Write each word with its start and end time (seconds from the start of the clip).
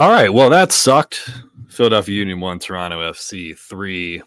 All 0.00 0.10
right. 0.10 0.32
Well, 0.32 0.48
that 0.50 0.70
sucked. 0.70 1.28
Philadelphia 1.70 2.14
Union 2.14 2.38
won, 2.38 2.60
Toronto 2.60 3.00
FC 3.10 3.58
three. 3.58 4.22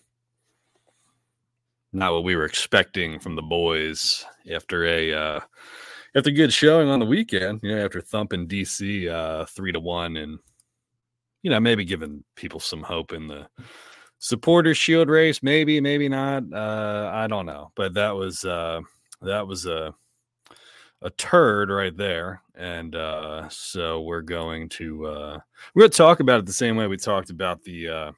Not 1.94 2.12
what 2.12 2.26
we 2.26 2.36
were 2.36 2.44
expecting 2.44 3.20
from 3.20 3.38
the 3.38 3.42
boys 3.42 4.26
after 4.54 4.86
a 4.86 5.13
uh, 5.13 5.39
after 6.13 6.29
good 6.29 6.52
showing 6.52 6.89
on 6.89 6.99
the 6.99 7.05
weekend. 7.05 7.62
You 7.63 7.73
know, 7.73 7.86
after 7.86 8.02
thumping 8.02 8.49
DC 8.49 9.10
uh, 9.10 9.46
three 9.46 9.71
to 9.71 9.80
one, 9.80 10.18
and 10.18 10.39
you 11.42 11.50
know 11.50 11.60
maybe 11.62 11.86
giving 11.86 12.22
people 12.36 12.60
some 12.60 12.84
hope 12.84 13.14
in 13.14 13.30
the 13.30 13.48
supporter 14.20 14.76
shield 14.76 15.08
race. 15.08 15.42
Maybe, 15.42 15.80
maybe 15.80 16.10
not. 16.10 16.44
Uh, 16.54 17.12
I 17.14 17.28
don't 17.28 17.46
know, 17.46 17.72
but 17.76 17.94
that 17.94 18.14
was 18.14 18.44
uh, 18.44 18.82
that 19.22 19.48
was 19.48 19.66
a 19.66 19.94
a 21.02 21.09
turd 21.11 21.70
right 21.70 21.95
there. 21.95 22.41
And 22.55 22.95
uh, 22.95 23.50
so 23.50 24.01
we're 24.01 24.21
going 24.21 24.69
to 24.69 25.07
uh, 25.07 25.39
we're 25.73 25.82
going 25.82 25.92
to 25.92 25.97
talk 25.97 26.19
about 26.19 26.39
it 26.39 26.46
the 26.46 26.54
same 26.54 26.75
way 26.75 26.87
we 26.87 26.97
talked 26.97 27.29
about 27.29 27.64
the 27.64 27.89
uh, 27.89 28.11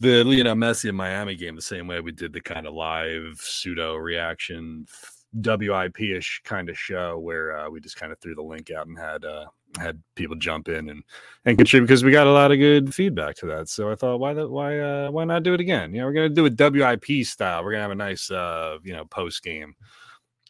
the 0.00 0.24
Lionel 0.24 0.56
Messi 0.56 0.88
and 0.88 0.98
Miami 0.98 1.36
game, 1.36 1.54
the 1.54 1.62
same 1.62 1.86
way 1.86 2.00
we 2.00 2.12
did 2.12 2.32
the 2.32 2.40
kind 2.40 2.66
of 2.66 2.74
live 2.74 3.38
pseudo 3.38 3.94
reaction 3.94 4.86
WIP 5.32 6.00
ish 6.00 6.40
kind 6.44 6.68
of 6.68 6.78
show 6.78 7.18
where 7.18 7.56
uh, 7.56 7.70
we 7.70 7.80
just 7.80 7.96
kind 7.96 8.12
of 8.12 8.18
threw 8.20 8.34
the 8.34 8.42
link 8.42 8.70
out 8.70 8.86
and 8.86 8.98
had 8.98 9.24
uh, 9.24 9.46
had 9.78 10.02
people 10.14 10.36
jump 10.36 10.68
in 10.68 10.88
and 10.88 11.02
and 11.44 11.56
contribute 11.56 11.86
because 11.86 12.04
we 12.04 12.10
got 12.10 12.26
a 12.26 12.32
lot 12.32 12.52
of 12.52 12.58
good 12.58 12.94
feedback 12.94 13.36
to 13.36 13.46
that. 13.46 13.68
So 13.68 13.90
I 13.90 13.94
thought, 13.94 14.18
why 14.18 14.34
the, 14.34 14.48
why 14.48 14.78
uh, 14.78 15.10
why 15.10 15.24
not 15.24 15.42
do 15.42 15.54
it 15.54 15.60
again? 15.60 15.92
You 15.92 16.00
know, 16.00 16.06
we're 16.06 16.14
gonna 16.14 16.28
do 16.30 16.46
it 16.46 16.58
WIP 16.58 17.26
style. 17.26 17.62
We're 17.62 17.72
gonna 17.72 17.82
have 17.82 17.90
a 17.90 17.94
nice 17.94 18.30
uh, 18.30 18.78
you 18.82 18.92
know 18.92 19.04
post 19.04 19.42
game 19.42 19.76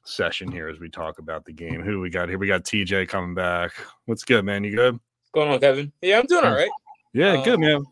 session 0.07 0.51
here 0.51 0.69
as 0.69 0.79
we 0.79 0.89
talk 0.89 1.19
about 1.19 1.45
the 1.45 1.53
game. 1.53 1.83
Who 1.83 1.93
do 1.93 2.01
we 2.01 2.11
got 2.11 2.29
here? 2.29 2.39
We 2.39 2.47
got 2.47 2.65
TJ 2.65 3.09
coming 3.09 3.35
back. 3.35 3.73
What's 4.07 4.25
good, 4.25 4.45
man? 4.45 4.65
You 4.65 4.75
good? 4.75 4.95
What's 4.95 5.31
going 5.35 5.51
on, 5.51 5.61
Kevin? 5.61 5.93
Yeah, 6.03 6.19
I'm 6.19 6.27
doing 6.27 6.45
all 6.45 6.55
right. 6.55 6.71
Yeah, 7.13 7.39
um, 7.39 7.45
good, 7.45 7.61
man. 7.61 7.85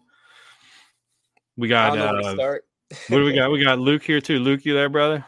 We 1.56 1.69
got 1.69 1.97
uh, 1.97 2.58
what 3.08 3.19
do 3.19 3.25
we 3.25 3.34
got? 3.34 3.50
We 3.53 3.62
got 3.62 3.78
Luke 3.78 4.03
here 4.03 4.20
too. 4.20 4.38
Luke, 4.38 4.64
you 4.64 4.75
there, 4.75 4.88
brother? 4.88 5.25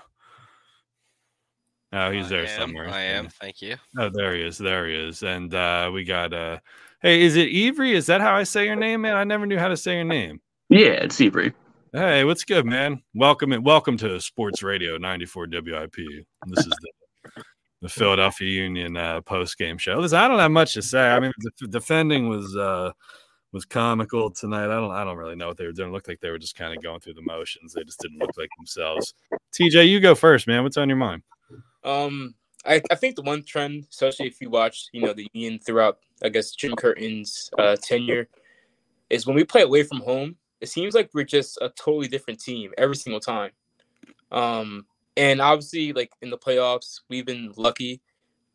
Oh, 1.92 2.10
he's 2.10 2.27
I 2.27 2.28
there 2.28 2.47
am, 2.47 2.60
somewhere. 2.60 2.88
I 2.88 3.00
am. 3.03 3.28
Thank 3.28 3.62
you. 3.62 3.77
Oh, 3.98 4.10
there 4.12 4.34
he 4.34 4.42
is. 4.42 4.58
There 4.58 4.88
he 4.88 4.94
is. 4.94 5.22
And 5.22 5.55
uh 5.55 5.91
we 5.92 6.05
got 6.05 6.32
uh 6.32 6.58
hey, 7.00 7.22
is 7.22 7.36
it 7.36 7.48
Ivry? 7.48 7.94
Is 7.94 8.06
that 8.06 8.20
how 8.20 8.34
I 8.34 8.42
say 8.42 8.66
your 8.66 8.77
name, 8.77 9.03
man? 9.03 9.16
I 9.16 9.25
never 9.25 9.47
knew 9.47 9.58
how 9.58 9.69
to 9.69 9.77
say 9.77 9.94
your 9.94 10.05
name. 10.05 10.41
Yeah, 10.69 11.05
it's 11.05 11.20
Ivry. 11.20 11.55
Hey, 11.92 12.24
what's 12.24 12.44
good, 12.44 12.66
man? 12.66 13.00
Welcome 13.14 13.52
and 13.52 13.64
welcome 13.64 13.96
to 13.98 14.20
Sports 14.20 14.62
Radio 14.62 14.98
94 14.98 15.46
WIP. 15.52 15.94
This 16.46 16.66
is 16.66 16.74
the, 16.80 17.42
the 17.80 17.88
Philadelphia 17.88 18.48
Union 18.48 18.96
uh, 18.96 19.20
post 19.20 19.56
game 19.56 19.78
show. 19.78 19.94
Listen, 19.94 20.18
I 20.18 20.26
don't 20.26 20.40
have 20.40 20.50
much 20.50 20.74
to 20.74 20.82
say. 20.82 21.08
I 21.08 21.20
mean, 21.20 21.32
the 21.38 21.68
defending 21.68 22.28
was 22.28 22.56
uh, 22.56 22.90
was 23.52 23.64
comical 23.64 24.32
tonight. 24.32 24.64
I 24.64 24.80
don't 24.80 24.90
I 24.90 25.04
don't 25.04 25.16
really 25.16 25.36
know 25.36 25.46
what 25.46 25.58
they 25.58 25.64
were 25.64 25.72
doing. 25.72 25.90
It 25.90 25.92
looked 25.92 26.08
like 26.08 26.20
they 26.20 26.30
were 26.30 26.40
just 26.40 26.56
kind 26.56 26.76
of 26.76 26.82
going 26.82 26.98
through 26.98 27.14
the 27.14 27.22
motions. 27.22 27.72
They 27.72 27.84
just 27.84 28.00
didn't 28.00 28.18
look 28.18 28.36
like 28.36 28.50
themselves. 28.58 29.14
TJ, 29.52 29.88
you 29.88 30.00
go 30.00 30.16
first, 30.16 30.48
man. 30.48 30.64
What's 30.64 30.76
on 30.76 30.88
your 30.88 30.98
mind? 30.98 31.22
Um, 31.84 32.34
I, 32.66 32.82
I 32.90 32.96
think 32.96 33.14
the 33.14 33.22
one 33.22 33.44
trend, 33.44 33.86
especially 33.90 34.26
if 34.26 34.40
you 34.40 34.50
watch, 34.50 34.88
you 34.92 35.02
know, 35.02 35.12
the 35.12 35.28
Union 35.32 35.60
throughout, 35.60 35.98
I 36.22 36.30
guess 36.30 36.50
Jim 36.50 36.72
Curtin's 36.72 37.48
uh, 37.58 37.76
tenure, 37.80 38.28
is 39.08 39.24
when 39.24 39.36
we 39.36 39.44
play 39.44 39.62
away 39.62 39.84
from 39.84 40.00
home 40.00 40.36
it 40.60 40.68
seems 40.68 40.94
like 40.94 41.10
we're 41.12 41.24
just 41.24 41.58
a 41.60 41.68
totally 41.70 42.08
different 42.08 42.40
team 42.40 42.72
every 42.78 42.96
single 42.96 43.20
time. 43.20 43.50
Um, 44.32 44.86
and 45.16 45.40
obviously, 45.40 45.92
like 45.92 46.10
in 46.22 46.30
the 46.30 46.38
playoffs, 46.38 47.00
we've 47.08 47.26
been 47.26 47.52
lucky, 47.56 48.00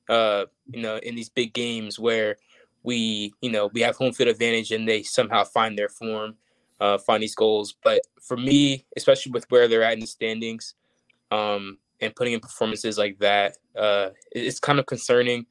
uh, 0.09 0.45
you 0.71 0.81
know, 0.81 0.97
in 0.97 1.16
these 1.16 1.30
big 1.30 1.53
games 1.53 1.99
where 1.99 2.38
we, 2.83 3.33
you 3.41 3.52
know, 3.52 3.69
we 3.73 3.81
have 3.81 3.95
home 3.95 4.13
field 4.13 4.30
advantage 4.30 4.71
and 4.71 4.88
they 4.88 5.03
somehow 5.03 5.43
find 5.43 5.77
their 5.77 5.89
form, 5.89 6.35
uh, 6.80 6.97
find 6.97 7.21
these 7.21 7.35
goals. 7.35 7.75
But 7.83 8.02
for 8.21 8.38
me, 8.38 8.86
especially 8.97 9.31
with 9.31 9.45
where 9.49 9.67
they're 9.67 9.83
at 9.83 9.93
in 9.93 9.99
the 9.99 10.08
standings, 10.08 10.76
um, 11.31 11.77
and 11.99 12.15
putting 12.15 12.33
in 12.33 12.39
performances 12.39 12.97
like 12.97 13.20
that, 13.20 13.58
uh, 13.77 14.09
it's 14.31 14.59
kind 14.59 14.80
of 14.80 14.86
concerning, 14.87 15.45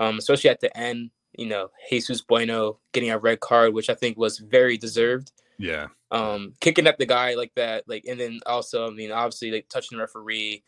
um, 0.00 0.18
especially 0.18 0.50
at 0.50 0.60
the 0.60 0.74
end. 0.76 1.10
You 1.36 1.46
know, 1.46 1.70
Jesus 1.90 2.20
Bueno 2.20 2.78
getting 2.92 3.10
a 3.10 3.18
red 3.18 3.40
card, 3.40 3.74
which 3.74 3.90
I 3.90 3.94
think 3.94 4.16
was 4.16 4.38
very 4.38 4.76
deserved. 4.76 5.32
Yeah. 5.58 5.88
Um, 6.10 6.54
kicking 6.60 6.86
up 6.86 6.98
the 6.98 7.06
guy 7.06 7.34
like 7.34 7.52
that, 7.56 7.84
like, 7.88 8.04
and 8.08 8.18
then 8.20 8.40
also, 8.46 8.86
I 8.86 8.90
mean, 8.90 9.10
obviously, 9.10 9.50
like 9.50 9.68
touching 9.68 9.98
the 9.98 10.02
referee 10.02 10.62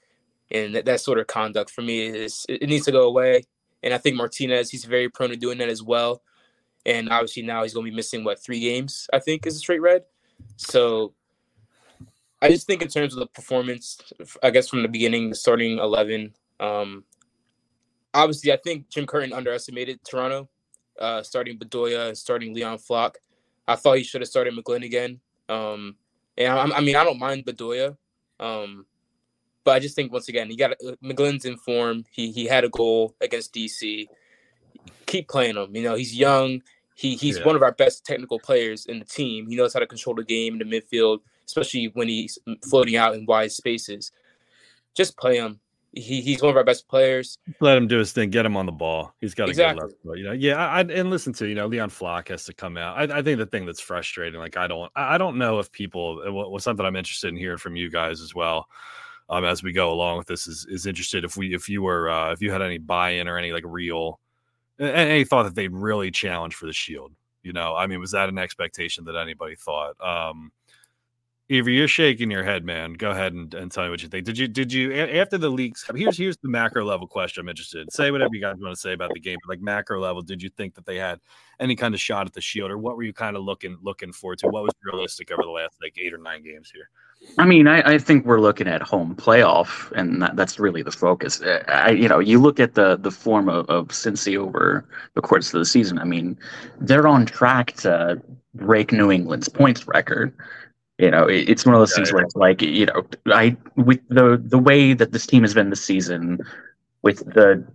and 0.51 0.75
that, 0.75 0.85
that 0.85 1.01
sort 1.01 1.19
of 1.19 1.27
conduct 1.27 1.71
for 1.71 1.83
me 1.83 2.07
is 2.07 2.47
it 2.49 2.69
needs 2.69 2.85
to 2.87 2.93
go 2.93 3.07
away. 3.09 3.45
And 3.83 3.95
I 3.95 3.99
think 3.99 4.17
Martinez, 4.17 4.71
he's 4.71 4.85
very 4.85 5.09
prone 5.09 5.31
to 5.31 5.37
doing 5.37 5.59
that 5.59 5.69
as 5.69 5.83
well. 5.83 6.23
And 6.85 7.09
obviously 7.11 7.43
now 7.43 7.63
he's 7.63 7.75
going 7.75 7.85
to 7.85 7.91
be 7.91 7.97
missing 7.97 8.25
what 8.25 8.43
three 8.43 8.61
games? 8.61 9.09
I 9.13 9.19
think 9.19 9.47
is 9.47 9.57
a 9.57 9.59
straight 9.59 9.83
red. 9.83 10.05
So 10.57 11.15
I 12.41 12.49
just 12.49 12.67
think 12.67 12.83
in 12.83 12.89
terms 12.89 13.13
of 13.13 13.21
the 13.21 13.27
performance, 13.27 14.01
I 14.43 14.51
guess 14.51 14.69
from 14.69 14.83
the 14.83 14.89
beginning, 14.89 15.35
starting 15.35 15.79
eleven, 15.79 16.35
um, 16.61 17.05
obviously 18.15 18.53
I 18.53 18.57
think 18.57 18.89
Jim 18.89 19.07
Curtin 19.07 19.33
underestimated 19.33 20.01
Toronto, 20.05 20.49
uh, 21.01 21.23
starting 21.23 21.59
Bedoya 21.59 22.17
starting 22.17 22.55
Leon 22.55 22.79
Flach. 22.79 23.17
I 23.69 23.77
thought 23.77 23.99
he 23.99 24.05
should 24.05 24.21
have 24.21 24.29
started 24.29 24.55
McGlynn 24.55 24.85
again. 24.85 25.21
Um, 25.49 25.97
and 26.37 26.53
I, 26.53 26.77
I, 26.77 26.81
mean, 26.81 26.97
I 26.97 27.05
don't 27.05 27.19
mind 27.19 27.45
Bedoya, 27.45 27.97
um, 28.41 28.87
but 29.65 29.73
I 29.73 29.79
just 29.79 29.97
think 29.97 30.13
once 30.13 30.29
again, 30.29 30.51
he 30.51 30.57
got 30.57 30.73
McGlynn's 31.03 31.45
in 31.45 31.57
form. 31.57 32.05
He 32.11 32.31
he 32.31 32.47
had 32.47 32.65
a 32.65 32.69
goal 32.69 33.15
against 33.21 33.55
DC. 33.55 34.07
Keep 35.07 35.29
playing 35.29 35.57
him. 35.57 35.75
You 35.75 35.83
know, 35.83 35.95
he's 35.95 36.15
young. 36.15 36.63
He 36.95 37.17
he's 37.17 37.39
yeah. 37.39 37.45
one 37.45 37.57
of 37.57 37.63
our 37.63 37.73
best 37.73 38.05
technical 38.05 38.39
players 38.39 38.87
in 38.87 38.99
the 38.99 39.05
team. 39.05 39.47
He 39.49 39.57
knows 39.57 39.75
how 39.75 39.81
to 39.81 39.87
control 39.87 40.15
the 40.15 40.25
game 40.25 40.61
in 40.61 40.69
the 40.69 40.81
midfield, 40.81 41.19
especially 41.47 41.87
when 41.95 42.09
he's 42.09 42.39
floating 42.69 42.97
out 42.97 43.15
in 43.15 43.27
wide 43.27 43.53
spaces. 43.53 44.13
Just 44.95 45.17
play 45.17 45.37
him 45.37 45.61
he, 45.97 46.21
he's 46.21 46.43
one 46.43 46.51
of 46.51 46.57
our 46.57 46.65
best 46.65 46.87
players. 46.89 47.39
Let 47.61 47.77
him 47.77 47.89
do 47.89 47.99
his 47.99 48.13
thing. 48.13 48.31
Get 48.31 48.45
him 48.45 48.57
on 48.57 48.67
the 48.67 48.73
ball. 48.73 49.15
He's 49.21 49.35
got 49.35 49.49
a 49.49 49.51
exactly. 49.51 49.81
good 49.81 49.95
left. 50.05 50.19
You 50.19 50.25
know, 50.25 50.33
yeah. 50.33 50.57
I, 50.57 50.81
and 50.81 51.11
listen 51.11 51.33
to 51.35 51.47
you 51.49 51.55
know 51.55 51.67
Leon 51.67 51.91
Flach 51.91 52.29
has 52.29 52.45
to 52.45 52.55
come 52.55 52.77
out. 52.77 52.99
I, 52.99 53.19
I, 53.19 53.23
think 53.23 53.39
the 53.39 53.47
thing 53.47 53.67
that's 53.67 53.81
frustrating, 53.81 54.39
like 54.39 54.57
I 54.57 54.67
don't, 54.67 54.93
I 54.95 55.19
don't 55.19 55.39
know 55.39 55.59
if 55.59 55.73
people. 55.73 56.23
Well, 56.33 56.59
something 56.59 56.85
I'm 56.85 56.97
interested 56.97 57.29
in 57.29 57.37
hearing 57.37 57.59
from 57.59 57.77
you 57.77 57.91
guys 57.91 58.21
as 58.21 58.35
well. 58.35 58.67
Um, 59.29 59.45
as 59.45 59.63
we 59.63 59.73
go 59.73 59.93
along 59.93 60.19
with 60.19 60.27
this, 60.27 60.47
is 60.47 60.67
is 60.69 60.87
interested 60.87 61.25
if 61.25 61.37
we 61.37 61.55
if 61.55 61.69
you 61.69 61.83
were 61.83 62.11
uh, 62.11 62.33
if 62.33 62.41
you 62.41 62.53
had 62.53 62.63
any 62.63 62.79
buy-in 62.79 63.27
or 63.27 63.39
any 63.39 63.53
like 63.53 63.65
real 63.67 64.21
any 64.79 65.25
thought 65.25 65.45
that 65.45 65.55
they'd 65.55 65.73
really 65.73 66.11
challenge 66.11 66.55
for 66.55 66.67
the 66.67 66.73
shield. 66.73 67.13
You 67.43 67.53
know, 67.53 67.75
I 67.75 67.87
mean, 67.87 68.01
was 68.01 68.11
that 68.11 68.29
an 68.29 68.39
expectation 68.39 69.05
that 69.05 69.17
anybody 69.17 69.55
thought? 69.57 69.95
Um, 70.01 70.51
Eva, 71.49 71.71
you're 71.71 71.87
shaking 71.87 72.29
your 72.29 72.43
head, 72.43 72.65
man. 72.65 72.95
Go 72.95 73.11
ahead 73.11 73.33
and, 73.33 73.55
and 73.55 73.71
tell 73.71 73.85
me 73.85 73.91
what 73.91 74.03
you 74.03 74.09
think. 74.09 74.25
Did 74.25 74.37
you 74.37 74.49
did 74.49 74.73
you 74.73 74.93
after 74.93 75.39
the 75.39 75.49
leaks? 75.49 75.89
Here's 75.95 76.19
here's 76.19 76.37
the 76.39 76.49
macro 76.49 76.85
level 76.85 77.07
question. 77.07 77.43
I'm 77.43 77.49
interested. 77.49 77.93
Say 77.93 78.11
whatever 78.11 78.35
you 78.35 78.41
guys 78.41 78.57
want 78.59 78.75
to 78.75 78.81
say 78.81 78.95
about 78.95 79.13
the 79.15 79.21
game, 79.21 79.39
but 79.45 79.51
like 79.51 79.61
macro 79.61 80.01
level, 80.01 80.23
did 80.23 80.43
you 80.43 80.49
think 80.49 80.75
that 80.75 80.87
they 80.87 80.97
had 80.97 81.21
any 81.61 81.77
kind 81.77 81.95
of 81.95 82.01
shot 82.01 82.27
at 82.27 82.33
the 82.33 82.41
shield, 82.41 82.73
or 82.73 82.79
what 82.79 82.97
were 82.97 83.05
you 83.05 83.13
kind 83.13 83.37
of 83.37 83.45
looking 83.45 83.79
looking 83.81 84.13
forward 84.13 84.41
to? 84.41 84.49
What 84.49 84.65
was 84.65 84.73
realistic 84.83 85.31
over 85.31 85.43
the 85.43 85.49
last 85.49 85.77
like 85.81 85.95
eight 85.99 86.13
or 86.13 86.19
nine 86.19 86.43
games 86.43 86.73
here? 86.75 86.89
I 87.39 87.47
mean, 87.47 87.69
I, 87.69 87.95
I 87.95 87.99
think 87.99 88.27
we're 88.27 88.41
looking 88.41 88.67
at 88.67 88.83
home 88.83 89.15
playoff, 89.15 89.93
and 89.93 90.21
that, 90.23 90.35
that's 90.35 90.59
really 90.59 90.83
the 90.83 90.93
focus. 90.93 91.41
I, 91.69 91.91
you 91.91 92.09
know, 92.09 92.19
you 92.19 92.41
look 92.41 92.59
at 92.59 92.75
the 92.75 92.97
the 92.97 93.13
form 93.13 93.49
of, 93.49 93.71
of 93.71 93.89
Cincy 93.89 94.37
over 94.37 94.85
the 95.15 95.23
course 95.23 95.55
of 95.55 95.61
the 95.61 95.65
season. 95.65 96.01
I 96.01 96.05
mean, 96.05 96.37
they're 96.81 97.07
on 97.07 97.25
track 97.25 97.75
to 97.75 98.21
break 98.55 98.91
New 98.91 99.13
England's 99.13 99.49
points 99.49 99.87
record 99.87 100.35
you 100.99 101.11
know, 101.11 101.27
it's 101.29 101.67
one 101.67 101.75
of 101.75 101.81
those 101.81 101.91
yeah, 101.91 101.97
things 101.97 102.13
where 102.13 102.23
it's 102.23 102.37
like, 102.37 102.63
you 102.63 102.87
know, 102.87 103.05
I 103.27 103.57
with 103.77 104.01
the 104.09 104.41
the 104.43 104.59
way 104.59 104.95
that 104.95 105.13
this 105.13 105.27
team 105.27 105.43
has 105.43 105.53
been 105.53 105.69
this 105.69 105.85
season, 105.85 106.39
with 107.03 107.19
the, 107.35 107.67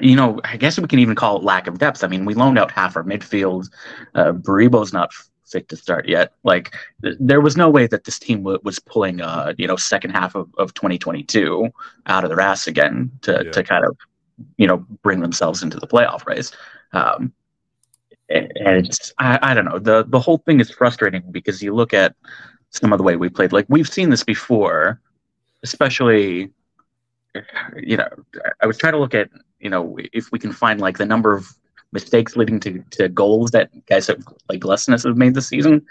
you 0.00 0.16
know, 0.16 0.40
I 0.44 0.56
guess 0.56 0.78
we 0.78 0.86
can 0.86 0.98
even 0.98 1.14
call 1.14 1.36
it 1.36 1.44
lack 1.44 1.66
of 1.66 1.78
depth. 1.78 2.02
I 2.02 2.08
mean, 2.08 2.24
we 2.24 2.34
loaned 2.34 2.58
out 2.58 2.70
half 2.70 2.96
our 2.96 3.04
midfield. 3.04 3.68
Uh, 4.14 4.32
Baribo's 4.32 4.94
not 4.94 5.12
fit 5.46 5.68
to 5.68 5.76
start 5.76 6.08
yet. 6.08 6.32
Like, 6.42 6.74
th- 7.02 7.16
there 7.20 7.40
was 7.42 7.56
no 7.56 7.68
way 7.68 7.86
that 7.88 8.04
this 8.04 8.18
team 8.18 8.38
w- 8.38 8.60
was 8.62 8.78
pulling, 8.78 9.20
uh, 9.20 9.52
you 9.58 9.66
know, 9.66 9.76
second 9.76 10.10
half 10.10 10.34
of, 10.34 10.48
of 10.56 10.72
2022 10.72 11.68
out 12.06 12.24
of 12.24 12.30
their 12.30 12.40
ass 12.40 12.66
again 12.66 13.10
to 13.22 13.42
yeah. 13.44 13.50
to 13.50 13.62
kind 13.62 13.84
of, 13.84 13.96
you 14.56 14.66
know, 14.66 14.78
bring 15.02 15.20
themselves 15.20 15.62
into 15.62 15.78
the 15.78 15.86
playoff 15.86 16.24
race. 16.24 16.50
Um, 16.92 17.32
and 18.30 18.86
it's 18.86 19.12
I, 19.18 19.38
I 19.42 19.54
don't 19.54 19.64
know. 19.64 19.78
The 19.78 20.04
the 20.04 20.20
whole 20.20 20.38
thing 20.38 20.60
is 20.60 20.70
frustrating 20.70 21.22
because 21.30 21.62
you 21.62 21.74
look 21.74 21.92
at 21.92 22.14
some 22.70 22.92
of 22.92 22.98
the 22.98 23.04
way 23.04 23.16
we 23.16 23.28
played. 23.28 23.52
Like 23.52 23.66
we've 23.68 23.88
seen 23.88 24.10
this 24.10 24.24
before 24.24 25.00
especially 25.62 26.50
you 27.76 27.96
know 27.96 28.08
i 28.60 28.66
was 28.66 28.76
trying 28.76 28.92
to 28.92 28.98
look 28.98 29.14
at 29.14 29.30
you 29.60 29.70
know 29.70 29.96
if 30.12 30.32
we 30.32 30.38
can 30.38 30.52
find 30.52 30.80
like 30.80 30.98
the 30.98 31.06
number 31.06 31.32
of 31.32 31.54
mistakes 31.92 32.36
leading 32.36 32.60
to, 32.60 32.82
to 32.90 33.08
goals 33.08 33.50
that 33.50 33.68
guys 33.86 34.06
have, 34.06 34.22
like 34.48 34.60
Glesnes 34.60 35.02
have 35.02 35.16
made 35.16 35.34
this 35.34 35.48
season. 35.48 35.84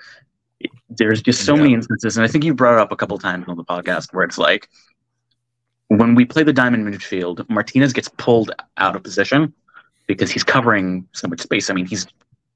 There's 0.90 1.22
just 1.22 1.44
so 1.44 1.56
yeah. 1.56 1.62
many 1.62 1.74
instances 1.74 2.18
and 2.18 2.26
i 2.26 2.28
think 2.28 2.44
you 2.44 2.54
brought 2.54 2.76
it 2.76 2.80
up 2.80 2.92
a 2.92 2.96
couple 2.96 3.18
times 3.18 3.46
on 3.48 3.58
the 3.58 3.64
podcast 3.64 4.14
where 4.14 4.24
it's 4.24 4.38
like 4.38 4.70
when 5.88 6.16
we 6.16 6.26
play 6.26 6.44
the 6.44 6.54
diamond 6.54 6.86
midfield 6.86 7.48
martinez 7.50 7.94
gets 7.94 8.10
pulled 8.18 8.52
out 8.78 8.96
of 8.96 9.04
position 9.04 9.54
because 10.08 10.32
he's 10.32 10.44
covering 10.44 11.08
so 11.12 11.28
much 11.28 11.42
space. 11.42 11.70
I 11.70 11.74
mean 11.74 11.86
he's 11.86 12.08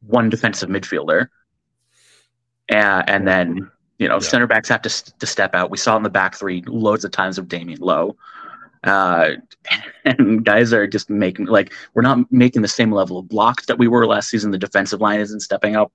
one 0.06 0.30
defensive 0.30 0.70
midfielder, 0.70 1.28
and, 2.70 3.10
and 3.10 3.28
then 3.28 3.72
you 4.00 4.08
know 4.08 4.16
yeah. 4.16 4.20
center 4.20 4.48
backs 4.48 4.70
have 4.70 4.82
to 4.84 5.14
to 5.20 5.26
step 5.26 5.56
out. 5.56 5.70
We 5.70 5.78
saw 5.78 5.98
in 5.98 6.04
the 6.04 6.10
back 6.10 6.36
three 6.36 6.64
loads 6.68 7.06
of 7.06 7.12
times 7.12 7.38
of 7.38 7.48
Damion 7.48 7.80
Lowe. 7.80 8.16
Uh, 8.84 9.32
and 10.06 10.44
guys 10.44 10.74
are 10.74 10.88
just 10.88 11.10
making 11.10 11.46
like 11.46 11.74
we're 11.94 12.02
not 12.02 12.32
making 12.32 12.62
the 12.62 12.68
same 12.68 12.92
level 12.92 13.18
of 13.18 13.28
blocks 13.28 13.66
that 13.68 13.78
we 13.78 13.88
were 13.88 14.06
last 14.06 14.30
season. 14.30 14.52
The 14.52 14.58
defensive 14.58 15.02
line 15.02 15.20
isn't 15.20 15.42
stepping 15.42 15.76
up. 15.76 15.92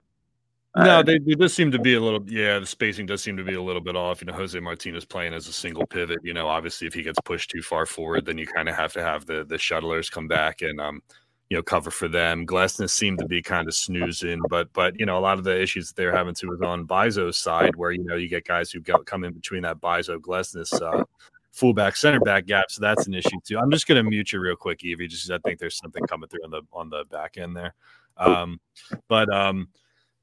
No, 0.76 0.98
uh, 0.98 1.02
they, 1.02 1.18
they 1.18 1.34
does 1.34 1.54
seem 1.54 1.72
to 1.72 1.78
be 1.78 1.94
a 1.94 2.00
little. 2.00 2.22
Yeah, 2.26 2.58
the 2.58 2.66
spacing 2.66 3.06
does 3.06 3.22
seem 3.22 3.36
to 3.36 3.42
be 3.42 3.54
a 3.54 3.62
little 3.62 3.80
bit 3.80 3.96
off. 3.96 4.20
You 4.20 4.26
know, 4.26 4.34
Jose 4.34 4.58
Martinez 4.60 5.04
playing 5.04 5.34
as 5.34 5.48
a 5.48 5.52
single 5.52 5.86
pivot. 5.86 6.18
You 6.22 6.34
know, 6.34 6.46
obviously, 6.46 6.86
if 6.86 6.94
he 6.94 7.02
gets 7.02 7.18
pushed 7.24 7.50
too 7.50 7.62
far 7.62 7.86
forward, 7.86 8.26
then 8.26 8.38
you 8.38 8.46
kind 8.46 8.68
of 8.68 8.76
have 8.76 8.92
to 8.92 9.02
have 9.02 9.26
the 9.26 9.44
the 9.44 9.56
shuttlers 9.56 10.10
come 10.10 10.28
back 10.28 10.62
and 10.62 10.80
um, 10.80 11.02
you 11.50 11.56
know, 11.56 11.62
cover 11.62 11.90
for 11.90 12.08
them. 12.08 12.46
Glesnes 12.46 12.90
seemed 12.90 13.18
to 13.20 13.26
be 13.26 13.42
kind 13.42 13.68
of 13.68 13.74
snoozing, 13.74 14.40
but 14.50 14.72
but 14.72 14.98
you 14.98 15.06
know, 15.06 15.18
a 15.18 15.20
lot 15.20 15.38
of 15.38 15.44
the 15.44 15.60
issues 15.60 15.88
that 15.88 15.96
they're 15.96 16.14
having 16.14 16.34
to 16.36 16.52
is 16.52 16.60
on 16.60 16.86
Mbaizo's 16.86 17.38
side, 17.38 17.76
where 17.76 17.90
you 17.90 18.04
know 18.04 18.16
you 18.16 18.28
get 18.28 18.46
guys 18.46 18.70
who 18.70 18.80
come 18.82 19.24
in 19.24 19.32
between 19.32 19.62
that 19.62 19.80
Mbaizo 19.80 20.18
Glesnes 20.18 20.80
uh, 20.82 21.04
fullback 21.52 21.96
center 21.96 22.20
back 22.20 22.46
gap, 22.46 22.66
so 22.70 22.80
that's 22.80 23.06
an 23.06 23.14
issue 23.14 23.38
too. 23.44 23.58
I'm 23.58 23.70
just 23.70 23.86
going 23.86 24.02
to 24.02 24.08
mute 24.08 24.32
you 24.32 24.40
real 24.40 24.56
quick, 24.56 24.84
Evie, 24.84 25.08
just 25.08 25.30
I 25.30 25.38
think 25.38 25.58
there's 25.58 25.78
something 25.78 26.04
coming 26.06 26.28
through 26.28 26.44
on 26.44 26.50
the 26.50 26.62
on 26.72 26.90
the 26.90 27.04
back 27.10 27.38
end 27.38 27.56
there. 27.56 27.74
Um, 28.18 28.60
but 29.08 29.32
um, 29.32 29.68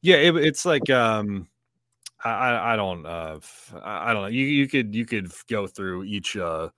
yeah, 0.02 0.18
it, 0.18 0.36
it's 0.36 0.66
like 0.66 0.90
um, 0.92 1.48
I, 2.24 2.74
I 2.74 2.76
don't 2.76 3.06
uh, 3.06 3.40
I 3.84 4.14
don't 4.14 4.24
know. 4.24 4.28
You 4.28 4.46
you 4.46 4.68
could 4.68 4.94
you 4.94 5.06
could 5.06 5.32
go 5.50 5.66
through 5.66 6.04
each 6.04 6.38
uh, 6.38 6.70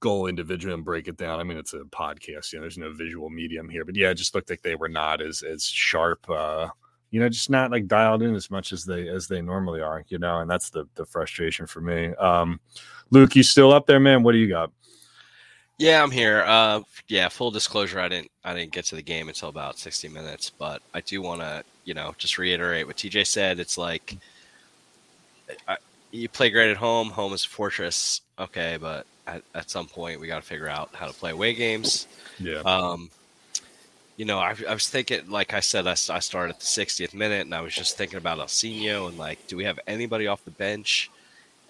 goal 0.00 0.26
individually 0.26 0.74
and 0.74 0.84
break 0.84 1.08
it 1.08 1.16
down. 1.16 1.40
I 1.40 1.44
mean, 1.44 1.58
it's 1.58 1.74
a 1.74 1.80
podcast, 1.80 2.52
you 2.52 2.58
know, 2.58 2.62
there's 2.62 2.78
no 2.78 2.92
visual 2.92 3.30
medium 3.30 3.68
here, 3.68 3.84
but 3.84 3.96
yeah, 3.96 4.10
it 4.10 4.14
just 4.14 4.34
looked 4.34 4.50
like 4.50 4.62
they 4.62 4.74
were 4.74 4.88
not 4.88 5.20
as 5.20 5.42
as 5.42 5.64
sharp. 5.64 6.28
Uh, 6.28 6.68
you 7.10 7.20
know, 7.20 7.28
just 7.28 7.50
not 7.50 7.70
like 7.70 7.86
dialed 7.86 8.22
in 8.22 8.34
as 8.34 8.50
much 8.50 8.72
as 8.72 8.84
they 8.84 9.08
as 9.08 9.28
they 9.28 9.42
normally 9.42 9.80
are. 9.80 10.04
You 10.08 10.18
know, 10.18 10.40
and 10.40 10.50
that's 10.50 10.70
the 10.70 10.86
the 10.94 11.04
frustration 11.04 11.66
for 11.66 11.80
me. 11.80 12.14
Um, 12.14 12.60
Luke, 13.10 13.36
you 13.36 13.42
still 13.42 13.72
up 13.72 13.86
there, 13.86 14.00
man? 14.00 14.22
What 14.22 14.32
do 14.32 14.38
you 14.38 14.48
got? 14.48 14.70
Yeah, 15.80 16.02
I'm 16.02 16.10
here. 16.10 16.44
Uh, 16.46 16.82
yeah, 17.08 17.28
full 17.30 17.50
disclosure, 17.50 18.00
I 18.00 18.08
didn't 18.08 18.30
I 18.44 18.54
didn't 18.54 18.72
get 18.72 18.84
to 18.86 18.96
the 18.96 19.02
game 19.02 19.28
until 19.28 19.48
about 19.48 19.78
60 19.78 20.08
minutes, 20.08 20.50
but 20.50 20.82
I 20.92 21.00
do 21.00 21.22
want 21.22 21.40
to, 21.40 21.64
you 21.84 21.94
know, 21.94 22.14
just 22.18 22.36
reiterate 22.36 22.86
what 22.86 22.96
TJ 22.96 23.26
said. 23.26 23.58
It's 23.58 23.78
like 23.78 24.18
I, 25.66 25.78
you 26.10 26.28
play 26.28 26.50
great 26.50 26.70
at 26.70 26.76
home. 26.76 27.08
Home 27.10 27.32
is 27.32 27.44
a 27.44 27.48
fortress. 27.48 28.20
Okay, 28.38 28.76
but 28.78 29.06
at, 29.30 29.42
at 29.54 29.70
some 29.70 29.86
point 29.86 30.20
we 30.20 30.26
got 30.26 30.36
to 30.36 30.46
figure 30.46 30.68
out 30.68 30.90
how 30.94 31.06
to 31.06 31.12
play 31.12 31.30
away 31.30 31.54
games. 31.54 32.06
Yeah. 32.38 32.60
Um, 32.60 33.10
you 34.16 34.26
know, 34.26 34.38
I, 34.38 34.54
I 34.68 34.74
was 34.74 34.88
thinking, 34.88 35.30
like 35.30 35.54
I 35.54 35.60
said, 35.60 35.86
I, 35.86 35.92
I 35.92 36.18
started 36.18 36.54
at 36.54 36.60
the 36.60 36.66
60th 36.66 37.14
minute, 37.14 37.42
and 37.42 37.54
I 37.54 37.62
was 37.62 37.74
just 37.74 37.96
thinking 37.96 38.18
about 38.18 38.38
Ilsinho 38.38 39.08
and 39.08 39.16
like, 39.16 39.46
do 39.46 39.56
we 39.56 39.64
have 39.64 39.80
anybody 39.86 40.26
off 40.26 40.44
the 40.44 40.50
bench? 40.50 41.10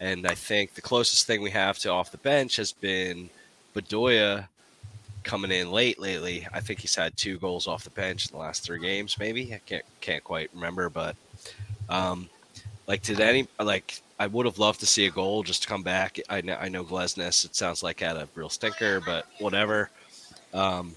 And 0.00 0.26
I 0.26 0.34
think 0.34 0.74
the 0.74 0.80
closest 0.80 1.26
thing 1.26 1.42
we 1.42 1.50
have 1.50 1.78
to 1.80 1.90
off 1.90 2.10
the 2.10 2.18
bench 2.18 2.56
has 2.56 2.72
been 2.72 3.30
Bedoya 3.74 4.48
coming 5.22 5.52
in 5.52 5.70
late 5.70 6.00
lately. 6.00 6.46
I 6.52 6.60
think 6.60 6.80
he's 6.80 6.96
had 6.96 7.16
two 7.16 7.38
goals 7.38 7.68
off 7.68 7.84
the 7.84 7.90
bench 7.90 8.26
in 8.26 8.32
the 8.32 8.38
last 8.38 8.64
three 8.64 8.80
games, 8.80 9.18
maybe. 9.18 9.54
I 9.54 9.60
can't 9.64 9.84
can't 10.00 10.24
quite 10.24 10.50
remember, 10.54 10.88
but 10.88 11.16
um, 11.88 12.28
like 12.86 13.02
did 13.02 13.20
any 13.20 13.46
like 13.60 14.02
I 14.20 14.26
would 14.26 14.44
have 14.44 14.58
loved 14.58 14.80
to 14.80 14.86
see 14.86 15.06
a 15.06 15.10
goal 15.10 15.42
just 15.42 15.62
to 15.62 15.68
come 15.68 15.82
back. 15.82 16.20
I 16.28 16.42
know 16.42 16.54
I 16.60 16.68
know 16.68 16.84
Glesnes. 16.84 17.46
It 17.46 17.56
sounds 17.56 17.82
like 17.82 18.00
had 18.00 18.16
a 18.16 18.28
real 18.34 18.50
stinker, 18.50 19.00
but 19.00 19.26
whatever. 19.38 19.88
Um, 20.52 20.94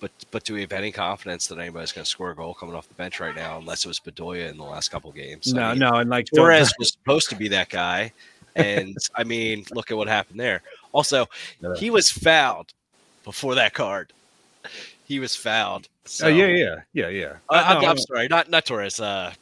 but 0.00 0.10
but 0.32 0.42
do 0.42 0.54
we 0.54 0.60
have 0.62 0.72
any 0.72 0.90
confidence 0.90 1.46
that 1.46 1.58
anybody's 1.58 1.92
going 1.92 2.04
to 2.04 2.10
score 2.10 2.32
a 2.32 2.34
goal 2.34 2.52
coming 2.52 2.74
off 2.74 2.88
the 2.88 2.94
bench 2.94 3.20
right 3.20 3.34
now, 3.34 3.58
unless 3.58 3.84
it 3.84 3.88
was 3.88 4.00
Bedoya 4.00 4.50
in 4.50 4.56
the 4.56 4.64
last 4.64 4.88
couple 4.88 5.12
games? 5.12 5.54
No, 5.54 5.62
I 5.62 5.70
mean, 5.70 5.78
no, 5.78 5.92
and 5.92 6.10
like 6.10 6.26
Torres 6.34 6.74
was 6.76 6.90
supposed 6.90 7.30
to 7.30 7.36
be 7.36 7.46
that 7.48 7.68
guy, 7.68 8.12
and 8.56 8.96
I 9.14 9.22
mean, 9.22 9.64
look 9.72 9.92
at 9.92 9.96
what 9.96 10.08
happened 10.08 10.40
there. 10.40 10.60
Also, 10.90 11.26
he 11.76 11.90
was 11.90 12.10
fouled 12.10 12.72
before 13.22 13.54
that 13.54 13.72
card. 13.72 14.12
He 15.06 15.20
was 15.20 15.36
fouled. 15.36 15.88
So. 16.06 16.26
Oh 16.26 16.28
yeah, 16.28 16.46
yeah, 16.46 16.80
yeah, 16.92 17.08
yeah. 17.08 17.32
Uh, 17.48 17.62
I'm, 17.64 17.84
I'm, 17.84 17.98
sorry, 17.98 18.26
not 18.26 18.50
not 18.50 18.66
Torres. 18.66 18.98
Uh, 18.98 19.32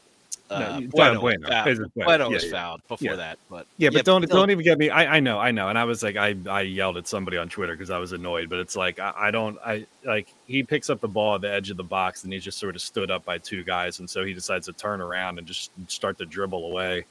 uh, 0.52 0.80
no, 0.80 0.88
Bueno, 0.88 1.20
bueno. 1.20 1.48
Bueno, 1.48 1.86
bueno 1.94 2.30
was 2.30 2.44
yeah, 2.44 2.50
fouled 2.50 2.80
before 2.88 3.10
yeah. 3.10 3.16
that, 3.16 3.38
but 3.50 3.66
yeah, 3.78 3.90
but 3.90 4.04
don't 4.04 4.28
don't 4.28 4.50
even 4.50 4.64
get 4.64 4.78
me. 4.78 4.90
I, 4.90 5.16
I 5.16 5.20
know, 5.20 5.38
I 5.38 5.50
know, 5.50 5.68
and 5.68 5.78
I 5.78 5.84
was 5.84 6.02
like, 6.02 6.16
I 6.16 6.36
I 6.48 6.62
yelled 6.62 6.96
at 6.96 7.08
somebody 7.08 7.36
on 7.36 7.48
Twitter 7.48 7.74
because 7.74 7.90
I 7.90 7.98
was 7.98 8.12
annoyed, 8.12 8.48
but 8.50 8.58
it's 8.58 8.76
like 8.76 8.98
I, 8.98 9.12
I, 9.16 9.30
don't, 9.30 9.58
I 9.64 9.86
like 10.04 10.28
he 10.46 10.62
picks 10.62 10.90
up 10.90 11.00
the 11.00 11.08
ball 11.08 11.36
at 11.36 11.40
the 11.40 11.52
edge 11.52 11.70
of 11.70 11.76
the 11.76 11.84
box 11.84 12.24
and 12.24 12.32
he 12.32 12.38
just 12.38 12.58
sort 12.58 12.74
of 12.74 12.82
stood 12.82 13.10
up 13.10 13.24
by 13.24 13.38
two 13.38 13.64
guys, 13.64 13.98
and 13.98 14.08
so 14.08 14.24
he 14.24 14.34
decides 14.34 14.66
to 14.66 14.72
turn 14.72 15.00
around 15.00 15.38
and 15.38 15.46
just 15.46 15.70
start 15.88 16.18
to 16.18 16.26
dribble 16.26 16.64
away 16.66 17.04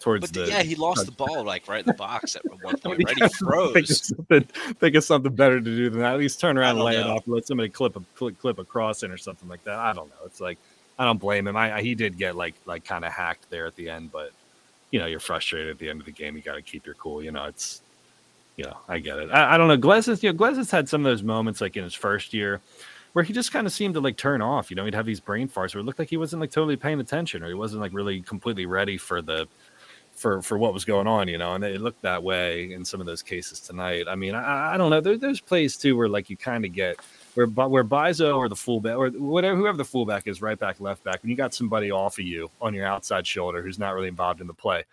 towards 0.00 0.30
but 0.30 0.46
the. 0.46 0.50
Yeah, 0.50 0.62
he 0.62 0.74
lost 0.74 1.06
the 1.06 1.12
ball 1.12 1.44
like 1.44 1.68
right 1.68 1.80
in 1.80 1.86
the 1.86 1.94
box 1.94 2.36
at 2.36 2.42
one 2.62 2.76
point. 2.80 3.02
Right, 3.04 3.18
he 3.18 3.28
froze. 3.38 3.72
Think 3.72 3.90
of, 3.90 3.96
something, 3.96 4.42
think 4.74 4.94
of 4.94 5.04
something 5.04 5.34
better 5.34 5.60
to 5.60 5.64
do 5.64 5.90
than 5.90 6.00
that. 6.00 6.14
At 6.14 6.18
least 6.18 6.40
turn 6.40 6.58
around 6.58 6.76
and 6.76 6.84
lay 6.84 6.94
know. 6.94 7.00
it 7.00 7.06
off. 7.06 7.22
Let 7.26 7.46
somebody 7.46 7.68
clip 7.68 7.96
a 7.96 8.02
clip, 8.14 8.38
clip 8.38 8.58
a 8.58 8.64
cross 8.64 9.02
in 9.02 9.10
or 9.10 9.18
something 9.18 9.48
like 9.48 9.64
that. 9.64 9.78
I 9.78 9.92
don't 9.92 10.08
know. 10.08 10.26
It's 10.26 10.40
like 10.40 10.58
I 10.98 11.04
don't 11.04 11.18
blame 11.18 11.46
him. 11.46 11.56
I, 11.56 11.76
I 11.76 11.82
he 11.82 11.94
did 11.94 12.16
get 12.16 12.36
like 12.36 12.54
like 12.64 12.84
kind 12.84 13.04
of 13.04 13.12
hacked 13.12 13.50
there 13.50 13.66
at 13.66 13.76
the 13.76 13.88
end, 13.90 14.12
but 14.12 14.32
you 14.90 14.98
know 14.98 15.06
you're 15.06 15.20
frustrated 15.20 15.70
at 15.70 15.78
the 15.78 15.88
end 15.88 16.00
of 16.00 16.06
the 16.06 16.12
game. 16.12 16.36
You 16.36 16.42
got 16.42 16.54
to 16.54 16.62
keep 16.62 16.86
your 16.86 16.94
cool. 16.94 17.22
You 17.22 17.32
know 17.32 17.44
it's 17.44 17.82
you 18.56 18.64
know 18.64 18.76
I 18.88 18.98
get 18.98 19.18
it. 19.18 19.30
I, 19.30 19.54
I 19.54 19.58
don't 19.58 19.68
know. 19.68 19.76
Glesnes, 19.76 20.22
you 20.22 20.32
know, 20.32 20.38
Glesnes 20.38 20.70
had 20.70 20.88
some 20.88 21.04
of 21.04 21.10
those 21.10 21.22
moments 21.22 21.60
like 21.60 21.76
in 21.76 21.84
his 21.84 21.94
first 21.94 22.32
year 22.32 22.60
where 23.12 23.24
he 23.24 23.32
just 23.32 23.50
kind 23.50 23.66
of 23.66 23.72
seemed 23.72 23.94
to 23.94 24.00
like 24.00 24.16
turn 24.16 24.42
off. 24.42 24.70
You 24.70 24.76
know, 24.76 24.84
he'd 24.84 24.94
have 24.94 25.06
these 25.06 25.20
brain 25.20 25.48
farts 25.48 25.74
where 25.74 25.80
it 25.80 25.84
looked 25.84 25.98
like 25.98 26.10
he 26.10 26.18
wasn't 26.18 26.40
like 26.40 26.50
totally 26.50 26.76
paying 26.76 27.00
attention 27.00 27.42
or 27.42 27.48
he 27.48 27.54
wasn't 27.54 27.80
like 27.80 27.94
really 27.94 28.20
completely 28.20 28.66
ready 28.66 28.98
for 28.98 29.22
the 29.22 29.46
for 30.12 30.42
for 30.42 30.58
what 30.58 30.72
was 30.72 30.84
going 30.84 31.06
on, 31.06 31.28
you 31.28 31.38
know, 31.38 31.54
and 31.54 31.64
it 31.64 31.80
looked 31.80 32.02
that 32.02 32.22
way 32.22 32.72
in 32.72 32.84
some 32.84 33.00
of 33.00 33.06
those 33.06 33.22
cases 33.22 33.60
tonight. 33.60 34.06
I 34.08 34.16
mean, 34.16 34.34
I, 34.34 34.74
I 34.74 34.76
don't 34.76 34.90
know. 34.90 35.00
There, 35.00 35.18
there's 35.18 35.40
plays 35.40 35.76
too 35.76 35.96
where 35.96 36.08
like 36.08 36.30
you 36.30 36.36
kind 36.36 36.64
of 36.64 36.72
get 36.72 36.98
where 37.36 37.46
where 37.46 37.84
Mbaizo 37.84 38.36
or 38.36 38.48
the 38.48 38.56
fullback 38.56 38.96
or 38.96 39.10
whatever 39.10 39.56
whoever 39.56 39.76
the 39.76 39.84
fullback 39.84 40.26
is, 40.26 40.40
right 40.40 40.58
back, 40.58 40.80
left 40.80 41.04
back, 41.04 41.22
when 41.22 41.30
you 41.30 41.36
got 41.36 41.52
somebody 41.52 41.90
off 41.90 42.18
of 42.18 42.24
you 42.24 42.50
on 42.60 42.72
your 42.72 42.86
outside 42.86 43.26
shoulder 43.26 43.62
who's 43.62 43.78
not 43.78 43.94
really 43.94 44.08
involved 44.08 44.40
in 44.40 44.46
the 44.46 44.54
play. 44.54 44.84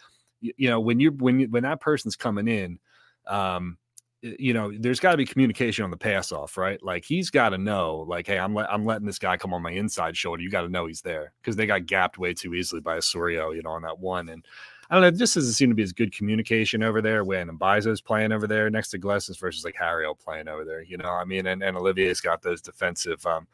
You, 0.41 0.53
you 0.57 0.69
know, 0.69 0.79
when 0.79 0.99
you 0.99 1.11
when 1.11 1.39
you, 1.39 1.47
when 1.47 1.63
that 1.63 1.79
person's 1.79 2.17
coming 2.17 2.49
in, 2.49 2.79
um, 3.27 3.77
you 4.21 4.53
know, 4.53 4.71
there's 4.77 4.99
got 4.99 5.11
to 5.11 5.17
be 5.17 5.25
communication 5.25 5.85
on 5.85 5.91
the 5.91 5.97
pass 5.97 6.33
off, 6.33 6.57
right? 6.57 6.83
Like 6.83 7.05
he's 7.05 7.29
got 7.29 7.49
to 7.49 7.57
know, 7.57 8.05
like, 8.07 8.27
hey, 8.27 8.37
I'm 8.37 8.57
I'm 8.57 8.85
letting 8.85 9.05
this 9.05 9.19
guy 9.19 9.37
come 9.37 9.53
on 9.53 9.61
my 9.61 9.71
inside 9.71 10.17
shoulder. 10.17 10.43
You 10.43 10.49
got 10.49 10.63
to 10.63 10.69
know 10.69 10.85
he's 10.85 11.01
there 11.01 11.31
because 11.41 11.55
they 11.55 11.65
got 11.65 11.85
gapped 11.85 12.17
way 12.17 12.33
too 12.33 12.53
easily 12.53 12.81
by 12.81 12.97
Osorio, 12.97 13.51
you 13.51 13.61
know, 13.61 13.71
on 13.71 13.83
that 13.83 13.99
one 13.99 14.29
and. 14.29 14.45
I 14.93 14.97
don't 14.97 15.01
know. 15.01 15.17
Just 15.17 15.33
doesn't 15.33 15.53
seem 15.53 15.69
to 15.69 15.75
be 15.75 15.81
as 15.81 15.91
good 15.91 16.15
communication 16.15 16.83
over 16.83 17.01
there 17.01 17.23
when 17.23 17.49
Mbaizo's 17.49 17.99
playing 17.99 18.31
over 18.31 18.45
there 18.45 18.69
next 18.69 18.89
to 18.89 18.99
Glesnes 18.99 19.39
versus 19.39 19.65
like 19.65 19.73
Harriel 19.75 20.13
playing 20.13 20.47
over 20.47 20.63
there. 20.63 20.83
You 20.83 20.97
know, 20.97 21.09
I 21.09 21.25
mean, 21.25 21.47
and, 21.47 21.63
and 21.63 21.75
Olivier's 21.75 22.21
got 22.21 22.43
those 22.43 22.61
defensive, 22.61 23.25
um, 23.25 23.47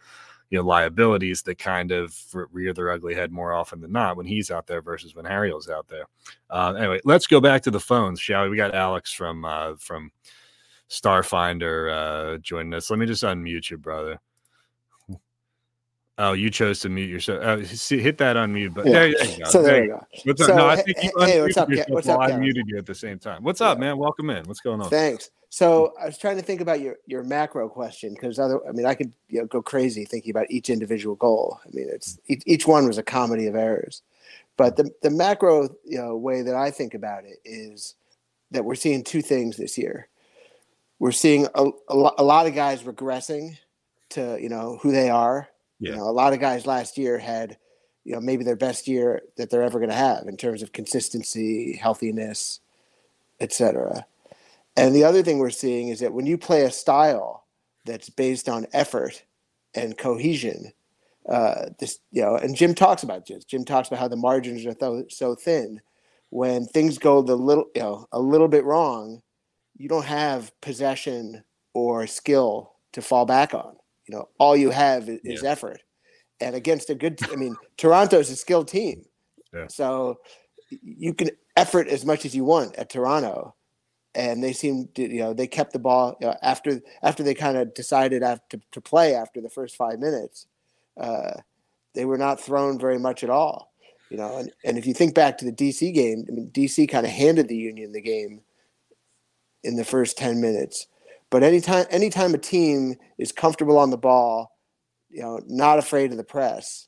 you 0.50 0.58
know, 0.58 0.65
liabilities 0.65 1.41
that 1.43 1.58
kind 1.58 1.93
of 1.93 2.13
rear 2.51 2.74
their 2.74 2.91
ugly 2.91 3.15
head 3.15 3.31
more 3.31 3.53
often 3.53 3.79
than 3.79 3.93
not 3.93 4.17
when 4.17 4.25
he's 4.25 4.51
out 4.51 4.67
there 4.67 4.81
versus 4.81 5.15
when 5.15 5.24
Harriel's 5.24 5.69
out 5.69 5.88
there. 5.88 6.08
Uh, 6.50 6.74
anyway, 6.77 7.00
let's 7.05 7.25
go 7.25 7.39
back 7.39 7.62
to 7.62 7.72
the 7.72 7.79
phones, 7.79 8.19
shall 8.19 8.43
we? 8.43 8.50
We 8.50 8.58
got 8.58 8.75
Alex 8.75 9.13
from 9.13 9.46
uh, 9.46 9.75
from 9.79 10.12
Starfinder 10.89 12.36
uh, 12.36 12.38
joining 12.39 12.74
us. 12.74 12.89
Let 12.89 13.00
me 13.00 13.05
just 13.05 13.24
unmute 13.24 13.69
you, 13.69 13.77
brother. 13.77 14.19
Oh, 16.22 16.34
you 16.34 16.50
chose 16.50 16.82
to 16.82 16.90
mute 16.90 17.10
yourself. 17.10 17.42
Uh, 17.42 17.66
see, 17.66 17.98
hit 17.98 18.18
that 18.18 18.36
unmute 18.36 18.74
button. 18.74 18.92
Yeah. 18.92 19.00
There, 19.00 19.14
there 19.14 19.26
you 19.26 19.38
go. 19.38 19.50
So 19.50 19.62
there, 19.64 19.72
there 19.72 19.84
you 19.86 19.90
go. 19.92 20.08
What's 20.26 20.46
so, 20.46 20.52
up? 20.52 20.58
No, 20.58 20.68
I 20.68 20.76
think 20.76 20.98
you 21.02 21.12
hey, 21.18 21.42
what's 21.42 21.56
up? 21.56 21.70
What's 21.88 22.10
up? 22.10 22.20
I 22.20 22.36
muted 22.36 22.68
you 22.68 22.78
at 22.78 22.86
the 22.86 22.94
same 22.94 23.20
time. 23.20 23.42
What's 23.42 23.62
up, 23.62 23.80
man? 23.80 23.98
Welcome 23.98 24.30
in. 24.30 24.44
What's 24.44 24.60
going 24.60 24.82
on? 24.82 24.90
Thanks. 24.90 25.32
So 25.50 25.94
I 26.00 26.06
was 26.06 26.18
trying 26.18 26.36
to 26.36 26.44
think 26.44 26.60
about 26.60 26.82
your 26.82 26.98
your 27.08 27.24
macro 27.24 27.70
question 27.70 28.14
because 28.14 28.38
other, 28.38 28.60
I 28.68 28.74
mean, 28.74 28.86
I 28.86 28.96
could 28.96 29.14
you 29.30 29.40
know, 29.40 29.46
go 29.46 29.62
crazy 29.62 30.04
thinking 30.04 30.32
about 30.32 30.48
each 30.50 30.70
individual 30.70 31.16
goal. 31.16 31.58
I 31.66 31.70
mean, 31.72 31.88
it's 31.90 32.20
each, 32.28 32.44
each 32.46 32.68
one 32.68 32.86
was 32.86 32.98
a 32.98 33.04
comedy 33.04 33.48
of 33.48 33.56
errors, 33.56 34.02
but 34.58 34.76
the 34.76 34.92
the 35.02 35.10
macro 35.10 35.70
you 35.86 36.00
know 36.00 36.18
way 36.18 36.42
that 36.42 36.54
I 36.54 36.70
think 36.70 36.96
about 36.96 37.24
it 37.24 37.38
is 37.46 37.96
that 38.52 38.66
we're 38.66 38.76
seeing 38.76 39.06
two 39.06 39.22
things 39.22 39.56
this 39.56 39.78
year. 39.78 40.10
We're 41.00 41.14
seeing 41.14 41.48
a, 41.56 41.64
a, 41.88 42.12
a 42.18 42.24
lot 42.24 42.46
of 42.46 42.54
guys 42.54 42.84
regressing 42.84 43.58
to 44.10 44.38
you 44.42 44.50
know 44.50 44.80
who 44.82 44.92
they 44.92 45.10
are 45.10 45.48
yeah. 45.79 45.91
You 45.91 45.98
know, 45.98 46.09
a 46.09 46.12
lot 46.12 46.33
of 46.33 46.39
guys 46.39 46.65
last 46.65 46.98
year 46.98 47.17
had, 47.17 47.57
you 48.03 48.13
know, 48.13 48.21
maybe 48.21 48.43
their 48.43 48.55
best 48.55 48.88
year 48.88 49.21
that 49.38 49.50
they're 49.50 49.63
ever 49.63 49.79
going 49.79 49.89
to 49.89 49.95
have 49.95 50.27
in 50.27 50.38
terms 50.38 50.62
of 50.62 50.71
consistency, 50.71 51.75
healthiness, 51.75 52.59
etc. 53.39 54.05
And 54.75 54.95
the 54.95 55.03
other 55.03 55.24
thing 55.24 55.39
we're 55.39 55.50
seeing 55.50 55.89
is 55.89 56.00
that 56.00 56.13
when 56.13 56.25
you 56.25 56.38
play 56.38 56.63
a 56.63 56.71
style 56.71 57.45
that's 57.86 58.09
based 58.09 58.50
on 58.50 58.67
effort 58.74 59.24
and 59.74 59.98
cohesion, 59.98 60.71
uh, 61.27 61.67
this 61.79 62.00
you 62.12 62.21
know, 62.21 62.36
and 62.36 62.55
Jim 62.55 62.74
talks 62.74 63.03
about 63.03 63.25
this. 63.25 63.45
Jim 63.45 63.63
talks 63.63 63.88
about 63.88 64.00
how 64.00 64.07
the 64.07 64.15
margins 64.15 64.65
are 64.65 64.74
th- 64.74 65.13
so 65.13 65.36
thin. 65.36 65.81
When 66.31 66.65
things 66.65 66.98
go 66.98 67.21
the 67.21 67.36
little, 67.36 67.65
you 67.75 67.81
know, 67.81 68.07
a 68.12 68.19
little 68.19 68.48
bit 68.48 68.63
wrong, 68.63 69.21
you 69.77 69.89
don't 69.89 70.05
have 70.05 70.51
possession 70.62 71.43
or 71.74 72.05
skill 72.07 72.74
to 72.93 73.01
fall 73.01 73.25
back 73.25 73.53
on. 73.53 73.78
You 74.10 74.16
know, 74.16 74.30
all 74.39 74.58
you 74.58 74.72
have 74.72 75.08
is, 75.08 75.44
yeah. 75.44 75.51
effort, 75.51 75.84
and 76.42 76.56
against 76.56 76.89
a 76.89 76.96
good. 76.96 77.20
I 77.32 77.36
mean, 77.36 77.56
Toronto's 77.78 78.32
a 78.32 78.36
skilled 78.36 78.68
team, 78.68 79.06
Yeah. 79.54 79.68
so 79.68 80.20
you 80.82 81.13
can 81.13 81.30
effort 81.56 81.88
as 81.88 82.06
much 82.06 82.25
as 82.25 82.34
you 82.36 82.44
want 82.44 82.75
at 82.78 82.89
Toronto, 82.89 83.54
and 84.16 84.44
they 84.44 84.51
seemed 84.51 84.96
to, 84.96 85.04
you 85.04 85.20
know 85.20 85.36
they 85.36 85.46
kept 85.46 85.74
the 85.74 85.80
ball 85.80 86.18
you 86.20 86.25
know, 86.25 86.36
after 86.42 86.82
after 87.04 87.22
they 87.22 87.36
kind 87.36 87.56
of 87.56 87.75
decided 87.75 88.24
after, 88.24 88.58
to 88.72 88.82
play 88.82 89.13
after 89.13 89.42
the 89.42 89.50
first 89.50 89.75
five 89.75 90.00
minutes. 90.00 90.48
Uh, 91.00 91.34
they 91.94 92.06
were 92.06 92.18
not 92.18 92.42
thrown 92.42 92.80
very 92.80 92.98
much 92.98 93.24
at 93.24 93.30
all, 93.30 93.72
you 94.10 94.18
know. 94.18 94.38
And, 94.38 94.51
and 94.66 94.78
if 94.80 94.88
you 94.88 94.96
think 94.96 95.13
back 95.13 95.38
to 95.38 95.46
the 95.46 95.51
DC 95.51 95.94
game, 95.94 96.25
I 96.28 96.32
mean, 96.32 96.50
DC 96.51 96.89
kind 96.89 97.06
of 97.06 97.12
handed 97.12 97.48
the 97.48 97.56
Union 97.58 97.92
the 97.92 98.01
game 98.01 98.42
in 99.63 99.75
the 99.75 99.86
first 99.86 100.18
ten 100.18 100.42
minutes. 100.42 100.88
But 101.29 101.43
anytime 101.43 101.86
anytime 101.89 102.33
a 102.33 102.39
team 102.39 102.95
is 103.17 103.31
comfortable 103.31 103.77
on 103.77 103.91
the 103.91 103.98
ball, 103.98 104.57
you 105.09 105.21
know, 105.21 105.41
not 105.48 105.79
afraid 105.79 106.12
of 106.12 106.17
the 106.17 106.24
press, 106.24 106.88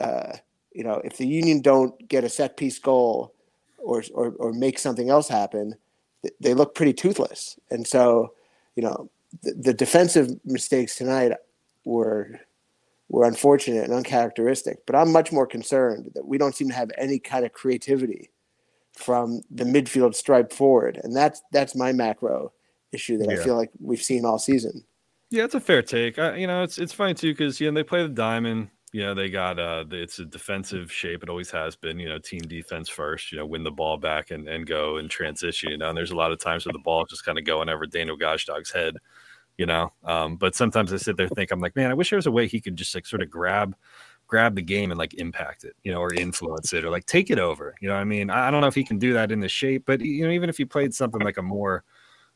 uh, 0.00 0.36
you 0.72 0.84
know, 0.84 1.00
if 1.04 1.16
the 1.18 1.26
Union 1.26 1.60
don't 1.60 2.08
get 2.08 2.24
a 2.24 2.28
set 2.28 2.56
piece 2.56 2.78
goal 2.78 3.34
or 3.78 4.02
or, 4.14 4.34
or 4.38 4.52
make 4.52 4.78
something 4.78 5.10
else 5.10 5.28
happen, 5.28 5.74
th- 6.22 6.34
they 6.40 6.54
look 6.54 6.74
pretty 6.74 6.94
toothless. 6.94 7.58
And 7.70 7.86
so, 7.86 8.32
you 8.76 8.82
know, 8.82 9.10
the, 9.42 9.52
the 9.52 9.74
defensive 9.74 10.30
mistakes 10.44 10.96
tonight 10.96 11.32
were 11.84 12.40
were 13.10 13.26
unfortunate 13.26 13.84
and 13.84 13.92
uncharacteristic. 13.92 14.86
But 14.86 14.96
I'm 14.96 15.12
much 15.12 15.32
more 15.32 15.46
concerned 15.46 16.12
that 16.14 16.26
we 16.26 16.38
don't 16.38 16.54
seem 16.54 16.68
to 16.68 16.74
have 16.74 16.92
any 16.96 17.18
kind 17.18 17.44
of 17.44 17.52
creativity 17.52 18.30
from 18.92 19.42
the 19.50 19.64
midfield 19.64 20.14
stripe 20.14 20.50
forward, 20.50 20.98
and 21.02 21.14
that's 21.14 21.42
that's 21.52 21.76
my 21.76 21.92
macro 21.92 22.52
issue 22.92 23.18
that 23.18 23.28
I 23.28 23.36
feel 23.36 23.56
like 23.56 23.70
we've 23.80 24.02
seen 24.02 24.24
all 24.24 24.38
season. 24.38 24.84
Yeah, 25.30 25.44
it's 25.44 25.54
a 25.54 25.60
fair 25.60 25.82
take. 25.82 26.18
I, 26.18 26.36
you 26.36 26.46
know, 26.46 26.62
it's 26.62 26.78
it's 26.78 26.92
funny 26.92 27.14
too 27.14 27.32
because 27.32 27.60
you 27.60 27.70
know 27.70 27.74
they 27.74 27.84
play 27.84 28.02
the 28.02 28.08
diamond. 28.08 28.68
You 28.92 29.02
know, 29.02 29.14
they 29.14 29.30
got 29.30 29.60
uh, 29.60 29.84
it's 29.92 30.18
a 30.18 30.24
defensive 30.24 30.90
shape. 30.90 31.22
It 31.22 31.28
always 31.28 31.50
has 31.52 31.76
been. 31.76 32.00
You 32.00 32.08
know, 32.08 32.18
team 32.18 32.40
defense 32.40 32.88
first. 32.88 33.30
You 33.30 33.38
know, 33.38 33.46
win 33.46 33.62
the 33.62 33.70
ball 33.70 33.96
back 33.96 34.32
and, 34.32 34.48
and 34.48 34.66
go 34.66 34.96
and 34.96 35.08
transition. 35.08 35.70
You 35.70 35.78
know, 35.78 35.88
and 35.88 35.96
there's 35.96 36.10
a 36.10 36.16
lot 36.16 36.32
of 36.32 36.40
times 36.40 36.66
where 36.66 36.72
the 36.72 36.80
ball 36.80 37.06
just 37.06 37.24
kind 37.24 37.38
of 37.38 37.44
going 37.44 37.68
over 37.68 37.86
Daniel 37.86 38.18
Gazdag's 38.18 38.72
head. 38.72 38.96
You 39.56 39.66
know, 39.66 39.92
um, 40.04 40.36
but 40.36 40.56
sometimes 40.56 40.92
I 40.92 40.96
sit 40.96 41.16
there 41.16 41.28
think 41.28 41.52
I'm 41.52 41.60
like, 41.60 41.76
man, 41.76 41.90
I 41.90 41.94
wish 41.94 42.10
there 42.10 42.16
was 42.16 42.26
a 42.26 42.32
way 42.32 42.48
he 42.48 42.60
could 42.60 42.76
just 42.76 42.94
like 42.94 43.06
sort 43.06 43.22
of 43.22 43.30
grab 43.30 43.76
grab 44.26 44.54
the 44.54 44.62
game 44.62 44.90
and 44.90 44.98
like 44.98 45.12
impact 45.14 45.64
it, 45.64 45.74
you 45.82 45.92
know, 45.92 46.00
or 46.00 46.14
influence 46.14 46.72
it 46.72 46.84
or 46.84 46.90
like 46.90 47.04
take 47.04 47.30
it 47.30 47.38
over. 47.38 47.74
You 47.80 47.88
know, 47.88 47.94
what 47.94 48.00
I 48.00 48.04
mean, 48.04 48.30
I 48.30 48.50
don't 48.50 48.60
know 48.60 48.68
if 48.68 48.76
he 48.76 48.84
can 48.84 48.98
do 48.98 49.12
that 49.12 49.32
in 49.32 49.40
the 49.40 49.48
shape, 49.48 49.82
but 49.86 50.00
you 50.00 50.24
know, 50.24 50.32
even 50.32 50.48
if 50.48 50.56
he 50.56 50.64
played 50.64 50.94
something 50.94 51.20
like 51.20 51.36
a 51.36 51.42
more 51.42 51.84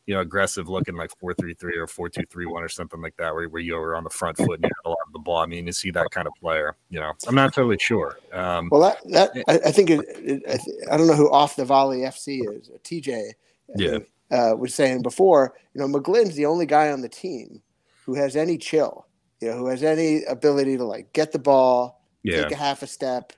you 0.06 0.14
know, 0.14 0.20
aggressive 0.20 0.68
looking 0.68 0.96
like 0.96 1.10
four 1.18 1.32
three 1.34 1.54
three 1.54 1.76
or 1.78 1.86
four 1.86 2.08
two 2.08 2.24
three 2.30 2.46
one 2.46 2.62
or 2.62 2.68
something 2.68 3.00
like 3.00 3.16
that, 3.16 3.34
where, 3.34 3.48
where 3.48 3.62
you 3.62 3.74
were 3.74 3.96
on 3.96 4.04
the 4.04 4.10
front 4.10 4.36
foot 4.36 4.54
and 4.54 4.64
you 4.64 4.68
had 4.68 4.88
a 4.88 4.90
lot 4.90 4.98
of 5.06 5.12
the 5.12 5.18
ball. 5.18 5.38
I 5.38 5.46
mean, 5.46 5.66
you 5.66 5.72
see 5.72 5.90
that 5.92 6.10
kind 6.10 6.26
of 6.26 6.34
player. 6.40 6.76
You 6.90 7.00
know, 7.00 7.12
I'm 7.26 7.34
not 7.34 7.54
totally 7.54 7.78
sure. 7.78 8.18
Um, 8.32 8.68
Well, 8.70 8.80
that 8.82 8.98
that 9.10 9.44
I, 9.48 9.68
I 9.68 9.72
think 9.72 9.90
it, 9.90 10.00
it, 10.08 10.42
I, 10.48 10.56
th- 10.56 10.76
I 10.90 10.96
don't 10.96 11.06
know 11.06 11.14
who 11.14 11.30
off 11.30 11.56
the 11.56 11.64
volley 11.64 12.00
FC 12.00 12.40
is. 12.56 12.68
uh, 12.68 12.78
TJ, 12.84 13.30
Yeah. 13.76 13.98
uh, 14.30 14.54
was 14.56 14.74
saying 14.74 15.02
before. 15.02 15.54
You 15.74 15.80
know, 15.80 15.88
McGlynn's 15.88 16.34
the 16.36 16.46
only 16.46 16.66
guy 16.66 16.90
on 16.92 17.00
the 17.00 17.08
team 17.08 17.62
who 18.04 18.14
has 18.14 18.36
any 18.36 18.58
chill. 18.58 19.06
You 19.40 19.50
know, 19.50 19.56
who 19.58 19.66
has 19.68 19.82
any 19.82 20.22
ability 20.24 20.76
to 20.76 20.84
like 20.84 21.12
get 21.12 21.32
the 21.32 21.38
ball, 21.38 22.02
yeah, 22.22 22.42
take 22.42 22.52
a 22.52 22.56
half 22.56 22.82
a 22.82 22.86
step, 22.86 23.32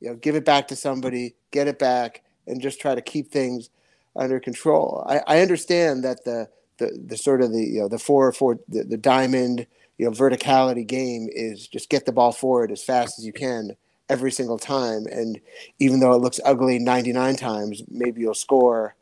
you 0.00 0.08
know, 0.08 0.14
give 0.16 0.36
it 0.36 0.44
back 0.44 0.68
to 0.68 0.76
somebody, 0.76 1.34
get 1.50 1.66
it 1.68 1.78
back, 1.78 2.22
and 2.46 2.60
just 2.60 2.80
try 2.80 2.94
to 2.94 3.00
keep 3.00 3.32
things 3.32 3.70
under 4.18 4.40
control. 4.40 5.04
I, 5.08 5.20
I 5.26 5.40
understand 5.40 6.04
that 6.04 6.24
the, 6.24 6.48
the 6.78 7.02
the 7.06 7.16
sort 7.16 7.40
of 7.40 7.52
the 7.52 7.64
you 7.64 7.80
know 7.80 7.88
the 7.88 7.98
four 7.98 8.30
four 8.32 8.58
the, 8.68 8.84
the 8.84 8.96
diamond 8.96 9.66
you 9.96 10.04
know 10.04 10.12
verticality 10.12 10.86
game 10.86 11.28
is 11.32 11.66
just 11.66 11.88
get 11.88 12.04
the 12.04 12.12
ball 12.12 12.32
forward 12.32 12.70
as 12.70 12.84
fast 12.84 13.18
as 13.18 13.24
you 13.24 13.32
can 13.32 13.76
every 14.08 14.32
single 14.32 14.58
time, 14.58 15.06
and 15.06 15.40
even 15.78 16.00
though 16.00 16.12
it 16.12 16.22
looks 16.22 16.40
ugly 16.44 16.78
99 16.78 17.36
times, 17.36 17.82
maybe 17.88 18.22
you'll 18.22 18.34
score 18.34 18.94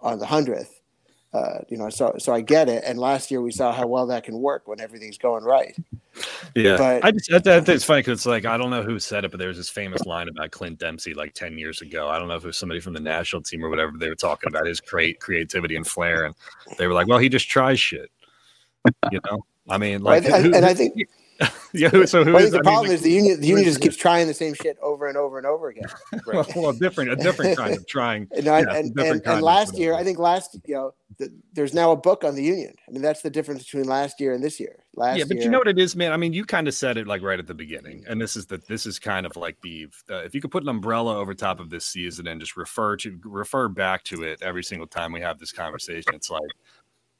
on 0.00 0.18
the 0.18 0.26
hundredth. 0.26 0.79
Uh, 1.32 1.58
you 1.68 1.76
know, 1.78 1.88
so 1.88 2.14
so 2.18 2.32
I 2.34 2.40
get 2.40 2.68
it. 2.68 2.82
And 2.84 2.98
last 2.98 3.30
year 3.30 3.40
we 3.40 3.52
saw 3.52 3.72
how 3.72 3.86
well 3.86 4.06
that 4.08 4.24
can 4.24 4.36
work 4.40 4.66
when 4.66 4.80
everything's 4.80 5.16
going 5.16 5.44
right. 5.44 5.76
yeah. 6.56 6.76
but- 6.76 7.04
I 7.04 7.12
just 7.12 7.32
I, 7.32 7.36
I 7.36 7.60
think 7.60 7.68
it's 7.68 7.84
funny 7.84 8.00
because 8.00 8.18
it's 8.18 8.26
like 8.26 8.44
I 8.46 8.56
don't 8.56 8.70
know 8.70 8.82
who 8.82 8.98
said 8.98 9.24
it, 9.24 9.30
but 9.30 9.38
there 9.38 9.46
was 9.46 9.56
this 9.56 9.68
famous 9.70 10.04
line 10.06 10.28
about 10.28 10.50
Clint 10.50 10.80
Dempsey 10.80 11.14
like 11.14 11.32
ten 11.34 11.56
years 11.56 11.82
ago. 11.82 12.08
I 12.08 12.18
don't 12.18 12.26
know 12.26 12.34
if 12.34 12.42
it 12.42 12.48
was 12.48 12.58
somebody 12.58 12.80
from 12.80 12.94
the 12.94 13.00
national 13.00 13.42
team 13.42 13.64
or 13.64 13.68
whatever. 13.70 13.92
They 13.96 14.08
were 14.08 14.16
talking 14.16 14.48
about 14.48 14.66
his 14.66 14.80
create 14.80 15.20
creativity 15.20 15.76
and 15.76 15.86
flair, 15.86 16.24
and 16.24 16.34
they 16.78 16.88
were 16.88 16.94
like, 16.94 17.06
"Well, 17.06 17.18
he 17.18 17.28
just 17.28 17.48
tries 17.48 17.78
shit." 17.78 18.10
You 19.12 19.20
know, 19.30 19.44
I 19.68 19.78
mean, 19.78 20.02
Right? 20.02 20.24
like, 20.24 20.32
And- 20.32 20.44
who- 20.46 20.54
and 20.54 20.64
I 20.66 20.74
think 20.74 20.94
yeah. 21.72 22.04
So 22.04 22.24
who 22.24 22.32
Well, 22.34 22.44
is? 22.44 22.50
the 22.50 22.58
I 22.58 22.62
problem 22.62 22.88
like, 22.88 22.94
is 22.94 23.02
the 23.02 23.10
union. 23.10 23.40
The 23.40 23.46
union 23.46 23.64
just 23.64 23.80
keeps 23.80 23.96
trying 23.96 24.26
the 24.26 24.34
same 24.34 24.54
shit 24.54 24.76
over 24.82 25.08
and 25.08 25.16
over 25.16 25.38
and 25.38 25.46
over 25.46 25.68
again. 25.68 25.88
well, 26.26 26.46
well, 26.56 26.72
different, 26.72 27.12
a 27.12 27.16
different 27.16 27.56
kind 27.56 27.76
of 27.76 27.86
trying. 27.86 28.28
And, 28.40 28.48
I, 28.48 28.60
Yeah, 28.60 28.74
and, 28.76 28.98
and, 28.98 29.26
and 29.26 29.42
last 29.42 29.76
year. 29.76 29.94
I 29.94 30.04
think 30.04 30.18
last 30.18 30.58
you 30.64 30.74
know, 30.74 30.94
the, 31.18 31.32
there's 31.52 31.74
now 31.74 31.90
a 31.90 31.96
book 31.96 32.24
on 32.24 32.34
the 32.34 32.42
union. 32.42 32.74
I 32.88 32.90
mean, 32.90 33.02
that's 33.02 33.22
the 33.22 33.30
difference 33.30 33.64
between 33.64 33.84
last 33.84 34.20
year 34.20 34.34
and 34.34 34.42
this 34.42 34.58
year. 34.60 34.84
Last 34.94 35.18
yeah, 35.18 35.24
but 35.26 35.36
year, 35.36 35.44
you 35.44 35.50
know 35.50 35.58
what 35.58 35.68
it 35.68 35.78
is, 35.78 35.94
man. 35.94 36.12
I 36.12 36.16
mean, 36.16 36.32
you 36.32 36.44
kind 36.44 36.68
of 36.68 36.74
said 36.74 36.96
it 36.96 37.06
like 37.06 37.22
right 37.22 37.38
at 37.38 37.46
the 37.46 37.54
beginning, 37.54 38.04
and 38.08 38.20
this 38.20 38.36
is 38.36 38.46
the 38.46 38.58
this 38.68 38.86
is 38.86 38.98
kind 38.98 39.26
of 39.26 39.36
like 39.36 39.60
the 39.62 39.88
uh, 40.10 40.16
if 40.16 40.34
you 40.34 40.40
could 40.40 40.50
put 40.50 40.62
an 40.62 40.68
umbrella 40.68 41.16
over 41.16 41.34
top 41.34 41.60
of 41.60 41.70
this 41.70 41.84
season 41.84 42.26
and 42.26 42.40
just 42.40 42.56
refer 42.56 42.96
to 42.96 43.18
refer 43.24 43.68
back 43.68 44.04
to 44.04 44.22
it 44.22 44.42
every 44.42 44.64
single 44.64 44.86
time 44.86 45.12
we 45.12 45.20
have 45.20 45.38
this 45.38 45.52
conversation, 45.52 46.14
it's 46.14 46.30
like 46.30 46.50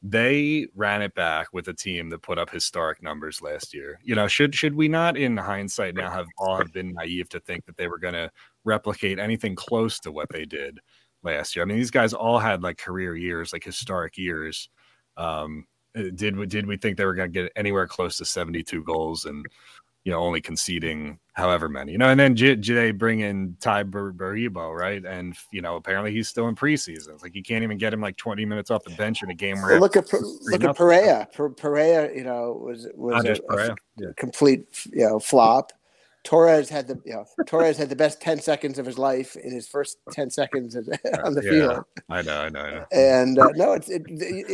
they 0.03 0.67
ran 0.75 1.03
it 1.03 1.15
back 1.15 1.49
with 1.53 1.69
a 1.69 1.75
team 1.75 2.09
that 2.09 2.23
put 2.23 2.39
up 2.39 2.51
historic 2.51 3.03
numbers 3.03 3.43
last 3.43 3.75
year. 3.75 3.99
You 4.03 4.15
know, 4.15 4.29
should 4.29 4.55
should 4.55 4.75
we 4.75 4.89
not, 4.89 5.17
in 5.17 5.37
hindsight, 5.37 5.95
now 5.95 6.11
have 6.11 6.27
all 6.39 6.57
have 6.57 6.73
been 6.73 6.95
naive 6.95 7.29
to 7.31 7.41
think 7.41 7.67
that 7.67 7.77
they 7.77 7.87
were 7.87 7.99
going 7.99 8.15
to 8.15 8.31
replicate 8.65 9.19
anything 9.19 9.55
close 9.55 10.01
to 10.01 10.13
what 10.13 10.29
they 10.31 10.47
did 10.47 10.81
last 11.23 11.55
year? 11.55 11.65
I 11.65 11.67
mean, 11.67 11.77
these 11.77 11.91
guys 11.91 12.15
all 12.15 12.39
had 12.39 12.63
like 12.63 12.79
career 12.79 13.15
years, 13.15 13.53
like 13.53 13.65
historic 13.65 14.17
years. 14.17 14.71
Um, 15.19 15.67
uh, 15.95 16.05
did 16.15 16.37
we 16.37 16.47
did 16.47 16.67
we 16.67 16.77
think 16.77 16.97
they 16.97 17.05
were 17.05 17.15
going 17.15 17.31
to 17.31 17.43
get 17.43 17.53
anywhere 17.57 17.87
close 17.87 18.17
to 18.19 18.25
72 18.25 18.83
goals 18.85 19.25
and 19.25 19.45
you 20.05 20.13
know 20.13 20.21
only 20.21 20.41
conceding 20.41 21.19
however 21.41 21.69
many 21.69 21.93
you 21.93 21.99
know 21.99 22.09
and 22.09 22.21
then 22.21 22.37
J- 22.37 22.57
J- 22.57 22.75
they 22.75 22.91
bring 22.93 23.21
in 23.21 23.57
Tai 23.61 23.85
Bar- 23.85 24.13
Baribo 24.13 24.73
right 24.77 25.05
and 25.05 25.35
you 25.51 25.61
know 25.63 25.77
apparently 25.77 26.13
he's 26.13 26.29
still 26.29 26.47
in 26.49 26.55
preseason 26.55 27.09
It's 27.15 27.23
like 27.23 27.35
you 27.35 27.43
can't 27.43 27.65
even 27.65 27.79
get 27.79 27.93
him 27.93 28.01
like 28.01 28.17
20 28.17 28.45
minutes 28.45 28.71
off 28.71 28.85
the 28.85 28.91
bench 28.95 29.23
in 29.23 29.31
a 29.31 29.35
game 29.35 29.57
where 29.61 29.73
Well, 29.73 29.81
look 29.81 29.97
at 29.97 30.09
Per- 30.09 30.21
look 30.21 30.55
at 30.55 30.61
nothing. 30.61 30.75
Perea. 30.75 31.29
Per- 31.35 31.51
Perea, 31.51 32.15
you 32.15 32.23
know, 32.25 32.53
was 32.63 32.87
was 32.95 33.15
Andres 33.17 33.41
a, 33.41 33.43
a 33.53 33.57
Perea, 33.57 33.75
yeah. 33.97 34.09
complete 34.17 34.67
you 34.93 35.07
know 35.09 35.19
flop. 35.19 35.73
Torres 36.23 36.69
had 36.69 36.87
the 36.87 37.01
you 37.07 37.15
know 37.15 37.25
Torres 37.47 37.79
had 37.79 37.89
the 37.89 37.97
best 37.97 38.21
ten 38.21 38.39
seconds 38.41 38.79
of 38.79 38.85
his 38.85 38.99
life 38.99 39.37
in 39.37 39.51
his 39.53 39.67
first 39.67 39.97
ten 40.13 40.29
seconds 40.29 40.77
as- 40.77 40.87
on 41.25 41.33
the 41.33 41.43
Yeah. 41.43 41.51
field. 41.51 41.85
I 42.11 42.21
know 42.23 42.41
I 42.43 42.49
know 42.51 42.61
I 42.61 42.71
know 42.75 42.85
And 42.93 43.39
uh, 43.39 43.49
no, 43.55 43.73
it's 43.73 43.89
it, 43.89 44.03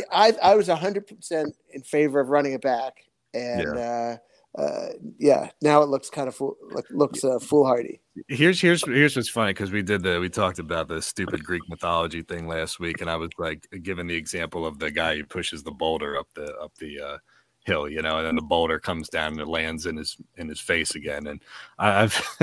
I 0.09 0.33
I 0.41 0.55
was 0.55 0.69
hundred 0.69 1.07
percent 1.07 1.53
in 1.73 1.81
favor 1.83 2.21
of 2.21 2.29
running 2.29 2.53
it 2.53 2.61
back, 2.61 2.93
and 3.33 3.77
uh, 3.77 4.15
uh, 4.57 4.89
yeah, 5.19 5.49
now 5.61 5.81
it 5.83 5.89
looks 5.89 6.09
kind 6.09 6.27
of 6.27 6.35
fool, 6.35 6.57
look- 6.71 6.89
looks 6.89 7.23
uh, 7.23 7.37
foolhardy. 7.39 8.01
here's 8.27 8.59
here's 8.59 8.83
here's 8.85 9.15
what's 9.15 9.29
funny 9.29 9.51
because 9.51 9.71
we 9.71 9.83
did 9.83 10.01
the 10.01 10.19
we 10.19 10.29
talked 10.29 10.57
about 10.57 10.87
the 10.87 11.01
stupid 11.01 11.43
Greek 11.43 11.61
mythology 11.69 12.23
thing 12.23 12.47
last 12.47 12.79
week, 12.79 12.99
and 12.99 13.09
I 13.09 13.17
was 13.17 13.29
like 13.37 13.67
given 13.83 14.07
the 14.07 14.15
example 14.15 14.65
of 14.65 14.79
the 14.79 14.89
guy 14.89 15.15
who 15.15 15.25
pushes 15.25 15.61
the 15.63 15.71
boulder 15.71 16.17
up 16.17 16.27
the 16.35 16.55
up 16.57 16.73
the 16.79 16.99
uh, 16.99 17.17
hill, 17.67 17.87
you 17.87 18.01
know, 18.01 18.17
and 18.17 18.25
then 18.25 18.35
the 18.35 18.41
boulder 18.41 18.79
comes 18.79 19.09
down 19.09 19.33
and 19.33 19.41
it 19.41 19.47
lands 19.47 19.85
in 19.85 19.97
his 19.97 20.17
in 20.37 20.49
his 20.49 20.59
face 20.59 20.95
again. 20.95 21.27
And 21.27 21.41
I- 21.77 22.03
I've 22.03 22.37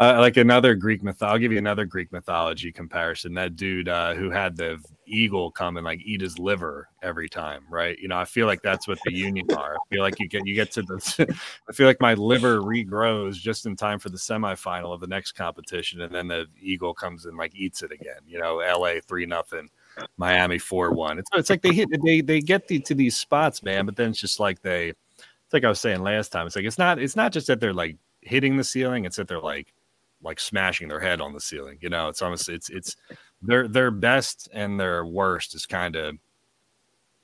uh, 0.00 0.16
like 0.20 0.36
another 0.36 0.74
Greek 0.76 1.02
myth. 1.02 1.22
I'll 1.22 1.38
give 1.38 1.50
you 1.52 1.58
another 1.58 1.84
Greek 1.86 2.12
mythology 2.12 2.70
comparison. 2.70 3.34
That 3.34 3.56
dude 3.56 3.88
uh, 3.88 4.14
who 4.14 4.30
had 4.30 4.56
the 4.56 4.78
eagle 5.06 5.50
come 5.50 5.76
and 5.78 5.84
like 5.84 6.00
eat 6.04 6.20
his 6.20 6.38
liver 6.38 6.88
every 7.02 7.28
time, 7.28 7.64
right? 7.70 7.98
You 7.98 8.08
know, 8.08 8.18
I 8.18 8.26
feel 8.26 8.46
like 8.46 8.62
that's 8.62 8.86
what 8.86 8.98
the 9.04 9.12
Union 9.12 9.46
are. 9.56 9.74
I 9.74 9.94
feel 9.94 10.02
like 10.02 10.20
you 10.20 10.28
get 10.28 10.46
you 10.46 10.54
get 10.54 10.70
to 10.72 10.82
the. 10.82 11.36
I 11.68 11.72
feel 11.72 11.86
like 11.86 12.00
my 12.00 12.14
liver 12.14 12.60
regrows 12.60 13.34
just 13.34 13.66
in 13.66 13.76
time 13.76 13.98
for 13.98 14.10
the 14.10 14.18
semifinal 14.18 14.92
of 14.94 15.00
the 15.00 15.06
next 15.06 15.32
competition, 15.32 16.02
and 16.02 16.14
then 16.14 16.28
the 16.28 16.46
eagle 16.60 16.94
comes 16.94 17.24
and 17.26 17.36
like 17.36 17.54
eats 17.56 17.82
it 17.82 17.92
again. 17.92 18.20
You 18.26 18.38
know, 18.38 18.60
L.A. 18.60 19.00
three 19.00 19.26
nothing. 19.26 19.68
Miami 20.16 20.58
four 20.58 20.92
one. 20.92 21.18
It's 21.18 21.30
it's 21.34 21.50
like 21.50 21.62
they 21.62 21.72
hit 21.72 21.88
they 22.04 22.20
they 22.20 22.40
get 22.40 22.68
the, 22.68 22.80
to 22.80 22.94
these 22.94 23.16
spots, 23.16 23.62
man. 23.62 23.86
But 23.86 23.96
then 23.96 24.10
it's 24.10 24.20
just 24.20 24.40
like 24.40 24.62
they, 24.62 24.88
it's 24.88 25.52
like 25.52 25.64
I 25.64 25.68
was 25.68 25.80
saying 25.80 26.02
last 26.02 26.30
time. 26.30 26.46
It's 26.46 26.56
like 26.56 26.64
it's 26.64 26.78
not 26.78 26.98
it's 26.98 27.16
not 27.16 27.32
just 27.32 27.46
that 27.46 27.60
they're 27.60 27.74
like 27.74 27.96
hitting 28.20 28.56
the 28.56 28.64
ceiling. 28.64 29.04
It's 29.04 29.16
that 29.16 29.28
they're 29.28 29.40
like 29.40 29.72
like 30.22 30.40
smashing 30.40 30.88
their 30.88 31.00
head 31.00 31.20
on 31.20 31.32
the 31.32 31.40
ceiling. 31.40 31.78
You 31.80 31.90
know, 31.90 32.08
it's 32.08 32.22
almost 32.22 32.48
it's 32.48 32.70
it's 32.70 32.96
their 33.42 33.68
their 33.68 33.90
best 33.90 34.48
and 34.52 34.78
their 34.78 35.04
worst 35.04 35.54
is 35.54 35.66
kind 35.66 35.96
of. 35.96 36.16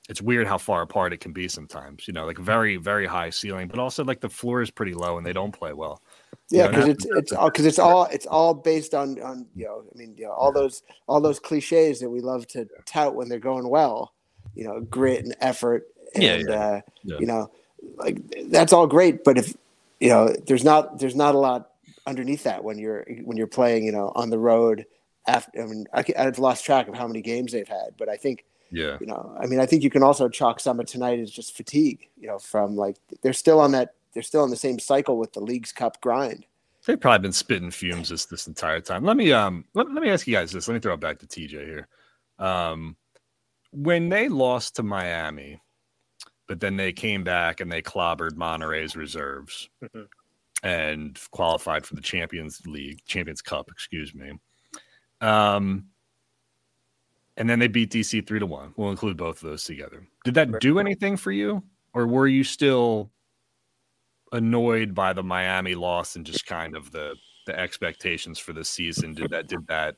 It's 0.07 0.21
weird 0.21 0.45
how 0.45 0.59
far 0.59 0.83
apart 0.83 1.13
it 1.13 1.19
can 1.19 1.33
be 1.33 1.47
sometimes. 1.47 2.07
You 2.07 2.13
know, 2.13 2.25
like 2.25 2.37
very 2.37 2.77
very 2.77 3.07
high 3.07 3.31
ceiling, 3.31 3.67
but 3.67 3.79
also 3.79 4.03
like 4.03 4.21
the 4.21 4.29
floor 4.29 4.61
is 4.61 4.69
pretty 4.69 4.93
low 4.93 5.17
and 5.17 5.25
they 5.25 5.33
don't 5.33 5.51
play 5.51 5.73
well. 5.73 6.01
Yeah, 6.49 6.63
Yeah, 6.63 6.67
because 6.69 6.87
it's 6.87 7.05
it's 7.05 7.31
all 7.31 7.49
because 7.49 7.65
it's 7.65 7.79
all 7.79 8.05
it's 8.05 8.25
all 8.27 8.53
based 8.53 8.93
on 8.93 9.21
on 9.21 9.47
you 9.55 9.65
know 9.65 9.83
I 9.93 9.97
mean 9.97 10.15
you 10.17 10.25
know 10.25 10.31
all 10.31 10.51
those 10.51 10.83
all 11.07 11.21
those 11.21 11.39
cliches 11.39 11.99
that 11.99 12.09
we 12.09 12.21
love 12.21 12.47
to 12.49 12.67
tout 12.85 13.15
when 13.15 13.29
they're 13.29 13.39
going 13.39 13.67
well, 13.67 14.13
you 14.53 14.63
know 14.63 14.81
grit 14.81 15.23
and 15.23 15.35
effort 15.41 15.87
and 16.13 16.23
Yeah, 16.23 16.37
yeah, 16.47 16.55
uh, 16.55 16.81
yeah. 17.03 17.17
you 17.19 17.25
know 17.25 17.51
like 17.97 18.19
that's 18.49 18.73
all 18.73 18.87
great, 18.87 19.23
but 19.23 19.37
if 19.37 19.55
you 19.99 20.09
know, 20.09 20.33
there's 20.45 20.63
not 20.63 20.99
there's 20.99 21.15
not 21.15 21.35
a 21.35 21.39
lot 21.39 21.71
underneath 22.05 22.43
that 22.43 22.63
when 22.63 22.77
you're 22.77 23.05
when 23.23 23.37
you're 23.37 23.47
playing, 23.47 23.85
you 23.85 23.91
know, 23.91 24.11
on 24.15 24.29
the 24.29 24.39
road. 24.39 24.85
After 25.27 25.63
I 25.63 25.65
mean, 25.65 25.87
I, 25.93 26.03
I've 26.17 26.37
lost 26.37 26.65
track 26.65 26.87
of 26.87 26.95
how 26.95 27.07
many 27.07 27.21
games 27.21 27.51
they've 27.51 27.67
had, 27.67 27.95
but 27.97 28.09
I 28.09 28.15
think 28.17 28.45
Yeah. 28.71 28.97
you 28.99 29.07
know, 29.07 29.35
I 29.39 29.47
mean, 29.47 29.59
I 29.59 29.65
think 29.65 29.81
you 29.81 29.89
can 29.89 30.03
also 30.03 30.29
chalk 30.29 30.59
some 30.59 30.79
of 30.79 30.85
tonight 30.85 31.19
as 31.19 31.31
just 31.31 31.55
fatigue. 31.55 32.07
You 32.19 32.27
know, 32.27 32.37
from 32.37 32.75
like 32.75 32.97
they're 33.23 33.33
still 33.33 33.59
on 33.59 33.71
that 33.71 33.95
they're 34.15 34.23
still 34.23 34.43
in 34.43 34.49
the 34.49 34.55
same 34.55 34.79
cycle 34.79 35.19
with 35.19 35.33
the 35.33 35.39
league's 35.41 35.71
cup 35.71 36.01
grind. 36.01 36.47
They've 36.87 36.99
probably 36.99 37.19
been 37.23 37.31
spitting 37.33 37.69
fumes 37.69 38.09
this 38.09 38.25
this 38.25 38.47
entire 38.47 38.79
time. 38.81 39.03
Let 39.03 39.17
me 39.17 39.31
um 39.31 39.65
let, 39.75 39.91
let 39.93 40.01
me 40.01 40.09
ask 40.09 40.25
you 40.25 40.33
guys 40.33 40.51
this. 40.51 40.67
Let 40.67 40.73
me 40.73 40.79
throw 40.79 40.93
it 40.95 40.99
back 40.99 41.19
to 41.19 41.27
TJ 41.27 41.49
here. 41.51 41.87
Um 42.39 42.95
when 43.71 44.07
they 44.09 44.29
lost 44.29 44.77
to 44.77 44.83
Miami, 44.83 45.61
but 46.47 46.59
then 46.61 46.77
they 46.77 46.93
came 46.93 47.23
back 47.23 47.59
and 47.59 47.71
they 47.71 47.81
clobbered 47.81 48.31
Monterrey's 48.33 48.95
reserves 48.95 49.69
Mhm. 49.83 50.07
and 50.63 51.19
qualified 51.31 51.85
for 51.85 51.95
the 51.95 52.01
Champions 52.01 52.61
League, 52.65 53.03
Champions 53.05 53.41
Cup, 53.41 53.69
excuse 53.69 54.13
me. 54.15 54.31
Um 55.21 55.87
and 57.37 57.49
then 57.49 57.59
they 57.59 57.67
beat 57.67 57.89
DC 57.91 58.25
three 58.25 58.39
to 58.39 58.45
one. 58.45 58.73
We'll 58.77 58.91
include 58.91 59.17
both 59.17 59.43
of 59.43 59.49
those 59.49 59.63
together. 59.65 60.07
Did 60.23 60.35
that 60.35 60.59
do 60.61 60.79
anything 60.79 61.17
for 61.17 61.31
you? 61.33 61.63
Or 61.93 62.07
were 62.07 62.27
you 62.27 62.43
still 62.43 63.11
annoyed 64.35 64.93
by 64.93 65.13
the 65.13 65.23
Miami 65.23 65.75
loss 65.75 66.15
and 66.15 66.25
just 66.25 66.45
kind 66.45 66.75
of 66.75 66.91
the 66.91 67.15
the 67.45 67.57
expectations 67.59 68.39
for 68.39 68.53
the 68.53 68.63
season? 68.63 69.13
Did 69.13 69.29
that 69.31 69.47
did 69.47 69.65
that 69.67 69.95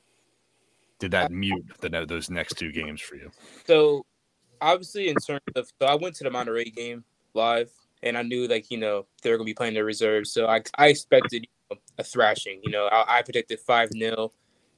did 0.99 1.11
that 1.11 1.31
mute 1.31 1.65
the 1.81 2.05
those 2.07 2.29
next 2.29 2.57
two 2.57 2.71
games 2.71 3.01
for 3.01 3.15
you? 3.15 3.31
So 3.65 4.05
obviously 4.61 5.09
in 5.09 5.15
terms 5.15 5.41
of 5.55 5.67
so 5.79 5.87
I 5.87 5.95
went 5.95 6.15
to 6.15 6.23
the 6.23 6.29
Monterrey 6.29 6.73
game 6.73 7.03
live 7.33 7.71
and 8.03 8.17
I 8.17 8.21
knew 8.21 8.47
like, 8.47 8.71
you 8.71 8.77
know, 8.77 9.05
they 9.21 9.31
were 9.31 9.37
gonna 9.37 9.45
be 9.45 9.53
playing 9.53 9.73
their 9.73 9.85
reserves. 9.85 10.31
So 10.31 10.47
I 10.47 10.61
I 10.77 10.87
expected 10.87 11.43
you 11.43 11.75
know, 11.75 11.77
a 11.97 12.03
thrashing. 12.03 12.61
You 12.63 12.71
know, 12.71 12.87
I, 12.87 13.19
I 13.19 13.21
predicted 13.21 13.59
five 13.59 13.89
0 13.91 14.31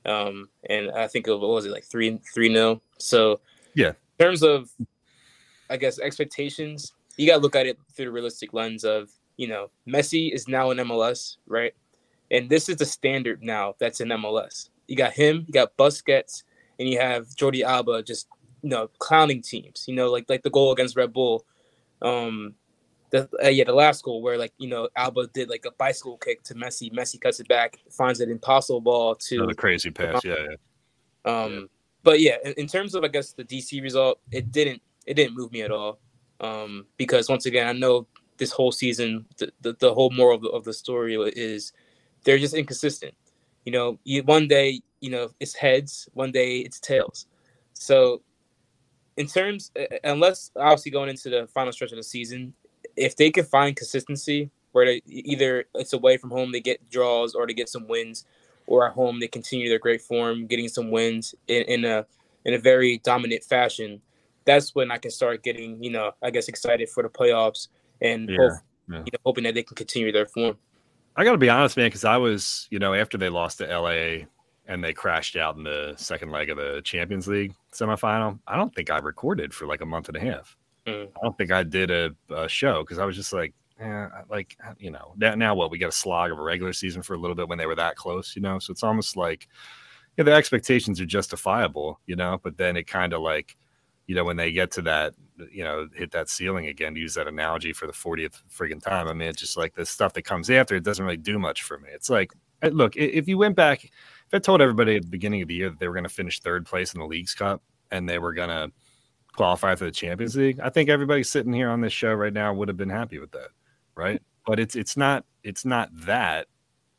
um 0.05 0.49
and 0.69 0.91
I 0.91 1.07
think 1.07 1.27
it 1.27 1.31
was, 1.31 1.41
what 1.41 1.49
was 1.49 1.65
it 1.65 1.71
like 1.71 1.85
three 1.85 2.19
three 2.33 2.53
0 2.53 2.81
So 2.97 3.41
Yeah. 3.75 3.89
in 4.19 4.25
terms 4.25 4.43
of 4.43 4.69
I 5.69 5.77
guess 5.77 5.99
expectations, 5.99 6.93
you 7.17 7.27
gotta 7.27 7.41
look 7.41 7.55
at 7.55 7.65
it 7.65 7.77
through 7.95 8.05
the 8.05 8.11
realistic 8.11 8.53
lens 8.53 8.83
of, 8.83 9.09
you 9.39 9.47
know, 9.47 9.71
Messi 9.87 10.33
is 10.33 10.49
now 10.49 10.69
in 10.71 10.77
MLS, 10.79 11.37
right? 11.47 11.73
And 12.29 12.49
this 12.49 12.67
is 12.67 12.75
the 12.75 12.85
standard 12.85 13.41
now 13.41 13.73
that's 13.79 14.01
in 14.01 14.09
MLS. 14.09 14.69
You 14.89 14.97
got 14.97 15.13
him, 15.13 15.45
you 15.47 15.53
got 15.53 15.77
Busquets, 15.77 16.43
and 16.77 16.89
you 16.89 16.99
have 16.99 17.27
Jordi 17.29 17.63
Alba 17.63 18.03
just 18.03 18.27
you 18.61 18.69
know 18.69 18.89
clowning 18.99 19.41
teams. 19.41 19.85
You 19.87 19.95
know, 19.95 20.11
like 20.11 20.25
like 20.27 20.43
the 20.43 20.49
goal 20.49 20.73
against 20.73 20.97
Red 20.97 21.13
Bull. 21.13 21.45
Um, 22.01 22.55
the 23.11 23.29
uh, 23.41 23.47
yeah, 23.47 23.63
the 23.63 23.73
last 23.73 24.03
goal 24.03 24.21
where 24.21 24.37
like 24.37 24.51
you 24.57 24.67
know 24.67 24.89
Alba 24.97 25.27
did 25.27 25.49
like 25.49 25.63
a 25.65 25.71
bicycle 25.71 26.17
kick 26.17 26.43
to 26.43 26.53
Messi. 26.53 26.93
Messi 26.93 27.19
cuts 27.19 27.39
it 27.39 27.47
back, 27.47 27.79
finds 27.89 28.19
an 28.19 28.29
impossible 28.29 28.81
ball 28.81 29.15
to 29.15 29.47
the 29.47 29.55
crazy 29.55 29.89
pass, 29.89 30.21
yeah, 30.25 30.35
yeah. 31.25 31.31
um, 31.31 31.69
but 32.03 32.19
yeah, 32.19 32.35
in, 32.43 32.53
in 32.57 32.67
terms 32.67 32.93
of 32.93 33.05
I 33.05 33.07
guess 33.07 33.31
the 33.31 33.45
DC 33.45 33.81
result, 33.81 34.19
it 34.31 34.51
didn't 34.51 34.81
it 35.05 35.13
didn't 35.13 35.33
move 35.33 35.53
me 35.53 35.61
at 35.61 35.71
all. 35.71 35.99
Um, 36.41 36.85
because 36.97 37.29
once 37.29 37.45
again, 37.45 37.67
I 37.67 37.73
know 37.73 38.05
this 38.39 38.51
whole 38.51 38.71
season, 38.71 39.25
the, 39.37 39.51
the, 39.61 39.75
the 39.79 39.93
whole 39.93 40.09
moral 40.09 40.37
of 40.37 40.41
the, 40.41 40.49
of 40.49 40.63
the 40.63 40.73
story 40.73 41.15
is 41.15 41.73
they're 42.23 42.39
just 42.39 42.53
inconsistent. 42.53 43.13
You 43.65 43.71
know, 43.73 43.99
you, 44.03 44.23
one 44.23 44.47
day 44.47 44.81
you 45.01 45.11
know 45.11 45.29
it's 45.39 45.53
heads, 45.53 46.09
one 46.13 46.31
day 46.31 46.59
it's 46.59 46.79
tails. 46.79 47.27
So, 47.73 48.21
in 49.17 49.27
terms, 49.27 49.71
uh, 49.79 49.97
unless 50.03 50.51
obviously 50.55 50.91
going 50.91 51.09
into 51.09 51.29
the 51.29 51.47
final 51.47 51.71
stretch 51.71 51.91
of 51.91 51.97
the 51.97 52.03
season, 52.03 52.53
if 52.95 53.15
they 53.15 53.29
can 53.29 53.45
find 53.45 53.75
consistency 53.75 54.49
where 54.71 54.85
they 54.85 55.01
either 55.07 55.65
it's 55.75 55.93
away 55.93 56.17
from 56.17 56.29
home 56.29 56.51
they 56.51 56.61
get 56.61 56.89
draws 56.89 57.33
or 57.33 57.45
they 57.45 57.53
get 57.53 57.69
some 57.69 57.87
wins, 57.87 58.25
or 58.67 58.87
at 58.87 58.93
home 58.93 59.19
they 59.19 59.27
continue 59.27 59.67
their 59.69 59.79
great 59.79 60.01
form, 60.01 60.47
getting 60.47 60.67
some 60.67 60.91
wins 60.91 61.35
in, 61.47 61.63
in 61.63 61.85
a 61.85 62.05
in 62.45 62.53
a 62.53 62.57
very 62.57 62.99
dominant 62.99 63.43
fashion, 63.43 64.01
that's 64.45 64.73
when 64.73 64.91
I 64.91 64.97
can 64.97 65.11
start 65.11 65.43
getting, 65.43 65.83
you 65.83 65.91
know, 65.91 66.13
I 66.23 66.31
guess 66.31 66.47
excited 66.47 66.89
for 66.89 67.03
the 67.03 67.09
playoffs 67.09 67.67
and 68.01 68.29
Yeah, 68.29 68.37
hope, 68.37 68.59
yeah. 68.89 68.97
you 68.97 69.11
know, 69.13 69.19
hoping 69.25 69.43
that 69.45 69.55
they 69.55 69.63
can 69.63 69.75
continue 69.75 70.11
their 70.11 70.25
form. 70.25 70.57
I 71.15 71.23
got 71.23 71.33
to 71.33 71.37
be 71.37 71.49
honest, 71.49 71.75
man, 71.75 71.87
because 71.87 72.05
I 72.05 72.17
was, 72.17 72.67
you 72.71 72.79
know, 72.79 72.93
after 72.93 73.17
they 73.17 73.29
lost 73.29 73.57
to 73.57 73.65
LA 73.65 74.25
and 74.67 74.83
they 74.83 74.93
crashed 74.93 75.35
out 75.35 75.57
in 75.57 75.63
the 75.63 75.93
second 75.97 76.31
leg 76.31 76.49
of 76.49 76.57
the 76.57 76.81
Champions 76.83 77.27
League 77.27 77.53
semifinal, 77.73 78.39
I 78.47 78.55
don't 78.55 78.73
think 78.73 78.89
I 78.89 78.99
recorded 78.99 79.53
for 79.53 79.65
like 79.65 79.81
a 79.81 79.85
month 79.85 80.07
and 80.07 80.17
a 80.17 80.21
half. 80.21 80.55
Mm. 80.87 81.07
I 81.07 81.19
don't 81.21 81.37
think 81.37 81.51
I 81.51 81.63
did 81.63 81.91
a, 81.91 82.15
a 82.29 82.47
show 82.47 82.83
because 82.83 82.99
I 82.99 83.05
was 83.05 83.15
just 83.15 83.33
like, 83.33 83.53
eh, 83.79 84.07
like, 84.29 84.55
you 84.77 84.91
know, 84.91 85.13
now, 85.17 85.35
now 85.35 85.55
what? 85.55 85.71
We 85.71 85.77
got 85.77 85.89
a 85.89 85.91
slog 85.91 86.31
of 86.31 86.39
a 86.39 86.43
regular 86.43 86.73
season 86.73 87.01
for 87.01 87.15
a 87.15 87.17
little 87.17 87.35
bit 87.35 87.49
when 87.49 87.57
they 87.57 87.65
were 87.65 87.75
that 87.75 87.95
close, 87.95 88.35
you 88.35 88.41
know? 88.41 88.59
So 88.59 88.71
it's 88.71 88.83
almost 88.83 89.17
like, 89.17 89.47
yeah, 90.17 90.23
the 90.23 90.33
expectations 90.33 91.01
are 91.01 91.05
justifiable, 91.05 91.99
you 92.05 92.15
know, 92.15 92.39
but 92.43 92.57
then 92.57 92.77
it 92.77 92.87
kind 92.87 93.13
of 93.13 93.21
like, 93.21 93.57
you 94.09 94.15
know, 94.15 94.23
when 94.23 94.37
they 94.37 94.51
get 94.51 94.71
to 94.71 94.81
that, 94.81 95.13
you 95.51 95.63
know, 95.63 95.87
hit 95.93 96.09
that 96.13 96.29
ceiling 96.29 96.65
again, 96.65 96.95
use 96.95 97.13
that 97.13 97.27
analogy 97.27 97.73
for 97.73 97.85
the 97.85 97.93
40th 97.93 98.41
friggin' 98.51 98.81
time. 98.81 99.07
I 99.07 99.13
mean, 99.13 99.27
it's 99.27 99.39
just 99.39 99.55
like 99.55 99.75
the 99.75 99.85
stuff 99.85 100.13
that 100.13 100.23
comes 100.23 100.49
after, 100.49 100.75
it 100.75 100.83
doesn't 100.83 101.05
really 101.05 101.15
do 101.15 101.37
much 101.37 101.61
for 101.61 101.77
me. 101.77 101.89
It's 101.93 102.09
like, 102.09 102.31
look, 102.63 102.97
if 102.97 103.27
you 103.27 103.37
went 103.37 103.55
back, 103.55 103.83
if 103.83 104.33
I 104.33 104.39
told 104.39 104.63
everybody 104.63 104.95
at 104.95 105.03
the 105.03 105.09
beginning 105.09 105.43
of 105.43 105.47
the 105.47 105.53
year 105.53 105.69
that 105.69 105.77
they 105.77 105.87
were 105.87 105.93
going 105.93 106.05
to 106.05 106.09
finish 106.09 106.39
third 106.39 106.65
place 106.65 106.91
in 106.91 106.99
the 106.99 107.05
Leagues 107.05 107.35
Cup 107.35 107.61
and 107.91 108.09
they 108.09 108.17
were 108.17 108.33
going 108.33 108.49
to 108.49 108.71
qualify 109.33 109.75
for 109.75 109.85
the 109.85 109.91
Champions 109.91 110.35
League, 110.35 110.59
I 110.59 110.71
think 110.71 110.89
everybody 110.89 111.21
sitting 111.21 111.53
here 111.53 111.69
on 111.69 111.81
this 111.81 111.93
show 111.93 112.11
right 112.15 112.33
now 112.33 112.51
would 112.51 112.67
have 112.67 112.77
been 112.77 112.89
happy 112.89 113.19
with 113.19 113.31
that, 113.33 113.49
right? 113.93 114.23
But 114.47 114.59
it's 114.59 114.75
it's 114.75 114.97
not 114.97 115.23
it's 115.43 115.65
not 115.65 115.89
that 115.93 116.47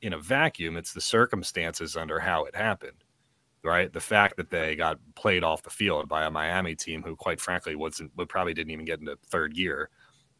in 0.00 0.12
a 0.12 0.18
vacuum. 0.18 0.76
It's 0.76 0.92
the 0.92 1.00
circumstances 1.00 1.96
under 1.96 2.20
how 2.20 2.44
it 2.44 2.54
happened 2.54 2.99
right? 3.64 3.92
The 3.92 4.00
fact 4.00 4.36
that 4.36 4.50
they 4.50 4.76
got 4.76 4.98
played 5.14 5.44
off 5.44 5.62
the 5.62 5.70
field 5.70 6.08
by 6.08 6.24
a 6.24 6.30
Miami 6.30 6.74
team 6.74 7.02
who, 7.02 7.16
quite 7.16 7.40
frankly, 7.40 7.76
wasn't, 7.76 8.10
would 8.16 8.28
probably 8.28 8.54
didn't 8.54 8.70
even 8.70 8.84
get 8.84 9.00
into 9.00 9.16
third 9.28 9.54
gear 9.54 9.90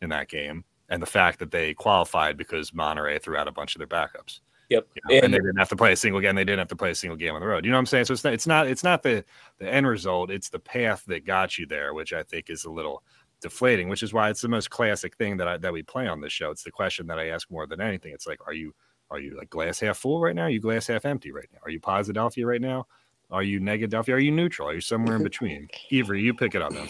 in 0.02 0.08
that 0.10 0.28
game, 0.28 0.64
and 0.88 1.02
the 1.02 1.06
fact 1.06 1.38
that 1.38 1.50
they 1.50 1.74
qualified 1.74 2.36
because 2.36 2.70
Monterrey 2.70 3.22
threw 3.22 3.36
out 3.36 3.48
a 3.48 3.52
bunch 3.52 3.74
of 3.74 3.78
their 3.80 3.86
backups. 3.86 4.40
Yep. 4.70 4.86
You 4.94 5.02
know, 5.04 5.14
and, 5.16 5.24
And- 5.24 5.34
they 5.34 5.38
didn't 5.38 5.58
have 5.58 5.68
to 5.70 5.76
play 5.76 5.92
a 5.92 5.96
single 5.96 6.20
game. 6.20 6.36
They 6.36 6.44
didn't 6.44 6.60
have 6.60 6.68
to 6.68 6.76
play 6.76 6.92
a 6.92 6.94
single 6.94 7.16
game 7.16 7.34
on 7.34 7.40
the 7.40 7.46
road. 7.46 7.64
You 7.64 7.72
know 7.72 7.76
what 7.76 7.80
I'm 7.80 7.86
saying? 7.86 8.04
So 8.04 8.14
it's 8.14 8.24
not, 8.24 8.32
it's 8.32 8.46
not, 8.46 8.68
it's 8.68 8.84
not 8.84 9.02
the 9.02 9.24
the 9.58 9.68
end 9.68 9.86
result. 9.86 10.30
It's 10.30 10.48
the 10.48 10.60
path 10.60 11.04
that 11.08 11.26
got 11.26 11.58
you 11.58 11.66
there, 11.66 11.92
which 11.92 12.12
I 12.12 12.22
think 12.22 12.50
is 12.50 12.64
a 12.64 12.70
little 12.70 13.02
deflating. 13.42 13.88
Which 13.88 14.04
is 14.04 14.12
why 14.12 14.30
it's 14.30 14.40
the 14.40 14.48
most 14.48 14.70
classic 14.70 15.16
thing 15.16 15.36
that 15.38 15.48
I 15.48 15.56
that 15.58 15.72
we 15.72 15.82
play 15.82 16.06
on 16.06 16.20
this 16.20 16.32
show. 16.32 16.50
It's 16.50 16.62
the 16.62 16.70
question 16.70 17.08
that 17.08 17.18
I 17.18 17.28
ask 17.28 17.50
more 17.50 17.66
than 17.66 17.80
anything. 17.80 18.12
It's 18.12 18.28
like, 18.28 18.38
are 18.46 18.52
you 18.54 18.72
are 19.10 19.18
you 19.18 19.36
like 19.36 19.50
glass 19.50 19.80
half 19.80 19.98
full 19.98 20.20
right 20.20 20.36
now? 20.36 20.42
Are 20.42 20.50
you 20.50 20.60
glass 20.60 20.86
half 20.86 21.04
empty 21.04 21.32
right 21.32 21.48
now? 21.52 21.58
Are 21.64 21.70
you 21.70 21.80
positive 21.80 22.30
right 22.44 22.60
now? 22.60 22.86
Are 23.30 23.42
you 23.42 23.60
negative? 23.60 24.08
Are 24.08 24.18
you 24.18 24.32
neutral? 24.32 24.68
Are 24.68 24.74
you 24.74 24.80
somewhere 24.80 25.16
in 25.16 25.22
between? 25.22 25.68
Avery, 25.90 26.22
you 26.22 26.34
pick 26.34 26.54
it 26.54 26.62
up, 26.62 26.72
man. 26.72 26.88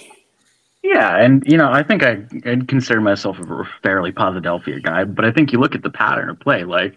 Yeah, 0.83 1.18
and 1.18 1.42
you 1.46 1.59
know, 1.59 1.70
I 1.70 1.83
think 1.83 2.03
I, 2.03 2.24
I'd 2.46 2.66
consider 2.66 3.00
myself 3.00 3.38
a 3.38 3.64
fairly 3.83 4.12
Posidelphia 4.12 4.83
guy, 4.83 5.05
but 5.05 5.26
I 5.26 5.31
think 5.31 5.53
you 5.53 5.61
look 5.61 5.74
at 5.74 5.83
the 5.83 5.90
pattern 5.90 6.31
of 6.31 6.40
play, 6.40 6.64
like 6.64 6.96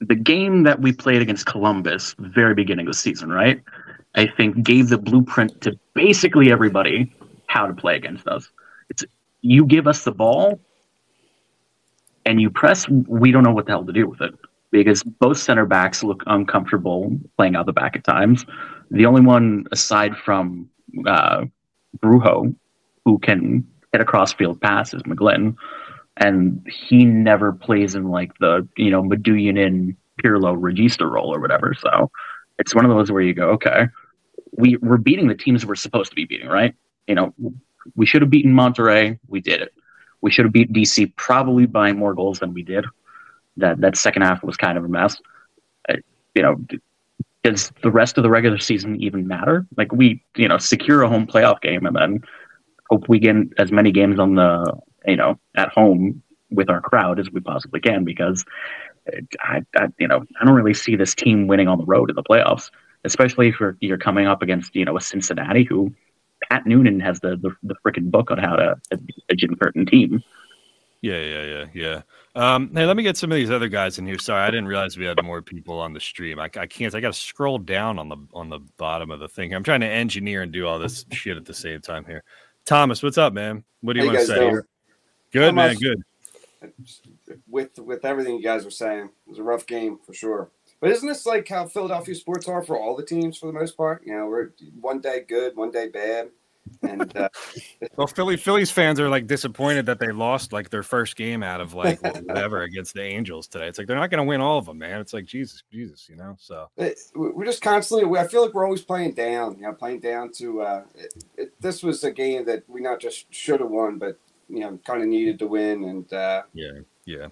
the 0.00 0.14
game 0.14 0.62
that 0.62 0.80
we 0.80 0.92
played 0.92 1.20
against 1.20 1.46
Columbus, 1.46 2.14
very 2.18 2.54
beginning 2.54 2.86
of 2.86 2.92
the 2.92 2.98
season, 2.98 3.30
right? 3.30 3.60
I 4.14 4.28
think 4.28 4.62
gave 4.62 4.88
the 4.88 4.98
blueprint 4.98 5.60
to 5.62 5.76
basically 5.94 6.52
everybody 6.52 7.12
how 7.46 7.66
to 7.66 7.74
play 7.74 7.96
against 7.96 8.28
us. 8.28 8.48
It's 8.88 9.04
you 9.40 9.66
give 9.66 9.88
us 9.88 10.04
the 10.04 10.12
ball 10.12 10.60
and 12.24 12.40
you 12.40 12.50
press, 12.50 12.88
we 12.88 13.32
don't 13.32 13.42
know 13.42 13.52
what 13.52 13.66
the 13.66 13.72
hell 13.72 13.84
to 13.84 13.92
do 13.92 14.06
with 14.06 14.20
it 14.20 14.34
because 14.70 15.02
both 15.02 15.38
center 15.38 15.66
backs 15.66 16.02
look 16.02 16.22
uncomfortable 16.26 17.16
playing 17.36 17.56
out 17.56 17.66
the 17.66 17.72
back 17.72 17.96
at 17.96 18.04
times. 18.04 18.44
The 18.90 19.06
only 19.06 19.20
one 19.20 19.66
aside 19.72 20.16
from 20.16 20.68
uh, 21.06 21.44
Brujo 21.98 22.54
who 23.04 23.18
can 23.18 23.66
hit 23.92 24.00
a 24.00 24.04
crossfield 24.04 24.60
pass 24.60 24.92
is 24.92 25.02
McGlynn, 25.02 25.56
and 26.16 26.66
he 26.68 27.04
never 27.04 27.52
plays 27.52 27.94
in 27.94 28.08
like 28.10 28.32
the 28.38 28.68
you 28.76 28.90
know 28.90 29.02
Medunjanin 29.02 29.96
Pirlo 30.22 30.56
Regista 30.56 31.10
role 31.10 31.34
or 31.34 31.40
whatever. 31.40 31.74
So 31.78 32.10
it's 32.58 32.74
one 32.74 32.84
of 32.84 32.90
those 32.90 33.10
where 33.10 33.22
you 33.22 33.34
go, 33.34 33.50
okay, 33.50 33.86
we 34.52 34.76
we're 34.76 34.98
beating 34.98 35.28
the 35.28 35.34
teams 35.34 35.64
we're 35.64 35.74
supposed 35.76 36.10
to 36.10 36.16
be 36.16 36.24
beating, 36.24 36.48
right? 36.48 36.74
You 37.06 37.14
know, 37.14 37.34
we 37.94 38.06
should 38.06 38.22
have 38.22 38.30
beaten 38.30 38.52
Monterrey, 38.52 39.18
we 39.28 39.40
did 39.40 39.62
it. 39.62 39.72
We 40.20 40.30
should 40.30 40.44
have 40.44 40.52
beat 40.52 40.72
DC 40.72 41.14
probably 41.16 41.66
by 41.66 41.92
more 41.92 42.14
goals 42.14 42.40
than 42.40 42.52
we 42.52 42.62
did. 42.62 42.84
That 43.58 43.80
that 43.80 43.96
second 43.96 44.22
half 44.22 44.42
was 44.42 44.56
kind 44.56 44.78
of 44.78 44.84
a 44.84 44.88
mess. 44.88 45.16
Uh, 45.88 45.96
you 46.34 46.42
know, 46.42 46.56
does 47.44 47.72
the 47.82 47.90
rest 47.90 48.18
of 48.18 48.22
the 48.22 48.30
regular 48.30 48.58
season 48.58 49.00
even 49.02 49.26
matter? 49.26 49.66
Like 49.76 49.92
we, 49.92 50.22
you 50.36 50.48
know, 50.48 50.58
secure 50.58 51.02
a 51.02 51.08
home 51.08 51.26
playoff 51.26 51.60
game 51.60 51.86
and 51.86 51.94
then 51.94 52.20
hope 52.90 53.08
we 53.08 53.18
get 53.18 53.36
as 53.58 53.70
many 53.70 53.92
games 53.92 54.18
on 54.18 54.34
the, 54.34 54.78
you 55.06 55.16
know, 55.16 55.38
at 55.56 55.68
home 55.68 56.22
with 56.50 56.70
our 56.70 56.80
crowd 56.80 57.20
as 57.20 57.30
we 57.30 57.40
possibly 57.40 57.80
can 57.80 58.04
because 58.04 58.44
I, 59.40 59.62
I 59.76 59.88
you 59.98 60.08
know, 60.08 60.24
I 60.40 60.44
don't 60.44 60.54
really 60.54 60.74
see 60.74 60.96
this 60.96 61.14
team 61.14 61.46
winning 61.46 61.68
on 61.68 61.78
the 61.78 61.84
road 61.84 62.10
in 62.10 62.16
the 62.16 62.22
playoffs, 62.22 62.70
especially 63.04 63.48
if 63.48 63.60
you're, 63.60 63.76
you're 63.80 63.98
coming 63.98 64.26
up 64.26 64.42
against, 64.42 64.74
you 64.74 64.84
know, 64.84 64.96
a 64.96 65.00
Cincinnati 65.00 65.64
who 65.64 65.94
Pat 66.48 66.66
Noonan 66.66 67.00
has 67.00 67.20
the 67.20 67.36
the, 67.36 67.54
the 67.62 67.74
freaking 67.84 68.10
book 68.10 68.30
on 68.30 68.38
how 68.38 68.56
to 68.56 68.76
beat 68.96 69.24
a 69.30 69.34
Jim 69.34 69.56
Curtin 69.56 69.86
team. 69.86 70.22
Yeah, 71.00 71.20
yeah, 71.20 71.42
yeah, 71.42 71.64
yeah. 71.74 72.02
Um, 72.38 72.70
hey, 72.72 72.86
let 72.86 72.96
me 72.96 73.02
get 73.02 73.16
some 73.16 73.32
of 73.32 73.36
these 73.36 73.50
other 73.50 73.68
guys 73.68 73.98
in 73.98 74.06
here. 74.06 74.16
Sorry, 74.16 74.40
I 74.40 74.46
didn't 74.46 74.68
realize 74.68 74.96
we 74.96 75.04
had 75.04 75.20
more 75.24 75.42
people 75.42 75.80
on 75.80 75.92
the 75.92 75.98
stream. 75.98 76.38
I, 76.38 76.44
I 76.44 76.66
can't. 76.68 76.94
I 76.94 77.00
got 77.00 77.12
to 77.12 77.18
scroll 77.18 77.58
down 77.58 77.98
on 77.98 78.08
the 78.08 78.16
on 78.32 78.48
the 78.48 78.60
bottom 78.76 79.10
of 79.10 79.18
the 79.18 79.26
thing. 79.26 79.52
I'm 79.52 79.64
trying 79.64 79.80
to 79.80 79.88
engineer 79.88 80.42
and 80.42 80.52
do 80.52 80.64
all 80.64 80.78
this 80.78 81.04
shit 81.10 81.36
at 81.36 81.44
the 81.44 81.52
same 81.52 81.80
time 81.80 82.04
here. 82.04 82.22
Thomas, 82.64 83.02
what's 83.02 83.18
up, 83.18 83.32
man? 83.32 83.64
What 83.80 83.94
do 83.94 84.04
you 84.04 84.06
How 84.06 84.14
want 84.14 84.20
you 84.20 84.34
to 84.34 84.40
say? 84.40 84.50
doing? 84.50 84.62
Good, 85.32 85.54
man. 85.56 85.76
Good. 85.78 86.02
With 87.48 87.76
with 87.80 88.04
everything 88.04 88.36
you 88.36 88.42
guys 88.42 88.64
were 88.64 88.70
saying, 88.70 89.06
it 89.26 89.30
was 89.30 89.40
a 89.40 89.42
rough 89.42 89.66
game 89.66 89.98
for 90.06 90.14
sure. 90.14 90.52
But 90.80 90.90
isn't 90.92 91.08
this 91.08 91.26
like 91.26 91.48
how 91.48 91.66
Philadelphia 91.66 92.14
sports 92.14 92.46
are 92.46 92.62
for 92.62 92.78
all 92.78 92.94
the 92.94 93.04
teams 93.04 93.36
for 93.36 93.46
the 93.46 93.52
most 93.52 93.76
part? 93.76 94.02
You 94.06 94.14
know, 94.14 94.26
we're 94.26 94.50
one 94.80 95.00
day 95.00 95.24
good, 95.26 95.56
one 95.56 95.72
day 95.72 95.88
bad, 95.88 96.28
and 96.82 97.16
uh, 97.16 97.28
Well, 97.96 98.06
Philly 98.06 98.36
Phillies 98.36 98.70
fans 98.70 99.00
are 99.00 99.08
like 99.08 99.26
disappointed 99.26 99.86
that 99.86 99.98
they 99.98 100.12
lost 100.12 100.52
like 100.52 100.70
their 100.70 100.82
first 100.82 101.16
game 101.16 101.42
out 101.42 101.60
of 101.60 101.74
like 101.74 102.02
whatever 102.26 102.62
against 102.62 102.94
the 102.94 103.02
Angels 103.02 103.46
today. 103.46 103.68
It's 103.68 103.78
like 103.78 103.86
they're 103.86 103.96
not 103.96 104.10
going 104.10 104.22
to 104.22 104.28
win 104.28 104.40
all 104.40 104.58
of 104.58 104.66
them, 104.66 104.78
man. 104.78 105.00
It's 105.00 105.12
like 105.12 105.24
Jesus, 105.24 105.62
Jesus, 105.72 106.08
you 106.08 106.16
know. 106.16 106.36
So 106.38 106.68
it, 106.76 106.98
we're 107.14 107.44
just 107.44 107.62
constantly. 107.62 108.18
I 108.18 108.26
feel 108.26 108.44
like 108.44 108.54
we're 108.54 108.64
always 108.64 108.82
playing 108.82 109.14
down. 109.14 109.56
You 109.56 109.62
know, 109.62 109.72
playing 109.72 110.00
down 110.00 110.32
to. 110.32 110.62
Uh, 110.62 110.82
it, 110.94 111.24
it, 111.36 111.60
this 111.60 111.82
was 111.82 112.04
a 112.04 112.10
game 112.10 112.44
that 112.46 112.62
we 112.68 112.80
not 112.80 113.00
just 113.00 113.32
should 113.34 113.60
have 113.60 113.70
won, 113.70 113.98
but 113.98 114.18
you 114.48 114.60
know, 114.60 114.78
kind 114.84 115.02
of 115.02 115.08
needed 115.08 115.38
to 115.40 115.46
win, 115.46 115.84
and 115.84 116.12
uh, 116.12 116.42
yeah, 116.54 116.80
yeah. 117.04 117.26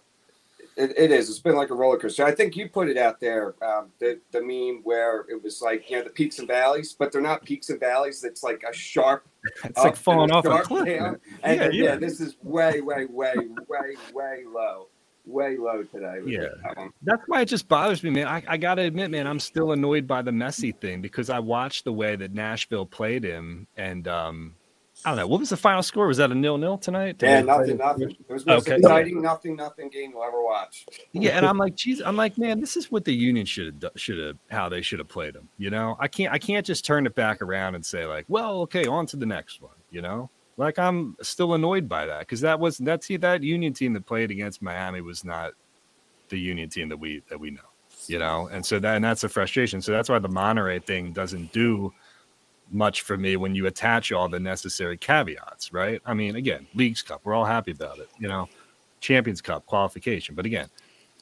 It, 0.77 0.93
it 0.99 1.11
is. 1.11 1.31
It's 1.31 1.39
been 1.39 1.57
like 1.57 1.71
a 1.71 1.75
roller 1.75 1.97
coaster. 1.99 2.25
I 2.25 2.35
think 2.35 2.55
you 2.55 2.69
put 2.69 2.89
it 2.89 2.99
out 2.99 3.19
there, 3.19 3.55
um, 3.65 3.89
the 3.99 4.21
the 4.33 4.43
meme 4.43 4.83
where 4.85 5.25
it 5.29 5.43
was 5.43 5.63
like 5.63 5.91
you 5.91 5.97
know 5.97 6.05
the 6.05 6.11
peaks 6.11 6.39
and 6.39 6.47
valleys, 6.47 6.95
but 6.99 7.13
they're 7.13 7.23
not 7.23 7.45
peaks 7.45 7.71
and 7.71 7.81
valleys. 7.81 8.25
It's 8.25 8.43
like 8.43 8.63
a 8.69 8.75
sharp. 8.75 9.27
It's 9.65 9.79
like 9.79 9.97
falling 9.97 10.31
off 10.31 10.45
a 10.45 10.59
cliff. 10.61 10.87
down. 10.87 11.19
And 11.43 11.59
Yeah, 11.59 11.67
then, 11.69 11.75
yeah, 11.75 11.85
yeah. 11.85 11.97
this 11.97 12.21
is 12.21 12.37
way, 12.43 12.81
way, 12.83 13.07
way, 13.07 13.35
way, 13.69 13.95
way 14.13 14.45
low, 14.47 14.89
way 15.25 15.57
low 15.57 15.83
today. 15.85 16.21
Yeah. 16.27 16.49
that. 16.75 16.91
That's 17.03 17.23
why 17.27 17.41
it 17.43 17.47
just 17.47 17.69
bothers 17.69 18.03
me, 18.03 18.11
man. 18.11 18.27
I, 18.27 18.43
I 18.47 18.57
got 18.57 18.75
to 18.75 18.83
admit, 18.83 19.11
man, 19.11 19.27
I'm 19.27 19.41
still 19.41 19.73
annoyed 19.73 20.07
by 20.07 20.21
the 20.21 20.31
Messi 20.33 20.79
thing 20.79 21.01
because 21.01 21.31
I 21.31 21.39
watched 21.39 21.85
the 21.85 21.93
way 21.93 22.17
that 22.17 22.35
Nashville 22.35 22.87
played 22.87 23.25
him, 23.25 23.67
and 23.77 24.07
um, 24.09 24.55
I 25.05 25.11
don't 25.11 25.19
know 25.19 25.27
what 25.29 25.41
was 25.41 25.51
the 25.51 25.57
final 25.57 25.83
score. 25.83 26.07
Was 26.07 26.17
that 26.17 26.33
a 26.33 26.35
nil 26.35 26.59
nil 26.59 26.79
tonight? 26.79 27.17
Yeah, 27.23 27.41
nothing, 27.43 27.77
nothing. 27.77 28.17
It 28.29 28.33
was 28.33 28.45
the 28.45 28.53
most 28.53 28.69
Okay. 28.69 28.79
exciting, 28.79 29.23
nothing, 29.23 29.55
nothing 29.55 29.89
game 29.89 30.11
you'll 30.13 30.25
ever 30.25 30.43
watch. 30.43 30.87
Yeah, 31.13 31.37
and 31.37 31.47
I'm 31.47 31.59
like, 31.59 31.77
geez, 31.77 32.01
I'm 32.01 32.17
like, 32.17 32.37
man, 32.39 32.61
this 32.61 32.77
is 32.77 32.91
what 32.91 33.05
the 33.05 33.15
Union 33.15 33.47
should 33.47 33.83
have, 33.83 33.93
should 33.97 34.19
have, 34.19 34.37
how 34.51 34.69
they 34.69 34.83
should 34.83 34.99
have 34.99 35.09
played 35.09 35.35
them. 35.35 35.49
You 35.59 35.71
know, 35.71 35.97
I 36.01 36.09
can't, 36.09 36.33
I 36.33 36.39
can't 36.39 36.67
just 36.67 36.85
turn 36.85 37.07
it 37.07 37.15
back 37.15 37.41
around 37.41 37.75
and 37.75 37.85
say 37.85 38.07
like, 38.07 38.25
well, 38.29 38.63
okay, 38.63 38.87
on 38.87 39.07
to 39.07 39.17
the 39.17 39.27
next 39.27 39.61
one. 39.63 39.77
You 39.91 40.03
know, 40.03 40.31
like 40.57 40.79
I'm 40.79 41.17
still 41.23 41.55
annoyed 41.55 41.89
by 41.89 42.07
that 42.07 42.21
because 42.21 42.41
that 42.41 42.59
was 42.59 42.79
that 42.79 42.85
that's 43.03 43.09
that 43.21 43.43
Union 43.43 43.75
team 43.75 43.93
that 43.93 44.07
played 44.07 44.31
against 44.31 44.63
Miami 44.63 45.03
was 45.03 45.25
not 45.25 45.53
the 46.29 46.39
Union 46.39 46.69
team 46.69 46.89
that 46.89 46.99
we 46.99 47.23
that 47.29 47.39
we 47.39 47.51
know. 47.51 47.61
You 48.09 48.19
know, 48.19 48.49
and 48.53 48.65
so 48.65 48.79
that 48.79 48.97
and 48.97 49.05
that's 49.05 49.25
a 49.25 49.29
frustration. 49.29 49.81
So 49.81 49.93
that's 49.93 50.09
why 50.09 50.19
the 50.19 50.29
Monterrey 50.29 50.85
thing 50.85 51.13
doesn't 51.13 51.53
do 51.53 51.93
much 52.71 53.03
for 53.03 53.17
me 53.17 53.37
when 53.37 53.55
you 53.55 53.67
attach 53.67 54.13
all 54.13 54.29
the 54.29 54.41
necessary 54.41 54.97
caveats, 54.97 55.73
right? 55.73 56.01
I 56.05 56.15
mean, 56.15 56.37
again, 56.37 56.67
Leagues 56.75 57.03
Cup, 57.03 57.21
we're 57.25 57.35
all 57.35 57.45
happy 57.45 57.73
about 57.73 57.99
it. 57.99 58.09
You 58.19 58.29
know, 58.29 58.49
Champions 59.01 59.41
Cup 59.41 59.67
qualification, 59.67 60.35
but 60.35 60.47
again. 60.47 60.69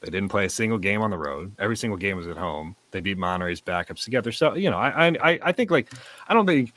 They 0.01 0.11
didn't 0.11 0.29
play 0.29 0.45
a 0.45 0.51
single 0.51 0.77
game 0.77 1.01
on 1.01 1.11
the 1.11 1.17
road. 1.17 1.53
Every 1.59 1.79
single 1.79 1.97
game 1.97 2.19
was 2.19 2.27
at 2.27 2.37
home. 2.37 2.77
They 2.91 3.01
beat 3.01 3.17
Monterrey's 3.17 3.63
backups 3.63 4.05
together. 4.05 4.33
So 4.33 4.55
you 4.55 4.69
know, 4.71 4.77
I 4.77 5.07
I 5.07 5.39
I 5.43 5.53
think 5.53 5.71
like 5.71 5.91
I 6.29 6.35
don't 6.35 6.45
think 6.45 6.75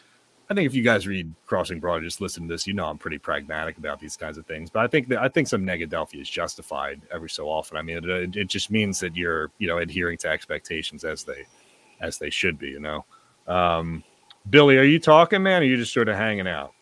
I 0.49 0.53
think 0.53 0.65
if 0.65 0.73
you 0.73 0.81
guys 0.81 1.05
read 1.05 1.33
Crossing 1.45 1.81
Broad, 1.81 2.03
just 2.03 2.21
listen 2.21 2.47
to 2.47 2.53
this, 2.53 2.65
you 2.65 2.73
know 2.73 2.85
I'm 2.85 2.97
pretty 2.97 3.17
pragmatic 3.17 3.77
about 3.77 3.99
these 3.99 4.15
kinds 4.15 4.37
of 4.37 4.45
things. 4.45 4.69
But 4.69 4.83
I 4.83 4.87
think 4.87 5.09
that 5.09 5.19
I 5.19 5.27
think 5.27 5.49
some 5.49 5.65
negadelphia 5.65 6.21
is 6.21 6.29
justified 6.29 7.01
every 7.11 7.29
so 7.29 7.49
often. 7.49 7.75
I 7.75 7.81
mean, 7.81 7.97
it, 8.09 8.35
it 8.35 8.47
just 8.47 8.71
means 8.71 8.99
that 9.01 9.15
you're 9.15 9.51
you 9.57 9.67
know 9.67 9.79
adhering 9.79 10.17
to 10.19 10.29
expectations 10.29 11.03
as 11.03 11.25
they 11.25 11.45
as 11.99 12.17
they 12.17 12.29
should 12.29 12.57
be. 12.57 12.69
You 12.69 12.79
know, 12.79 13.05
um, 13.47 14.03
Billy, 14.49 14.77
are 14.77 14.83
you 14.83 14.99
talking, 14.99 15.43
man? 15.43 15.61
Or 15.61 15.65
are 15.65 15.67
you 15.67 15.77
just 15.77 15.93
sort 15.93 16.09
of 16.09 16.15
hanging 16.15 16.47
out? 16.47 16.73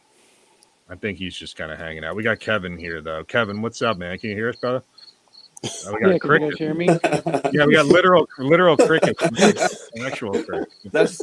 I 0.89 0.95
think 0.95 1.17
he's 1.17 1.35
just 1.35 1.55
kind 1.55 1.71
of 1.71 1.79
hanging 1.79 2.03
out. 2.03 2.15
We 2.15 2.23
got 2.23 2.39
Kevin 2.39 2.77
here 2.77 3.01
though. 3.01 3.23
Kevin, 3.23 3.61
what's 3.61 3.81
up, 3.81 3.97
man? 3.97 4.17
Can 4.19 4.29
you 4.29 4.35
hear 4.35 4.49
us, 4.49 4.55
brother? 4.55 4.83
Oh, 5.87 5.93
we 5.93 5.99
got 5.99 6.09
Yeah, 6.11 6.17
can 6.19 6.41
you 6.41 6.55
hear 6.57 6.73
me? 6.75 6.87
Yeah, 7.51 7.65
we 7.65 7.73
got 7.73 7.87
literal 7.87 8.27
literal 8.37 8.77
cricket. 8.77 9.17
Actual 10.05 10.43
crickets. 10.43 10.75
That's 10.91 11.21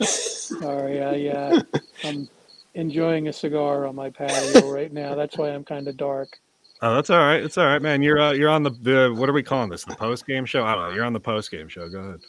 Sorry, 0.00 1.02
I, 1.02 1.28
uh, 1.28 1.62
I'm 2.04 2.28
enjoying 2.74 3.28
a 3.28 3.32
cigar 3.32 3.86
on 3.86 3.94
my 3.94 4.08
patio 4.08 4.70
right 4.72 4.92
now. 4.92 5.14
That's 5.14 5.36
why 5.36 5.50
I'm 5.50 5.64
kind 5.64 5.88
of 5.88 5.96
dark. 5.98 6.40
Oh, 6.80 6.94
that's 6.94 7.10
all 7.10 7.18
right. 7.18 7.42
It's 7.42 7.58
all 7.58 7.66
right, 7.66 7.82
man. 7.82 8.02
You're 8.02 8.20
uh, 8.20 8.32
you're 8.32 8.50
on 8.50 8.62
the, 8.62 8.70
the 8.70 9.14
what 9.16 9.28
are 9.28 9.32
we 9.34 9.42
calling 9.42 9.68
this? 9.68 9.84
The 9.84 9.94
post 9.94 10.26
game 10.26 10.46
show? 10.46 10.64
I 10.64 10.74
don't 10.74 10.88
know. 10.88 10.94
You're 10.94 11.04
on 11.04 11.12
the 11.12 11.20
post 11.20 11.50
game 11.50 11.68
show. 11.68 11.88
Go 11.88 11.98
ahead. 11.98 12.20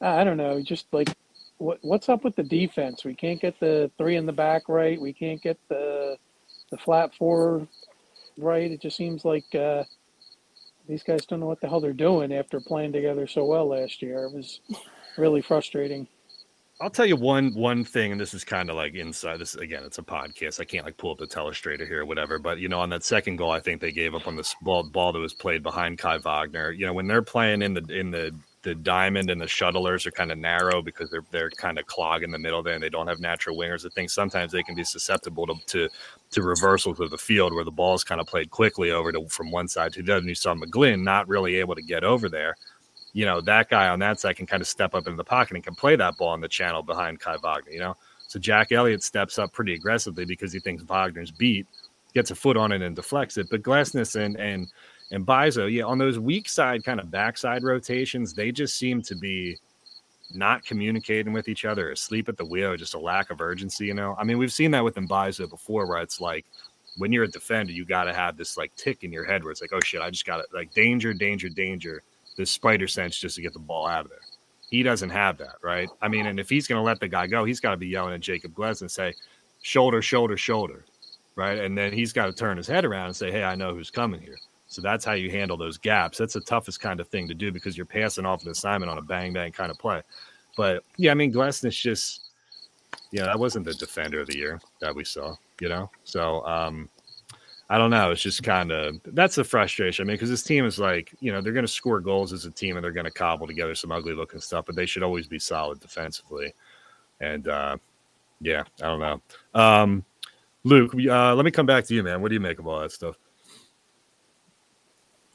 I 0.00 0.24
don't 0.24 0.36
know, 0.36 0.60
just 0.62 0.86
like 0.92 1.08
what 1.58 1.78
what's 1.82 2.08
up 2.08 2.24
with 2.24 2.36
the 2.36 2.42
defense? 2.42 3.04
We 3.04 3.14
can't 3.14 3.40
get 3.40 3.58
the 3.60 3.90
three 3.98 4.16
in 4.16 4.26
the 4.26 4.32
back 4.32 4.68
right. 4.68 5.00
We 5.00 5.12
can't 5.12 5.42
get 5.42 5.58
the 5.68 6.16
the 6.70 6.78
flat 6.78 7.14
four 7.14 7.66
right. 8.38 8.70
It 8.70 8.80
just 8.80 8.96
seems 8.96 9.24
like 9.24 9.54
uh, 9.54 9.84
these 10.88 11.02
guys 11.02 11.26
don't 11.26 11.40
know 11.40 11.46
what 11.46 11.60
the 11.60 11.68
hell 11.68 11.80
they're 11.80 11.92
doing 11.92 12.32
after 12.32 12.60
playing 12.60 12.92
together 12.92 13.26
so 13.26 13.44
well 13.44 13.68
last 13.68 14.02
year. 14.02 14.24
It 14.24 14.32
was 14.32 14.60
really 15.16 15.42
frustrating. 15.42 16.06
I'll 16.80 16.90
tell 16.90 17.06
you 17.06 17.16
one 17.16 17.54
one 17.54 17.84
thing, 17.84 18.12
and 18.12 18.20
this 18.20 18.34
is 18.34 18.42
kind 18.42 18.68
of 18.68 18.74
like 18.74 18.94
inside. 18.94 19.38
This 19.38 19.54
again, 19.54 19.84
it's 19.84 19.98
a 19.98 20.02
podcast. 20.02 20.60
I 20.60 20.64
can't 20.64 20.84
like 20.84 20.96
pull 20.96 21.12
up 21.12 21.18
the 21.18 21.26
telestrator 21.26 21.86
here 21.86 22.00
or 22.00 22.04
whatever. 22.04 22.38
But 22.40 22.58
you 22.58 22.68
know, 22.68 22.80
on 22.80 22.90
that 22.90 23.04
second 23.04 23.36
goal, 23.36 23.52
I 23.52 23.60
think 23.60 23.80
they 23.80 23.92
gave 23.92 24.14
up 24.14 24.26
on 24.26 24.34
this 24.34 24.54
ball 24.60 24.82
ball 24.82 25.12
that 25.12 25.20
was 25.20 25.34
played 25.34 25.62
behind 25.62 25.98
Kai 25.98 26.18
Wagner. 26.18 26.72
You 26.72 26.86
know, 26.86 26.92
when 26.92 27.06
they're 27.06 27.22
playing 27.22 27.62
in 27.62 27.74
the 27.74 27.84
in 27.88 28.10
the 28.10 28.34
the 28.64 28.74
diamond 28.74 29.30
and 29.30 29.40
the 29.40 29.46
shuttlers 29.46 30.06
are 30.06 30.10
kind 30.10 30.32
of 30.32 30.38
narrow 30.38 30.82
because 30.82 31.10
they're 31.10 31.24
they're 31.30 31.50
kind 31.50 31.78
of 31.78 31.86
clogging 31.86 32.30
the 32.30 32.38
middle 32.38 32.62
there 32.62 32.74
and 32.74 32.82
they 32.82 32.88
don't 32.88 33.06
have 33.06 33.20
natural 33.20 33.56
wingers. 33.56 33.86
I 33.86 33.90
think 33.90 34.10
sometimes 34.10 34.50
they 34.50 34.62
can 34.62 34.74
be 34.74 34.82
susceptible 34.82 35.46
to 35.46 35.54
to, 35.66 35.88
to 36.30 36.42
reversals 36.42 36.98
of 36.98 37.10
the 37.10 37.18
field 37.18 37.54
where 37.54 37.64
the 37.64 37.70
ball's 37.70 38.02
kind 38.02 38.20
of 38.20 38.26
played 38.26 38.50
quickly 38.50 38.90
over 38.90 39.12
to 39.12 39.28
from 39.28 39.50
one 39.50 39.68
side 39.68 39.92
to 39.92 40.02
the 40.02 40.12
other. 40.12 40.20
And 40.20 40.28
you 40.28 40.34
saw 40.34 40.54
McGlynn 40.54 41.02
not 41.02 41.28
really 41.28 41.56
able 41.56 41.74
to 41.74 41.82
get 41.82 42.02
over 42.02 42.28
there. 42.28 42.56
You 43.12 43.26
know, 43.26 43.40
that 43.42 43.68
guy 43.68 43.88
on 43.88 44.00
that 44.00 44.18
side 44.18 44.36
can 44.36 44.46
kind 44.46 44.60
of 44.60 44.66
step 44.66 44.94
up 44.94 45.06
into 45.06 45.16
the 45.16 45.24
pocket 45.24 45.54
and 45.54 45.62
can 45.62 45.74
play 45.74 45.94
that 45.94 46.16
ball 46.16 46.34
in 46.34 46.40
the 46.40 46.48
channel 46.48 46.82
behind 46.82 47.20
Kai 47.20 47.36
Wagner, 47.36 47.70
you 47.70 47.80
know. 47.80 47.94
So 48.26 48.40
Jack 48.40 48.72
Elliott 48.72 49.04
steps 49.04 49.38
up 49.38 49.52
pretty 49.52 49.74
aggressively 49.74 50.24
because 50.24 50.52
he 50.52 50.58
thinks 50.58 50.82
Wagner's 50.82 51.30
beat, 51.30 51.66
gets 52.14 52.30
a 52.30 52.34
foot 52.34 52.56
on 52.56 52.72
it 52.72 52.82
and 52.82 52.96
deflects 52.96 53.36
it. 53.36 53.48
But 53.50 53.62
Glesnes 53.62 54.16
and 54.16 54.36
and 54.36 54.68
Mbaizo, 55.12 55.72
yeah, 55.72 55.84
on 55.84 55.98
those 55.98 56.18
weak 56.18 56.48
side 56.48 56.84
kind 56.84 56.98
of 56.98 57.10
backside 57.10 57.62
rotations, 57.62 58.32
they 58.32 58.50
just 58.50 58.76
seem 58.76 59.02
to 59.02 59.14
be 59.14 59.56
not 60.32 60.64
communicating 60.64 61.32
with 61.32 61.48
each 61.48 61.64
other, 61.64 61.90
asleep 61.90 62.28
at 62.28 62.36
the 62.36 62.44
wheel, 62.44 62.76
just 62.76 62.94
a 62.94 62.98
lack 62.98 63.30
of 63.30 63.40
urgency. 63.40 63.86
You 63.86 63.94
know, 63.94 64.16
I 64.18 64.24
mean, 64.24 64.38
we've 64.38 64.52
seen 64.52 64.70
that 64.72 64.82
with 64.82 64.96
Mbaizo 64.96 65.48
before, 65.48 65.86
where 65.86 66.02
it's 66.02 66.20
like 66.20 66.44
when 66.96 67.12
you're 67.12 67.24
a 67.24 67.28
defender, 67.28 67.72
you 67.72 67.84
got 67.84 68.04
to 68.04 68.14
have 68.14 68.36
this 68.36 68.56
like 68.56 68.74
tick 68.76 69.04
in 69.04 69.12
your 69.12 69.24
head 69.24 69.42
where 69.42 69.52
it's 69.52 69.60
like, 69.60 69.72
oh 69.72 69.80
shit, 69.80 70.00
I 70.00 70.10
just 70.10 70.26
got 70.26 70.40
it, 70.40 70.46
like 70.52 70.72
danger, 70.72 71.12
danger, 71.12 71.48
danger. 71.48 72.02
This 72.36 72.50
spider 72.50 72.88
sense 72.88 73.16
just 73.16 73.36
to 73.36 73.42
get 73.42 73.52
the 73.52 73.60
ball 73.60 73.86
out 73.86 74.04
of 74.04 74.10
there. 74.10 74.18
He 74.68 74.82
doesn't 74.82 75.10
have 75.10 75.38
that, 75.38 75.56
right? 75.62 75.88
I 76.02 76.08
mean, 76.08 76.26
and 76.26 76.40
if 76.40 76.48
he's 76.48 76.66
to 76.66 76.80
let 76.80 76.98
the 76.98 77.06
guy 77.06 77.28
go, 77.28 77.44
he's 77.44 77.60
got 77.60 77.70
to 77.70 77.76
be 77.76 77.86
yelling 77.86 78.14
at 78.14 78.20
Jakob 78.20 78.54
Glesnes 78.54 78.90
say, 78.90 79.14
shoulder, 79.62 80.02
shoulder, 80.02 80.36
shoulder, 80.36 80.84
right? 81.36 81.58
And 81.58 81.78
then 81.78 81.92
he's 81.92 82.12
got 82.12 82.26
to 82.26 82.32
turn 82.32 82.56
his 82.56 82.66
head 82.66 82.84
around 82.84 83.06
and 83.06 83.16
say, 83.16 83.30
hey, 83.30 83.44
I 83.44 83.54
know 83.54 83.72
who's 83.72 83.90
coming 83.90 84.20
here. 84.20 84.36
So 84.74 84.82
that's 84.82 85.04
how 85.04 85.12
you 85.12 85.30
handle 85.30 85.56
those 85.56 85.78
gaps. 85.78 86.18
That's 86.18 86.34
the 86.34 86.40
toughest 86.40 86.80
kind 86.80 86.98
of 86.98 87.08
thing 87.08 87.28
to 87.28 87.34
do 87.34 87.52
because 87.52 87.76
you're 87.76 87.86
passing 87.86 88.26
off 88.26 88.42
an 88.42 88.50
assignment 88.50 88.90
on 88.90 88.98
a 88.98 89.02
bang 89.02 89.32
bang 89.32 89.52
kind 89.52 89.70
of 89.70 89.78
play. 89.78 90.02
But 90.56 90.82
yeah, 90.96 91.12
I 91.12 91.14
mean, 91.14 91.32
Glesnes 91.32 91.80
just, 91.80 92.32
you 93.10 93.20
know, 93.20 93.26
that 93.26 93.38
wasn't 93.38 93.64
the 93.64 93.74
defender 93.74 94.20
of 94.20 94.26
the 94.26 94.36
year 94.36 94.60
that 94.80 94.94
we 94.94 95.04
saw, 95.04 95.36
you 95.60 95.68
know? 95.68 95.90
So, 96.04 96.44
um, 96.46 96.88
I 97.70 97.78
don't 97.78 97.90
know. 97.90 98.10
It's 98.10 98.20
just 98.20 98.42
kind 98.42 98.72
of 98.72 99.00
that's 99.06 99.36
the 99.36 99.44
frustration. 99.44 100.04
I 100.04 100.06
mean, 100.06 100.14
because 100.14 100.28
this 100.28 100.42
team 100.42 100.66
is 100.66 100.78
like, 100.78 101.14
you 101.20 101.32
know, 101.32 101.40
they're 101.40 101.52
going 101.52 101.64
to 101.64 101.72
score 101.72 102.00
goals 102.00 102.32
as 102.32 102.44
a 102.44 102.50
team 102.50 102.76
and 102.76 102.84
they're 102.84 102.92
going 102.92 103.04
to 103.04 103.10
cobble 103.10 103.46
together 103.46 103.74
some 103.74 103.90
ugly 103.90 104.12
looking 104.12 104.40
stuff, 104.40 104.66
but 104.66 104.76
they 104.76 104.86
should 104.86 105.02
always 105.02 105.26
be 105.26 105.38
solid 105.38 105.80
defensively. 105.80 106.52
And 107.20 107.48
uh, 107.48 107.76
yeah, 108.40 108.64
I 108.82 108.86
don't 108.86 109.00
know. 109.00 109.20
Um, 109.54 110.04
Luke, 110.64 110.94
uh, 110.94 111.34
let 111.34 111.44
me 111.44 111.50
come 111.50 111.66
back 111.66 111.84
to 111.86 111.94
you, 111.94 112.02
man. 112.02 112.20
What 112.20 112.28
do 112.28 112.34
you 112.34 112.40
make 112.40 112.58
of 112.58 112.66
all 112.66 112.80
that 112.80 112.92
stuff? 112.92 113.16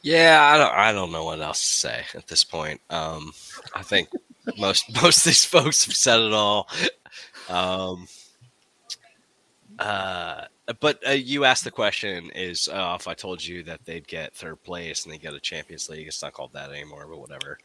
Yeah, 0.02 0.40
I 0.42 0.58
don't. 0.58 0.74
I 0.74 0.92
don't 0.94 1.12
know 1.12 1.26
what 1.26 1.42
else 1.42 1.60
to 1.60 1.68
say 1.68 2.04
at 2.16 2.28
this 2.28 2.44
point. 2.44 2.80
Um, 2.90 3.32
I 3.76 3.82
think 3.84 4.10
most 4.58 4.86
most 5.02 5.18
of 5.20 5.24
these 5.26 5.44
folks 5.46 5.86
have 5.86 5.96
said 5.96 6.20
it 6.22 6.32
all. 6.34 6.70
Um, 7.50 8.08
uh, 9.78 10.46
but 10.80 11.00
uh, 11.08 11.12
you 11.12 11.46
asked 11.46 11.64
the 11.64 11.72
question: 11.72 12.30
Is 12.36 12.68
uh, 12.68 12.96
if 13.00 13.08
I 13.08 13.14
told 13.14 13.44
you 13.46 13.64
that 13.64 13.84
they'd 13.86 14.08
get 14.08 14.34
third 14.34 14.62
place 14.64 15.06
and 15.06 15.14
they 15.14 15.18
get 15.18 15.34
a 15.34 15.40
Champions 15.40 15.90
League? 15.90 16.08
It's 16.08 16.22
not 16.22 16.34
called 16.34 16.54
that 16.54 16.70
anymore, 16.72 17.06
but 17.10 17.20
whatever. 17.20 17.58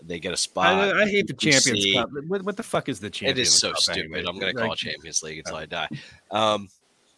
They 0.00 0.20
get 0.20 0.32
a 0.32 0.36
spot. 0.36 0.74
I, 0.74 1.02
I 1.02 1.08
hate 1.08 1.26
the 1.26 1.32
Champions 1.34 1.82
see- 1.82 1.94
Cup. 1.94 2.10
What, 2.28 2.42
what 2.44 2.56
the 2.56 2.62
fuck 2.62 2.88
is 2.88 3.00
the 3.00 3.08
It 3.08 3.14
Champions 3.14 3.48
is 3.48 3.58
so 3.58 3.70
Cup 3.70 3.80
stupid. 3.80 4.00
anyway? 4.04 4.24
I'm 4.28 4.38
going 4.38 4.52
to 4.54 4.58
call 4.60 4.68
Like, 4.68 4.78
it 4.82 4.90
Champions 4.90 5.22
League 5.24 5.38
until 5.38 5.56
I 5.56 5.66
die. 5.66 5.88
Um, 6.30 6.68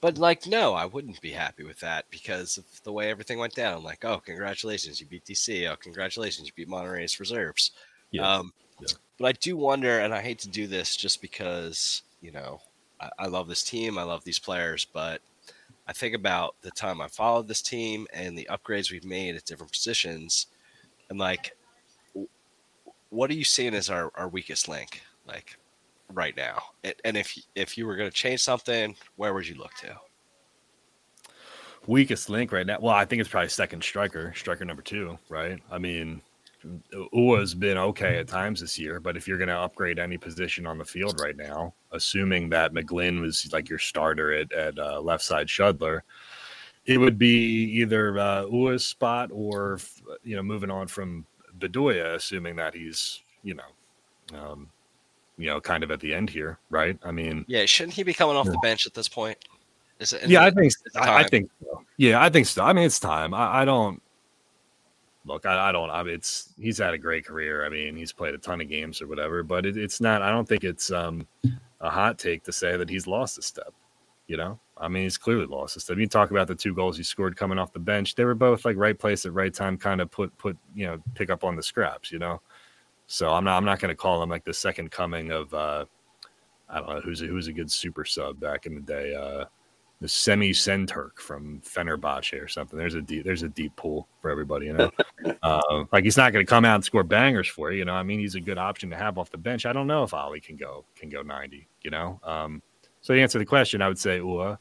But 0.00 0.16
like, 0.16 0.46
no, 0.46 0.72
I 0.72 0.86
wouldn't 0.86 1.20
be 1.20 1.30
happy 1.30 1.62
with 1.62 1.78
that 1.80 2.06
because 2.10 2.56
of 2.56 2.64
the 2.84 2.92
way 2.92 3.10
everything 3.10 3.38
went 3.38 3.54
down. 3.54 3.76
I'm 3.76 3.84
like, 3.84 4.04
oh, 4.04 4.18
congratulations, 4.18 5.00
you 5.00 5.06
beat 5.06 5.26
DC. 5.26 5.70
Oh, 5.70 5.76
congratulations, 5.76 6.46
you 6.46 6.54
beat 6.56 6.68
Monterrey's 6.68 7.20
reserves. 7.20 7.72
Yeah. 8.10 8.26
Um, 8.26 8.52
Yeah. 8.80 8.88
But 9.18 9.26
I 9.26 9.32
do 9.32 9.56
wonder, 9.58 10.00
and 10.00 10.14
I 10.14 10.22
hate 10.22 10.38
to 10.40 10.48
do 10.48 10.66
this 10.66 10.96
just 10.96 11.20
because, 11.20 12.02
you 12.22 12.32
know, 12.32 12.62
I, 12.98 13.10
I 13.18 13.26
love 13.26 13.46
this 13.48 13.62
team, 13.62 13.98
I 13.98 14.02
love 14.02 14.24
these 14.24 14.38
players, 14.38 14.86
but 14.86 15.20
I 15.86 15.92
think 15.92 16.14
about 16.14 16.56
the 16.62 16.70
time 16.70 17.02
I 17.02 17.08
followed 17.08 17.46
this 17.46 17.60
team 17.60 18.06
and 18.14 18.38
the 18.38 18.48
upgrades 18.50 18.90
we've 18.90 19.04
made 19.04 19.36
at 19.36 19.44
different 19.44 19.72
positions, 19.72 20.46
and 21.10 21.18
like, 21.18 21.54
what 23.10 23.30
are 23.30 23.34
you 23.34 23.44
seeing 23.44 23.74
as 23.74 23.90
our, 23.90 24.10
our 24.14 24.28
weakest 24.28 24.68
link, 24.68 25.02
like 25.26 25.58
right 26.12 26.36
now? 26.36 26.62
And, 27.04 27.16
if 27.16 27.36
if 27.54 27.78
you 27.78 27.86
were 27.86 27.96
going 27.96 28.10
to 28.10 28.16
change 28.16 28.40
something, 28.40 28.96
where 29.16 29.34
would 29.34 29.46
you 29.46 29.56
look 29.56 29.74
to? 29.80 29.96
weakest 31.86 32.28
link 32.28 32.52
right 32.52 32.66
now. 32.66 32.78
Well, 32.80 32.94
I 32.94 33.04
think 33.04 33.20
it's 33.20 33.28
probably 33.28 33.48
second 33.48 33.82
striker, 33.82 34.32
striker 34.36 34.64
number 34.64 34.82
two, 34.82 35.18
right? 35.28 35.60
I 35.70 35.78
mean, 35.78 36.22
Uhre's 37.14 37.54
been 37.54 37.78
okay 37.78 38.18
at 38.18 38.28
times 38.28 38.60
this 38.60 38.78
year, 38.78 39.00
but 39.00 39.16
if 39.16 39.26
you're 39.26 39.38
going 39.38 39.48
to 39.48 39.58
upgrade 39.58 39.98
any 39.98 40.18
position 40.18 40.66
on 40.66 40.78
the 40.78 40.84
field 40.84 41.20
right 41.20 41.36
now, 41.36 41.74
assuming 41.92 42.50
that 42.50 42.72
McGlynn 42.72 43.20
was 43.20 43.50
like 43.52 43.68
your 43.68 43.78
starter 43.78 44.32
at, 44.32 44.52
at 44.52 44.78
uh, 44.78 45.00
left 45.00 45.24
side 45.24 45.46
shuttler, 45.46 46.00
it 46.86 46.98
would 46.98 47.18
be 47.18 47.64
either 47.80 48.18
uh, 48.18 48.44
Uhre's 48.44 48.86
spot 48.86 49.30
or, 49.32 49.78
you 50.22 50.36
know, 50.36 50.42
moving 50.42 50.70
on 50.70 50.86
from 50.86 51.24
Bedoya, 51.58 52.14
assuming 52.14 52.56
that 52.56 52.74
he's, 52.74 53.22
you 53.42 53.54
know, 53.54 54.38
um, 54.38 54.70
you 55.40 55.46
know, 55.46 55.60
kind 55.60 55.82
of 55.82 55.90
at 55.90 56.00
the 56.00 56.14
end 56.14 56.30
here, 56.30 56.58
right? 56.68 56.98
I 57.02 57.12
mean, 57.12 57.44
Yeah, 57.48 57.64
shouldn't 57.64 57.94
he 57.94 58.02
be 58.02 58.12
coming 58.12 58.36
off 58.36 58.46
the 58.46 58.58
bench 58.62 58.86
at 58.86 58.94
this 58.94 59.08
point? 59.08 59.38
Is 59.98 60.12
it? 60.12 60.28
yeah, 60.28 60.44
I 60.44 60.50
think 60.50 60.72
I, 60.96 61.24
I 61.24 61.28
think 61.28 61.50
so. 61.62 61.82
Yeah, 61.96 62.22
I 62.22 62.30
think 62.30 62.46
so. 62.46 62.64
I 62.64 62.72
mean, 62.72 62.84
it's 62.84 63.00
time. 63.00 63.34
I, 63.34 63.62
I 63.62 63.64
don't 63.64 64.02
look. 65.24 65.44
I, 65.46 65.68
I 65.68 65.72
don't. 65.72 65.90
I 65.90 66.02
mean, 66.02 66.14
it's 66.14 66.52
he's 66.58 66.78
had 66.78 66.94
a 66.94 66.98
great 66.98 67.26
career. 67.26 67.64
I 67.64 67.68
mean, 67.68 67.96
he's 67.96 68.12
played 68.12 68.34
a 68.34 68.38
ton 68.38 68.60
of 68.60 68.68
games 68.68 69.02
or 69.02 69.06
whatever. 69.06 69.42
But 69.42 69.66
it, 69.66 69.76
it's 69.76 70.00
not. 70.00 70.22
I 70.22 70.30
don't 70.30 70.48
think 70.48 70.64
it's 70.64 70.90
um 70.90 71.26
a 71.80 71.90
hot 71.90 72.18
take 72.18 72.44
to 72.44 72.52
say 72.52 72.76
that 72.76 72.88
he's 72.88 73.06
lost 73.06 73.38
a 73.38 73.42
step. 73.42 73.72
You 74.26 74.36
know, 74.36 74.60
I 74.78 74.88
mean, 74.88 75.02
he's 75.02 75.18
clearly 75.18 75.46
lost 75.46 75.76
a 75.76 75.80
step. 75.80 75.98
You 75.98 76.06
talk 76.06 76.30
about 76.30 76.46
the 76.46 76.54
two 76.54 76.74
goals 76.74 76.96
he 76.96 77.02
scored 77.02 77.36
coming 77.36 77.58
off 77.58 77.72
the 77.72 77.80
bench. 77.80 78.14
They 78.14 78.24
were 78.24 78.34
both 78.34 78.64
like 78.64 78.76
right 78.76 78.98
place 78.98 79.26
at 79.26 79.32
right 79.32 79.52
time, 79.52 79.76
kind 79.76 80.00
of 80.00 80.10
put 80.10 80.36
put 80.38 80.56
you 80.74 80.86
know 80.86 80.98
pick 81.14 81.30
up 81.30 81.44
on 81.44 81.56
the 81.56 81.62
scraps. 81.62 82.12
You 82.12 82.20
know, 82.20 82.40
so 83.10 83.28
I'm 83.30 83.42
not 83.42 83.56
I'm 83.56 83.64
not 83.64 83.80
going 83.80 83.88
to 83.88 83.96
call 83.96 84.22
him 84.22 84.30
like 84.30 84.44
the 84.44 84.54
second 84.54 84.92
coming 84.92 85.32
of 85.32 85.52
uh 85.52 85.84
I 86.68 86.78
don't 86.78 86.88
know 86.88 87.00
who's 87.00 87.22
a, 87.22 87.26
who's 87.26 87.48
a 87.48 87.52
good 87.52 87.70
super 87.70 88.04
sub 88.04 88.38
back 88.38 88.66
in 88.66 88.74
the 88.76 88.80
day. 88.80 89.14
Uh 89.14 89.46
the 90.00 90.06
Semih 90.06 90.50
Şentürk 90.50 91.18
from 91.18 91.60
Fenerbahce 91.60 92.42
or 92.42 92.48
something. 92.48 92.78
There's 92.78 92.94
a 92.94 93.02
deep, 93.02 93.22
there's 93.24 93.42
a 93.42 93.50
deep 93.50 93.76
pool 93.76 94.08
for 94.22 94.30
everybody, 94.30 94.66
you 94.66 94.72
know. 94.72 94.90
uh, 95.42 95.84
like 95.92 96.04
he's 96.04 96.16
not 96.16 96.32
going 96.32 96.44
to 96.44 96.48
come 96.48 96.64
out 96.64 96.76
and 96.76 96.84
score 96.84 97.02
bangers 97.02 97.48
for 97.48 97.70
you, 97.70 97.80
you 97.80 97.84
know. 97.84 97.92
I 97.92 98.02
mean, 98.02 98.18
he's 98.18 98.34
a 98.34 98.40
good 98.40 98.56
option 98.56 98.88
to 98.90 98.96
have 98.96 99.18
off 99.18 99.30
the 99.30 99.36
bench. 99.36 99.66
I 99.66 99.74
don't 99.74 99.86
know 99.86 100.02
if 100.02 100.14
Ali 100.14 100.40
can 100.40 100.56
go 100.56 100.86
can 100.96 101.10
go 101.10 101.20
90, 101.20 101.68
you 101.82 101.90
know. 101.90 102.18
Um, 102.24 102.62
so 103.02 103.14
to 103.14 103.20
answer 103.20 103.38
the 103.38 103.44
question, 103.44 103.82
I 103.82 103.88
would 103.88 103.98
say 103.98 104.20
Uhre, 104.20 104.56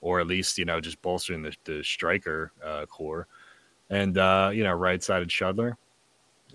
or 0.00 0.18
at 0.18 0.26
least 0.26 0.58
you 0.58 0.64
know 0.64 0.80
just 0.80 1.00
bolstering 1.00 1.42
the, 1.42 1.54
the 1.62 1.84
striker 1.84 2.50
uh, 2.64 2.86
core, 2.86 3.28
and 3.88 4.18
uh, 4.18 4.50
you 4.52 4.64
know 4.64 4.72
right 4.72 5.00
sided 5.00 5.28
shuttler. 5.28 5.74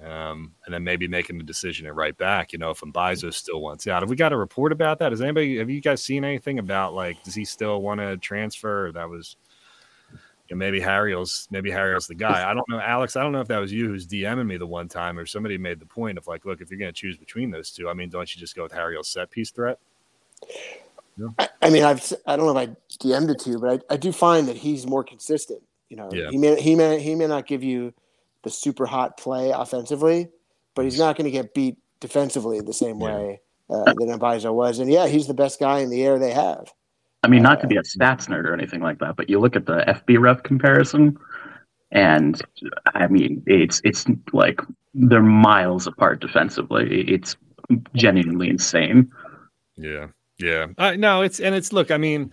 Um, 0.04 0.54
and 0.66 0.74
then 0.74 0.84
maybe 0.84 1.08
making 1.08 1.38
the 1.38 1.44
decision 1.44 1.86
at 1.86 1.94
right 1.94 2.18
back, 2.18 2.54
you 2.54 2.60
know, 2.60 2.72
if 2.72 2.80
Mbaizo 2.80 3.32
still 3.32 3.62
wants 3.62 3.86
out. 3.88 4.02
Have 4.02 4.10
we 4.10 4.16
got 4.16 4.34
a 4.34 4.38
report 4.38 4.72
about 4.72 4.98
that? 5.00 5.12
Has 5.12 5.22
anybody 5.22 5.58
have 5.58 5.70
you 5.70 5.80
guys 5.80 6.02
seen 6.02 6.26
anything 6.26 6.58
about 6.58 6.96
like 6.96 7.22
does 7.24 7.36
he 7.36 7.46
still 7.46 7.82
want 7.82 8.00
to 8.00 8.18
transfer? 8.18 8.92
That 8.94 9.08
was 9.08 9.36
you 10.50 10.56
know, 10.56 10.58
maybe 10.58 10.80
Harriel's 10.80 11.48
maybe 11.52 11.70
Harriel's 11.70 12.08
the 12.08 12.16
guy. 12.16 12.50
I 12.50 12.54
don't 12.56 12.68
know, 12.68 12.80
Alex. 12.80 13.16
I 13.16 13.22
don't 13.22 13.32
know 13.32 13.42
if 13.42 13.48
that 13.50 13.60
was 13.60 13.72
you 13.72 13.90
who's 13.90 14.08
DMing 14.08 14.48
me 14.48 14.58
the 14.58 14.66
one 14.66 14.88
time 14.88 15.20
or 15.20 15.26
somebody 15.28 15.58
made 15.60 15.80
the 15.80 15.86
point 15.86 16.18
of 16.18 16.26
like, 16.26 16.46
look, 16.46 16.62
if 16.62 16.72
you're 16.72 16.80
gonna 16.80 16.92
choose 16.92 17.16
between 17.18 17.52
those 17.52 17.70
two, 17.70 17.88
I 17.88 17.94
mean, 17.94 18.10
don't 18.10 18.34
you 18.34 18.40
just 18.40 18.56
go 18.56 18.64
with 18.64 18.72
Harriel's 18.72 19.08
set 19.08 19.30
piece 19.30 19.52
threat? 19.52 19.78
I, 21.38 21.50
I 21.62 21.70
mean, 21.70 21.84
I've 21.84 22.02
I 22.26 22.36
don't 22.36 22.48
know 22.48 22.58
if 22.58 22.70
I 22.70 22.76
DM'd 22.98 23.30
it 23.30 23.40
to 23.42 23.52
you, 23.52 23.60
but 23.60 23.84
I, 23.90 23.94
I 23.94 23.98
do 23.98 24.12
find 24.12 24.48
that 24.48 24.58
he's 24.58 24.88
more 24.88 25.04
consistent. 25.04 25.62
You 25.90 25.98
know, 25.98 26.10
Yeah. 26.12 26.30
he 26.32 26.38
may 26.38 26.60
he 26.60 26.76
may 26.76 27.00
he 27.00 27.14
may 27.14 27.28
not 27.28 27.46
give 27.46 27.64
you 27.64 27.94
the 28.44 28.50
super 28.50 28.86
hot 28.86 29.18
play 29.18 29.52
offensively, 29.52 30.30
but 30.76 30.86
he's 30.86 31.00
not 31.00 31.16
going 31.16 31.26
to 31.26 31.32
get 31.32 31.54
beat 31.54 31.78
defensively 32.00 32.60
the 32.62 32.74
same 32.74 33.00
Yeah. 33.00 33.06
way 33.16 33.42
uh, 33.70 33.84
that 33.86 33.96
Mbaizo 33.96 34.54
was. 34.54 34.80
And 34.80 34.92
yeah, 34.92 35.08
he's 35.08 35.28
the 35.28 35.34
best 35.34 35.60
guy 35.60 35.80
in 35.80 35.90
the 35.90 36.04
air 36.04 36.20
they 36.20 36.32
have. 36.32 36.72
I 37.24 37.28
mean, 37.28 37.44
not 37.44 37.62
to 37.62 37.68
be 37.68 37.78
a 37.78 37.84
stats 37.84 38.28
nerd 38.28 38.46
or 38.46 38.54
anything 38.54 38.82
like 38.82 39.00
that, 39.00 39.16
but 39.16 39.30
you 39.30 39.40
look 39.40 39.56
at 39.56 39.68
the 39.68 39.84
FB 39.88 40.20
ref 40.20 40.42
comparison, 40.42 41.18
and 41.92 42.42
I 42.96 43.08
mean, 43.08 43.44
it's 43.46 43.80
it's 43.84 44.06
like 44.34 44.60
they're 44.96 45.22
miles 45.22 45.86
apart 45.86 46.20
defensively. 46.20 47.02
It's 47.08 47.36
genuinely 47.94 48.50
insane. 48.50 49.12
Yeah, 49.78 50.08
yeah. 50.40 50.68
Uh, 50.80 50.96
no, 50.98 51.22
it's 51.22 51.40
and 51.40 51.54
it's 51.54 51.72
look. 51.72 51.92
I 51.92 51.98
mean, 51.98 52.32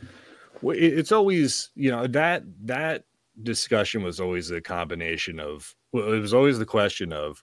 it's 0.63 1.13
always 1.13 1.69
you 1.75 1.91
know 1.91 2.07
that 2.07 2.45
that 2.65 3.05
discussion 3.43 4.03
was 4.03 4.21
always 4.21 4.51
a 4.51 4.63
combination 4.63 5.39
of. 5.39 5.75
Well, 5.93 6.13
it 6.13 6.21
was 6.21 6.35
always 6.35 6.59
the 6.59 6.67
question 6.67 7.13
of 7.13 7.43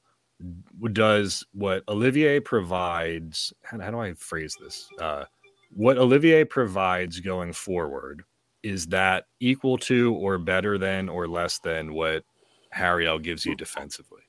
does 0.91 1.45
what 1.53 1.84
Olivier 1.88 2.39
provides. 2.39 3.53
How, 3.63 3.77
do 3.77 3.99
I 3.99 4.13
phrase 4.13 4.55
this? 4.62 4.89
Uh, 4.99 5.25
what 5.71 5.97
Olivier 5.97 6.43
provides 6.43 7.19
going 7.19 7.53
forward 7.53 8.23
is 8.63 8.88
that 8.88 9.25
equal 9.39 9.77
to 9.77 10.13
or 10.15 10.38
better 10.38 10.77
than 10.77 11.10
or 11.10 11.27
less 11.27 11.60
than 11.60 11.93
what 11.93 12.23
Harriel 12.71 13.19
gives 13.19 13.45
you 13.45 13.55
defensively 13.55 14.21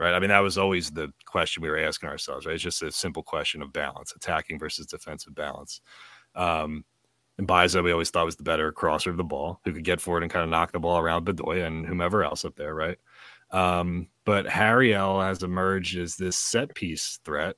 right? 0.00 0.14
I 0.14 0.18
mean, 0.18 0.30
that 0.30 0.40
was 0.40 0.58
always 0.58 0.90
the 0.90 1.12
question 1.26 1.62
we 1.62 1.68
were 1.68 1.78
asking 1.78 2.08
ourselves, 2.08 2.46
right? 2.46 2.54
It's 2.54 2.64
just 2.64 2.82
a 2.82 2.90
simple 2.90 3.22
question 3.22 3.62
of 3.62 3.72
balance, 3.72 4.12
attacking 4.16 4.58
versus 4.58 4.86
defensive 4.86 5.34
balance. 5.34 5.82
Um, 6.34 6.84
and 7.38 7.46
Mbaizo, 7.46 7.84
we 7.84 7.92
always 7.92 8.10
thought 8.10 8.24
was 8.24 8.36
the 8.36 8.42
better 8.42 8.72
crosser 8.72 9.10
of 9.10 9.18
the 9.18 9.24
ball, 9.24 9.60
who 9.64 9.72
could 9.72 9.84
get 9.84 10.00
forward 10.00 10.22
and 10.22 10.32
kind 10.32 10.42
of 10.42 10.48
knock 10.48 10.72
the 10.72 10.80
ball 10.80 10.98
around 10.98 11.26
Bedoya 11.26 11.66
and 11.66 11.86
whomever 11.86 12.24
else 12.24 12.44
up 12.44 12.56
there, 12.56 12.74
right? 12.74 12.98
Um, 13.52 14.08
but 14.24 14.46
Harriel 14.46 15.20
has 15.20 15.42
emerged 15.42 15.98
as 15.98 16.16
this 16.16 16.36
set 16.36 16.74
piece 16.74 17.18
threat 17.24 17.56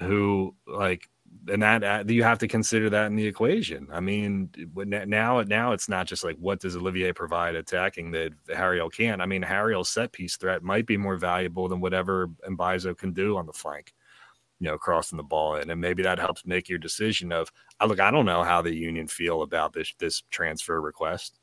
who, 0.00 0.54
like, 0.66 1.08
and 1.48 1.62
that 1.62 1.82
uh, 1.82 2.04
you 2.06 2.22
have 2.22 2.38
to 2.38 2.48
consider 2.48 2.90
that 2.90 3.06
in 3.06 3.16
the 3.16 3.26
equation. 3.26 3.88
I 3.90 4.00
mean, 4.00 4.50
now 4.74 5.42
now 5.42 5.72
it's 5.72 5.88
not 5.88 6.06
just 6.06 6.24
like 6.24 6.36
what 6.36 6.60
does 6.60 6.76
Olivier 6.76 7.12
provide 7.12 7.56
attacking 7.56 8.10
that 8.12 8.32
Harriel 8.54 8.90
can. 8.90 9.20
I 9.20 9.26
mean, 9.26 9.42
Harriel's 9.42 9.88
set 9.88 10.12
piece 10.12 10.36
threat 10.36 10.62
might 10.62 10.86
be 10.86 10.96
more 10.96 11.16
valuable 11.16 11.68
than 11.68 11.80
whatever 11.80 12.28
Mbaizo 12.48 12.96
can 12.96 13.12
do 13.12 13.36
on 13.36 13.46
the 13.46 13.52
flank, 13.52 13.92
you 14.60 14.68
know, 14.68 14.78
crossing 14.78 15.16
the 15.16 15.22
ball 15.22 15.56
in, 15.56 15.70
and 15.70 15.80
maybe 15.80 16.02
that 16.02 16.18
helps 16.18 16.46
make 16.46 16.68
your 16.68 16.78
decision 16.78 17.32
of. 17.32 17.50
I 17.80 17.86
look, 17.86 18.00
I 18.00 18.10
don't 18.10 18.26
know 18.26 18.44
how 18.44 18.62
the 18.62 18.74
union 18.74 19.08
feel 19.08 19.42
about 19.42 19.72
this 19.72 19.94
this 19.98 20.22
transfer 20.30 20.80
request. 20.80 21.40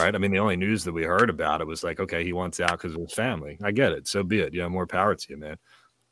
Right. 0.00 0.14
I 0.14 0.18
mean, 0.18 0.30
the 0.30 0.38
only 0.38 0.56
news 0.56 0.84
that 0.84 0.92
we 0.92 1.02
heard 1.02 1.28
about 1.28 1.60
it 1.60 1.66
was 1.66 1.82
like, 1.82 1.98
okay, 1.98 2.22
he 2.22 2.32
wants 2.32 2.60
out 2.60 2.72
because 2.72 2.94
of 2.94 3.00
his 3.00 3.12
family. 3.12 3.58
I 3.62 3.72
get 3.72 3.92
it. 3.92 4.06
So 4.06 4.22
be 4.22 4.40
it. 4.40 4.54
You 4.54 4.60
know, 4.60 4.68
more 4.68 4.86
power 4.86 5.14
to 5.14 5.26
you, 5.28 5.36
man. 5.36 5.56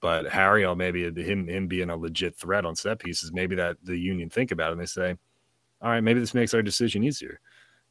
But 0.01 0.27
Harriel, 0.27 0.75
maybe 0.75 1.05
him 1.05 1.49
him 1.49 1.69
being 1.69 1.91
a 1.91 1.97
legit 1.97 2.37
threat 2.37 2.65
on 2.65 2.75
set 2.75 2.99
pieces, 2.99 3.33
maybe 3.33 3.55
that 3.57 3.77
the 3.83 3.97
union 3.97 4.29
think 4.29 4.51
about 4.51 4.71
it 4.71 4.73
and 4.73 4.81
they 4.81 4.87
say, 4.87 5.17
all 5.81 5.91
right, 5.91 6.01
maybe 6.03 6.21
this 6.21 6.35
makes 6.35 6.53
our 6.53 6.63
decision 6.63 7.05
easier. 7.05 7.41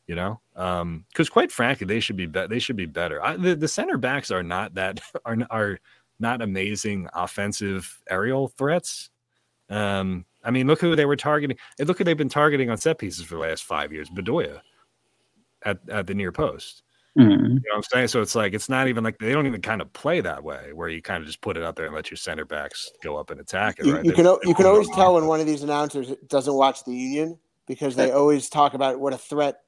You 0.08 0.16
know, 0.16 0.40
because 0.54 1.30
quite 1.30 1.52
frankly, 1.52 1.88
they 1.88 2.00
should 2.00 2.16
be, 2.16 2.28
be- 2.28 2.46
they 2.48 2.60
should 2.60 2.76
be 2.76 2.86
better. 2.86 3.24
I, 3.24 3.38
the, 3.38 3.56
the 3.56 3.68
center 3.68 3.98
backs 3.98 4.30
are 4.30 4.44
not 4.44 4.76
that 4.76 5.00
are 5.26 5.38
are 5.50 5.80
not 6.20 6.42
amazing 6.42 7.08
offensive 7.14 8.02
aerial 8.10 8.50
threats. 8.50 9.10
Um, 9.70 10.26
I 10.44 10.52
mean, 10.52 10.68
look 10.68 10.80
who 10.80 10.96
they 10.96 11.06
were 11.06 11.16
targeting. 11.16 11.58
Look 11.80 11.98
who 11.98 12.04
they've 12.04 12.16
been 12.16 12.30
targeting 12.30 12.70
on 12.70 12.78
set 12.78 13.00
pieces 13.00 13.26
for 13.26 13.36
the 13.36 13.42
last 13.42 13.64
five 13.64 13.92
years. 13.92 14.10
Bedoya 14.10 14.62
at 15.66 15.80
at 15.90 16.08
the 16.08 16.14
near 16.14 16.32
post. 16.32 16.84
Mm. 17.18 17.30
You 17.32 17.38
know 17.38 17.54
what 17.54 17.76
I'm 17.78 17.84
saying? 17.84 18.08
So 18.10 18.22
it's 18.22 18.36
like 18.36 18.54
it's 18.54 18.68
not 18.70 18.88
even 18.90 19.04
like 19.04 19.18
they 19.20 19.32
don't 19.32 19.48
even 19.48 19.62
kind 19.62 19.82
of 19.82 19.92
play 19.94 20.20
that 20.22 20.44
way, 20.44 20.72
where 20.74 20.90
you 20.90 21.02
kind 21.02 21.22
of 21.22 21.28
just 21.28 21.42
put 21.42 21.56
it 21.58 21.64
out 21.64 21.76
there 21.78 21.86
and 21.86 21.96
let 21.96 22.10
your 22.12 22.18
center 22.18 22.44
backs 22.46 22.92
go 23.02 23.16
up 23.18 23.30
and 23.32 23.40
attack 23.40 23.80
it. 23.80 23.86
You, 23.86 23.96
Right? 23.96 24.04
you 24.06 24.12
They- 24.12 24.16
can 24.24 24.38
you 24.44 24.54
can 24.56 24.66
always 24.66 24.90
tell 24.90 25.14
when 25.16 25.26
one 25.28 25.40
of 25.40 25.46
these 25.46 25.64
announcers 25.64 26.12
doesn't 26.28 26.54
watch 26.54 26.84
the 26.84 26.94
union 26.94 27.40
because 27.68 27.96
they 27.96 28.12
always 28.12 28.50
talk 28.50 28.74
about 28.74 29.00
what 29.00 29.14
a 29.14 29.18
threat 29.18 29.62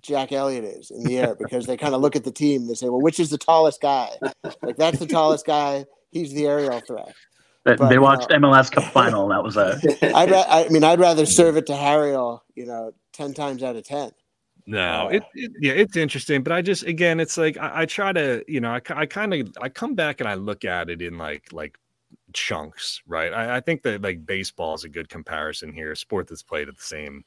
Jack 0.00 0.32
Elliott 0.32 0.64
is 0.64 0.90
in 0.92 1.02
the 1.04 1.18
air 1.18 1.34
because 1.34 1.66
they 1.66 1.76
kind 1.76 1.94
of 1.94 2.00
look 2.00 2.14
at 2.16 2.24
the 2.24 2.30
team 2.32 2.62
and 2.62 2.70
they 2.70 2.74
say, 2.74 2.88
well, 2.88 3.00
which 3.02 3.18
is 3.20 3.30
the 3.30 3.38
tallest 3.38 3.80
guy? 3.80 4.08
Like 4.62 4.76
that's 4.76 4.98
the 5.00 5.06
tallest 5.06 5.44
guy. 5.44 5.84
He's 6.12 6.32
the 6.32 6.46
aerial 6.46 6.80
threat. 6.80 7.12
They, 7.64 7.74
But, 7.76 7.88
they 7.88 7.94
you 7.96 8.00
watched 8.02 8.30
know- 8.30 8.36
MLS 8.38 8.70
Cup 8.70 8.84
final. 8.92 9.28
That 9.28 9.42
was 9.44 9.56
a 9.56 9.78
I'd 10.16 10.30
ra- 10.30 10.44
I 10.48 10.68
mean, 10.70 10.82
I'd 10.84 10.98
rather 11.00 11.26
serve 11.26 11.56
it 11.56 11.66
to 11.66 11.76
Harriel, 11.76 12.42
you 12.54 12.66
know, 12.66 12.92
ten 13.12 13.34
times 13.34 13.62
out 13.62 13.76
of 13.76 13.84
ten. 13.84 14.10
No, 14.66 15.08
Uh, 15.08 15.08
it, 15.08 15.22
it 15.34 15.52
yeah, 15.60 15.72
it's 15.72 15.96
interesting, 15.96 16.42
but 16.42 16.52
I 16.52 16.62
just 16.62 16.84
again, 16.84 17.18
it's 17.18 17.36
like 17.36 17.56
I, 17.58 17.82
I 17.82 17.86
try 17.86 18.12
to, 18.12 18.44
you 18.46 18.60
know, 18.60 18.70
I, 18.70 18.80
I 18.90 19.06
kind 19.06 19.34
of 19.34 19.52
I 19.60 19.68
come 19.68 19.94
back 19.96 20.20
and 20.20 20.28
I 20.28 20.34
look 20.34 20.64
at 20.64 20.88
it 20.88 21.02
in 21.02 21.18
like 21.18 21.52
like 21.52 21.78
chunks, 22.32 23.02
right? 23.06 23.32
I, 23.32 23.56
I 23.56 23.60
think 23.60 23.82
that 23.82 24.02
like 24.02 24.26
baseball 24.26 24.74
is 24.74 24.84
a 24.84 24.88
good 24.88 25.08
comparison 25.08 25.72
here, 25.72 25.92
a 25.92 25.96
sport 25.96 26.28
that's 26.28 26.42
played 26.42 26.68
at 26.68 26.76
the 26.76 26.82
same, 26.84 27.24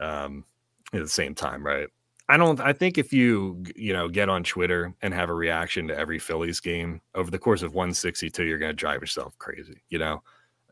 um, 0.00 0.44
at 0.92 1.02
the 1.02 1.08
same 1.08 1.34
time, 1.34 1.64
right? 1.66 1.88
I 2.28 2.36
don't. 2.36 2.60
I 2.60 2.72
think 2.72 2.98
if 2.98 3.12
you 3.12 3.64
you 3.76 3.92
know 3.92 4.08
get 4.08 4.28
on 4.28 4.44
Twitter 4.44 4.94
and 5.02 5.14
have 5.14 5.30
a 5.30 5.34
reaction 5.34 5.88
to 5.88 5.96
every 5.98 6.18
Phillies 6.18 6.60
game 6.60 7.00
over 7.14 7.30
the 7.30 7.38
course 7.38 7.62
of 7.62 7.74
162, 7.74 8.44
you're 8.44 8.58
going 8.58 8.70
to 8.70 8.74
drive 8.76 9.00
yourself 9.00 9.38
crazy. 9.38 9.82
You 9.90 9.98
know, 10.00 10.22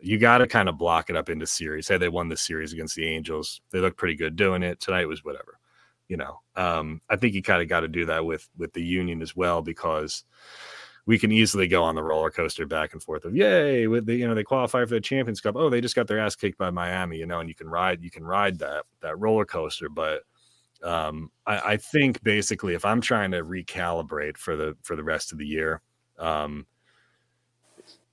you 0.01 0.19
got 0.19 0.39
to 0.39 0.47
kind 0.49 0.69
of 0.69 0.79
block 0.79 1.11
it 1.11 1.17
up 1.17 1.29
into 1.31 1.47
series. 1.47 1.89
Hey, 1.89 1.99
they 1.99 2.09
won 2.09 2.29
the 2.29 2.37
series 2.37 2.73
against 2.73 2.97
the 2.97 3.07
Angels, 3.07 3.61
they 3.71 3.81
look 3.81 3.97
pretty 3.97 4.17
good 4.17 4.37
doing 4.37 4.63
it. 4.65 4.81
Tonight 4.81 5.07
was 5.09 5.25
whatever. 5.25 5.59
You 6.15 6.19
know, 6.19 6.41
um, 6.55 7.01
I 7.11 7.17
think 7.17 7.35
you 7.35 7.43
kind 7.43 7.61
of 7.61 7.67
got 7.67 7.81
to 7.81 7.89
do 7.89 8.05
that 8.05 8.25
with 8.25 8.49
with 8.57 8.73
the 8.73 8.85
Union 8.85 9.21
as 9.21 9.35
well 9.35 9.63
because 9.63 10.23
we 11.07 11.19
can 11.19 11.33
easily 11.33 11.67
go 11.67 11.83
on 11.83 11.97
the 11.97 12.05
roller 12.05 12.31
coaster 12.31 12.67
back 12.67 12.93
and 12.93 13.03
forth 13.03 13.25
of 13.25 13.35
yay 13.35 13.89
with 13.89 14.07
the 14.07 14.15
you 14.15 14.29
know 14.29 14.33
they 14.33 14.45
qualify 14.45 14.85
for 14.85 14.95
the 14.95 15.01
Champions 15.01 15.41
Cup. 15.41 15.57
Oh, 15.57 15.69
they 15.69 15.81
just 15.81 15.97
got 15.97 16.07
their 16.07 16.21
ass 16.21 16.37
kicked 16.37 16.57
by 16.57 16.71
Miami. 16.71 17.17
You 17.17 17.27
know, 17.27 17.41
and 17.41 17.49
you 17.49 17.55
can 17.57 17.69
ride 17.69 18.01
you 18.01 18.13
can 18.13 18.23
ride 18.23 18.61
that 18.61 18.85
that 19.01 19.19
roller 19.19 19.45
coaster, 19.45 19.89
but 19.89 20.23
um, 20.85 21.33
I, 21.49 21.59
I, 21.73 21.77
think 21.79 22.23
basically 22.23 22.75
if 22.75 22.85
I'm 22.85 23.01
trying 23.01 23.33
to 23.33 23.43
recalibrate 23.43 24.37
for 24.37 24.55
the 24.55 24.77
for 24.83 24.95
the 24.95 25.03
rest 25.03 25.33
of 25.33 25.39
the 25.39 25.47
year, 25.47 25.83
um, 26.21 26.65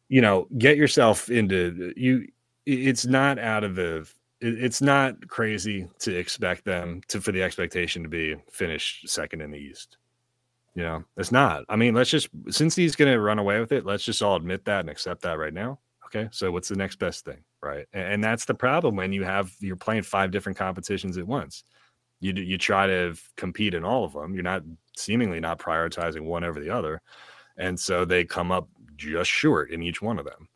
you 0.09 0.21
know, 0.21 0.47
get 0.57 0.75
yourself 0.75 1.29
into 1.29 1.93
you. 1.95 2.29
It's 2.65 3.05
not 3.05 3.37
out 3.37 3.63
of 3.63 3.75
the. 3.75 4.11
It's 4.41 4.81
not 4.81 5.27
crazy 5.27 5.87
to 5.99 6.15
expect 6.15 6.65
them 6.65 7.01
to 7.09 7.21
for 7.21 7.31
the 7.31 7.43
expectation 7.43 8.03
to 8.03 8.09
be 8.09 8.35
finished 8.51 9.07
second 9.07 9.41
in 9.41 9.51
the 9.51 9.59
East. 9.59 9.97
You 10.73 10.83
know, 10.83 11.03
it's 11.17 11.31
not. 11.31 11.63
I 11.69 11.75
mean, 11.75 11.93
let's 11.93 12.09
just 12.09 12.29
since 12.49 12.75
he's 12.75 12.95
going 12.95 13.11
to 13.11 13.19
run 13.19 13.39
away 13.39 13.59
with 13.59 13.71
it, 13.71 13.85
let's 13.85 14.03
just 14.03 14.21
all 14.21 14.35
admit 14.35 14.65
that 14.65 14.81
and 14.81 14.89
accept 14.89 15.21
that 15.23 15.37
right 15.37 15.53
now. 15.53 15.79
Okay, 16.05 16.27
so 16.31 16.51
what's 16.51 16.69
the 16.69 16.75
next 16.75 16.97
best 16.97 17.23
thing, 17.23 17.43
right? 17.61 17.85
And, 17.93 18.13
and 18.13 18.23
that's 18.23 18.45
the 18.45 18.53
problem 18.53 18.95
when 18.95 19.13
you 19.13 19.23
have 19.23 19.53
you're 19.59 19.75
playing 19.75 20.03
five 20.03 20.31
different 20.31 20.57
competitions 20.57 21.17
at 21.17 21.27
once 21.27 21.63
you 22.21 22.33
you 22.33 22.57
try 22.57 22.87
to 22.87 23.15
compete 23.35 23.73
in 23.73 23.83
all 23.83 24.05
of 24.05 24.13
them. 24.13 24.33
You're 24.33 24.43
not 24.43 24.63
seemingly 24.95 25.39
not 25.41 25.59
prioritizing 25.59 26.23
one 26.23 26.43
over 26.43 26.61
the 26.61 26.69
other, 26.69 27.01
and 27.57 27.77
so 27.77 28.05
they 28.05 28.23
come 28.23 28.51
up 28.51 28.69
just 28.95 29.29
short 29.29 29.71
in 29.71 29.83
each 29.83 30.01
one 30.01 30.19
of 30.19 30.25
them. 30.25 30.47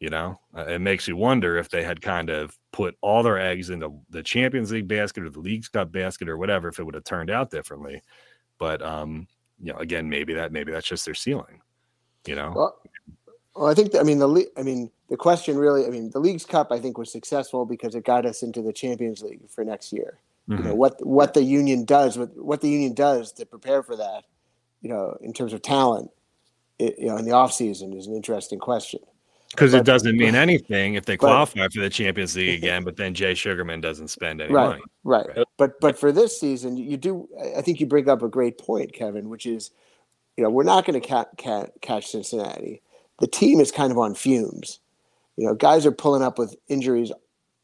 You 0.00 0.08
know, 0.08 0.40
uh, 0.56 0.64
it 0.64 0.80
makes 0.80 1.06
you 1.06 1.16
wonder 1.16 1.58
if 1.58 1.68
they 1.68 1.84
had 1.84 2.00
kind 2.00 2.30
of 2.30 2.58
put 2.72 2.96
all 3.00 3.22
their 3.22 3.38
eggs 3.38 3.70
into 3.70 3.92
the 4.10 4.22
Champions 4.22 4.70
League 4.70 4.88
basket 4.88 5.24
or 5.24 5.30
the 5.30 5.40
Leagues 5.40 5.68
Cup 5.68 5.90
basket 5.90 6.28
or 6.28 6.36
whatever, 6.36 6.68
if 6.68 6.78
it 6.78 6.84
would 6.84 6.94
have 6.94 7.04
turned 7.04 7.30
out 7.30 7.50
differently. 7.50 8.02
But 8.58 8.82
um, 8.82 9.26
you 9.62 9.72
know, 9.72 9.78
again, 9.78 10.08
maybe 10.08 10.34
that 10.34 10.52
maybe 10.52 10.72
that's 10.72 10.86
just 10.86 11.04
their 11.04 11.14
ceiling. 11.14 11.60
You 12.26 12.36
know. 12.36 12.52
Well, 12.54 12.80
well 13.54 13.66
I 13.66 13.74
think 13.74 13.94
I 13.96 14.02
mean 14.02 14.18
the 14.18 14.46
I 14.56 14.62
mean 14.62 14.90
the 15.08 15.16
question 15.16 15.56
really 15.56 15.86
I 15.86 15.90
mean 15.90 16.10
the 16.10 16.20
Leagues 16.20 16.44
Cup 16.44 16.70
I 16.70 16.78
think 16.78 16.98
was 16.98 17.10
successful 17.10 17.64
because 17.64 17.94
it 17.94 18.04
got 18.04 18.26
us 18.26 18.42
into 18.42 18.62
the 18.62 18.72
Champions 18.72 19.22
League 19.22 19.48
for 19.48 19.64
next 19.64 19.92
year. 19.92 20.18
Mm-hmm. 20.48 20.62
You 20.62 20.68
know 20.68 20.74
what 20.74 21.04
what 21.04 21.34
the 21.34 21.42
union 21.42 21.84
does, 21.84 22.18
what 22.18 22.36
what 22.36 22.60
the 22.60 22.68
union 22.68 22.94
does 22.94 23.32
to 23.32 23.46
prepare 23.46 23.82
for 23.82 23.96
that, 23.96 24.24
you 24.80 24.88
know, 24.88 25.16
in 25.20 25.32
terms 25.32 25.52
of 25.52 25.62
talent, 25.62 26.10
it, 26.78 26.98
you 26.98 27.06
know, 27.06 27.16
in 27.16 27.24
the 27.24 27.32
off 27.32 27.52
season 27.52 27.92
is 27.92 28.06
an 28.06 28.14
interesting 28.14 28.58
question. 28.58 29.00
Because 29.50 29.74
it 29.74 29.84
doesn't 29.84 30.16
mean 30.16 30.36
anything 30.36 30.94
if 30.94 31.06
they 31.06 31.16
qualify 31.16 31.62
but, 31.62 31.72
for 31.72 31.80
the 31.80 31.90
Champions 31.90 32.36
League 32.36 32.62
again, 32.62 32.84
but 32.84 32.96
then 32.96 33.14
Jay 33.14 33.34
Sugarman 33.34 33.80
doesn't 33.80 34.08
spend 34.08 34.40
any 34.40 34.52
right, 34.52 34.68
money. 34.68 34.82
Right. 35.02 35.26
right. 35.36 35.46
But 35.58 35.80
but 35.80 35.98
for 35.98 36.12
this 36.12 36.38
season, 36.38 36.76
you 36.76 36.96
do. 36.96 37.28
I 37.56 37.60
think 37.60 37.80
you 37.80 37.86
bring 37.86 38.08
up 38.08 38.22
a 38.22 38.28
great 38.28 38.58
point, 38.58 38.92
Kevin, 38.92 39.28
which 39.28 39.46
is, 39.46 39.72
you 40.36 40.44
know, 40.44 40.50
we're 40.50 40.62
not 40.62 40.84
going 40.84 41.00
to 41.00 41.06
ca- 41.06 41.26
ca- 41.36 41.66
catch 41.80 42.06
Cincinnati. 42.06 42.80
The 43.18 43.26
team 43.26 43.58
is 43.58 43.72
kind 43.72 43.90
of 43.90 43.98
on 43.98 44.14
fumes. 44.14 44.78
You 45.36 45.46
know, 45.46 45.54
guys 45.54 45.84
are 45.84 45.92
pulling 45.92 46.22
up 46.22 46.38
with 46.38 46.54
injuries, 46.68 47.10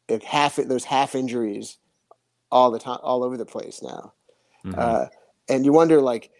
like 0.08 0.24
half 0.24 0.56
those 0.56 0.84
half 0.84 1.14
injuries 1.14 1.78
all 2.50 2.72
the 2.72 2.80
time, 2.80 2.98
all 3.02 3.22
over 3.22 3.36
the 3.36 3.46
place 3.46 3.80
now. 3.80 4.12
Mm-hmm. 4.64 4.74
Uh, 4.76 5.06
and 5.48 5.64
you 5.64 5.72
wonder, 5.72 6.00
like, 6.00 6.30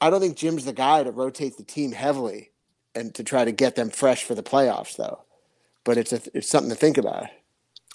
I 0.00 0.10
don't 0.10 0.20
think 0.20 0.36
Jim's 0.36 0.64
the 0.64 0.72
guy 0.72 1.04
to 1.04 1.12
rotate 1.12 1.56
the 1.56 1.62
team 1.62 1.92
heavily 1.92 2.50
and 2.94 3.14
to 3.14 3.24
try 3.24 3.44
to 3.44 3.52
get 3.52 3.76
them 3.76 3.90
fresh 3.90 4.24
for 4.24 4.34
the 4.34 4.42
playoffs, 4.42 4.96
though. 4.96 5.22
But 5.84 5.98
it's 5.98 6.12
a, 6.12 6.20
it's 6.32 6.48
something 6.48 6.70
to 6.70 6.76
think 6.76 6.96
about. 6.96 7.26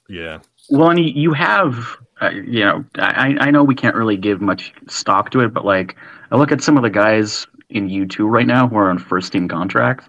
Yeah. 0.07 0.39
Well, 0.69 0.89
and 0.89 0.99
you 0.99 1.33
have, 1.33 1.97
uh, 2.21 2.29
you 2.29 2.63
know, 2.63 2.83
I, 2.95 3.35
I 3.39 3.51
know 3.51 3.63
we 3.63 3.75
can't 3.75 3.95
really 3.95 4.17
give 4.17 4.41
much 4.41 4.73
stock 4.87 5.31
to 5.31 5.39
it, 5.41 5.53
but 5.53 5.65
like, 5.65 5.95
I 6.31 6.37
look 6.37 6.51
at 6.51 6.61
some 6.61 6.77
of 6.77 6.83
the 6.83 6.89
guys 6.89 7.47
in 7.69 7.89
U2 7.89 8.29
right 8.29 8.47
now 8.47 8.67
who 8.67 8.77
are 8.77 8.89
on 8.89 8.99
first 8.99 9.31
team 9.31 9.47
contracts. 9.47 10.07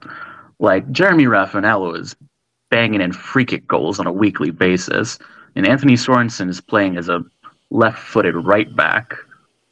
Like, 0.59 0.91
Jeremy 0.91 1.25
Rafanello 1.25 1.99
is 1.99 2.15
banging 2.71 3.01
in 3.01 3.13
free 3.13 3.45
kick 3.45 3.67
goals 3.67 3.99
on 3.99 4.07
a 4.07 4.13
weekly 4.13 4.51
basis 4.51 5.19
and 5.57 5.67
Anthony 5.67 5.95
Sorensen 5.95 6.49
is 6.49 6.61
playing 6.61 6.97
as 6.97 7.09
a 7.09 7.25
left-footed 7.71 8.35
right 8.35 8.75
back 8.75 9.15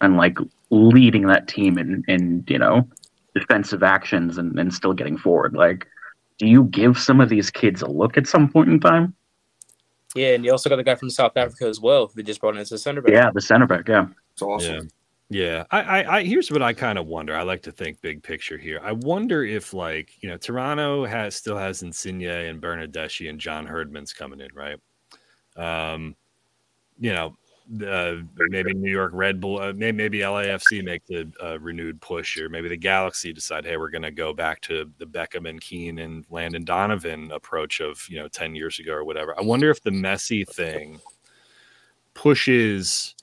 and 0.00 0.16
like 0.16 0.38
leading 0.70 1.26
that 1.26 1.48
team 1.48 1.78
in, 1.78 2.04
in 2.08 2.44
you 2.46 2.58
know 2.58 2.86
defensive 3.38 3.82
actions 3.82 4.38
and, 4.38 4.58
and 4.58 4.72
still 4.72 4.92
getting 4.92 5.18
forward. 5.18 5.54
Like, 5.54 5.86
do 6.38 6.46
you 6.46 6.64
give 6.64 6.98
some 6.98 7.20
of 7.20 7.28
these 7.28 7.50
kids 7.50 7.82
a 7.82 7.88
look 7.88 8.16
at 8.16 8.26
some 8.26 8.48
point 8.48 8.68
in 8.68 8.80
time? 8.80 9.14
Yeah, 10.14 10.34
and 10.34 10.44
you 10.44 10.52
also 10.52 10.68
got 10.68 10.76
the 10.76 10.84
guy 10.84 10.94
from 10.94 11.10
South 11.10 11.36
Africa 11.36 11.66
as 11.66 11.80
well. 11.80 12.10
They 12.14 12.22
just 12.22 12.40
brought 12.40 12.54
in 12.54 12.60
as 12.60 12.72
a 12.72 12.78
center 12.78 13.02
back. 13.02 13.12
Yeah, 13.12 13.30
the 13.32 13.40
center 13.40 13.66
back. 13.66 13.88
Yeah, 13.88 14.06
it's 14.32 14.42
awesome. 14.42 14.74
Yeah. 14.74 14.80
Yeah, 15.30 15.64
I, 15.70 15.80
I, 15.80 16.16
I, 16.16 16.24
here's 16.24 16.50
what 16.50 16.62
I 16.62 16.72
kind 16.72 16.98
of 16.98 17.06
wonder. 17.06 17.36
I 17.36 17.42
like 17.42 17.60
to 17.64 17.70
think 17.70 18.00
big 18.00 18.22
picture 18.22 18.56
here. 18.56 18.80
I 18.82 18.92
wonder 18.92 19.44
if, 19.44 19.74
like, 19.74 20.10
you 20.22 20.30
know, 20.30 20.38
Toronto 20.38 21.04
has 21.04 21.36
still 21.36 21.58
has 21.58 21.82
Insigne 21.82 22.48
and 22.48 22.62
Bernardeschi 22.62 23.28
and 23.28 23.38
John 23.38 23.66
Herdman's 23.66 24.14
coming 24.14 24.40
in, 24.40 24.48
right? 24.54 24.80
Um, 25.54 26.16
you 26.98 27.12
know, 27.12 27.36
uh, 27.86 28.16
maybe 28.48 28.72
New 28.72 28.90
York 28.90 29.10
Red 29.14 29.40
Bull, 29.40 29.60
uh, 29.60 29.72
maybe, 29.72 29.96
maybe 29.96 30.18
LAFC 30.20 30.82
makes 30.82 31.10
a, 31.10 31.26
a, 31.40 31.58
renewed 31.58 32.00
push, 32.00 32.38
or 32.38 32.48
maybe 32.48 32.68
the 32.68 32.76
Galaxy 32.76 33.32
decide, 33.32 33.64
hey, 33.64 33.76
we're 33.76 33.90
going 33.90 34.02
to 34.02 34.10
go 34.10 34.32
back 34.32 34.60
to 34.62 34.90
the 34.98 35.04
Beckham 35.04 35.48
and 35.48 35.60
Keane 35.60 35.98
and 35.98 36.24
Landon 36.30 36.64
Donovan 36.64 37.30
approach 37.30 37.80
of 37.80 38.06
you 38.08 38.18
know 38.18 38.28
ten 38.28 38.54
years 38.54 38.78
ago 38.78 38.92
or 38.92 39.04
whatever. 39.04 39.38
I 39.38 39.42
wonder 39.42 39.70
if 39.70 39.82
the 39.82 39.90
Messi 39.90 40.48
thing 40.48 41.00
pushes 42.14 43.14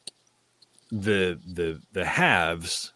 the 0.91 1.39
the 1.53 1.81
the 1.93 2.05
haves, 2.05 2.93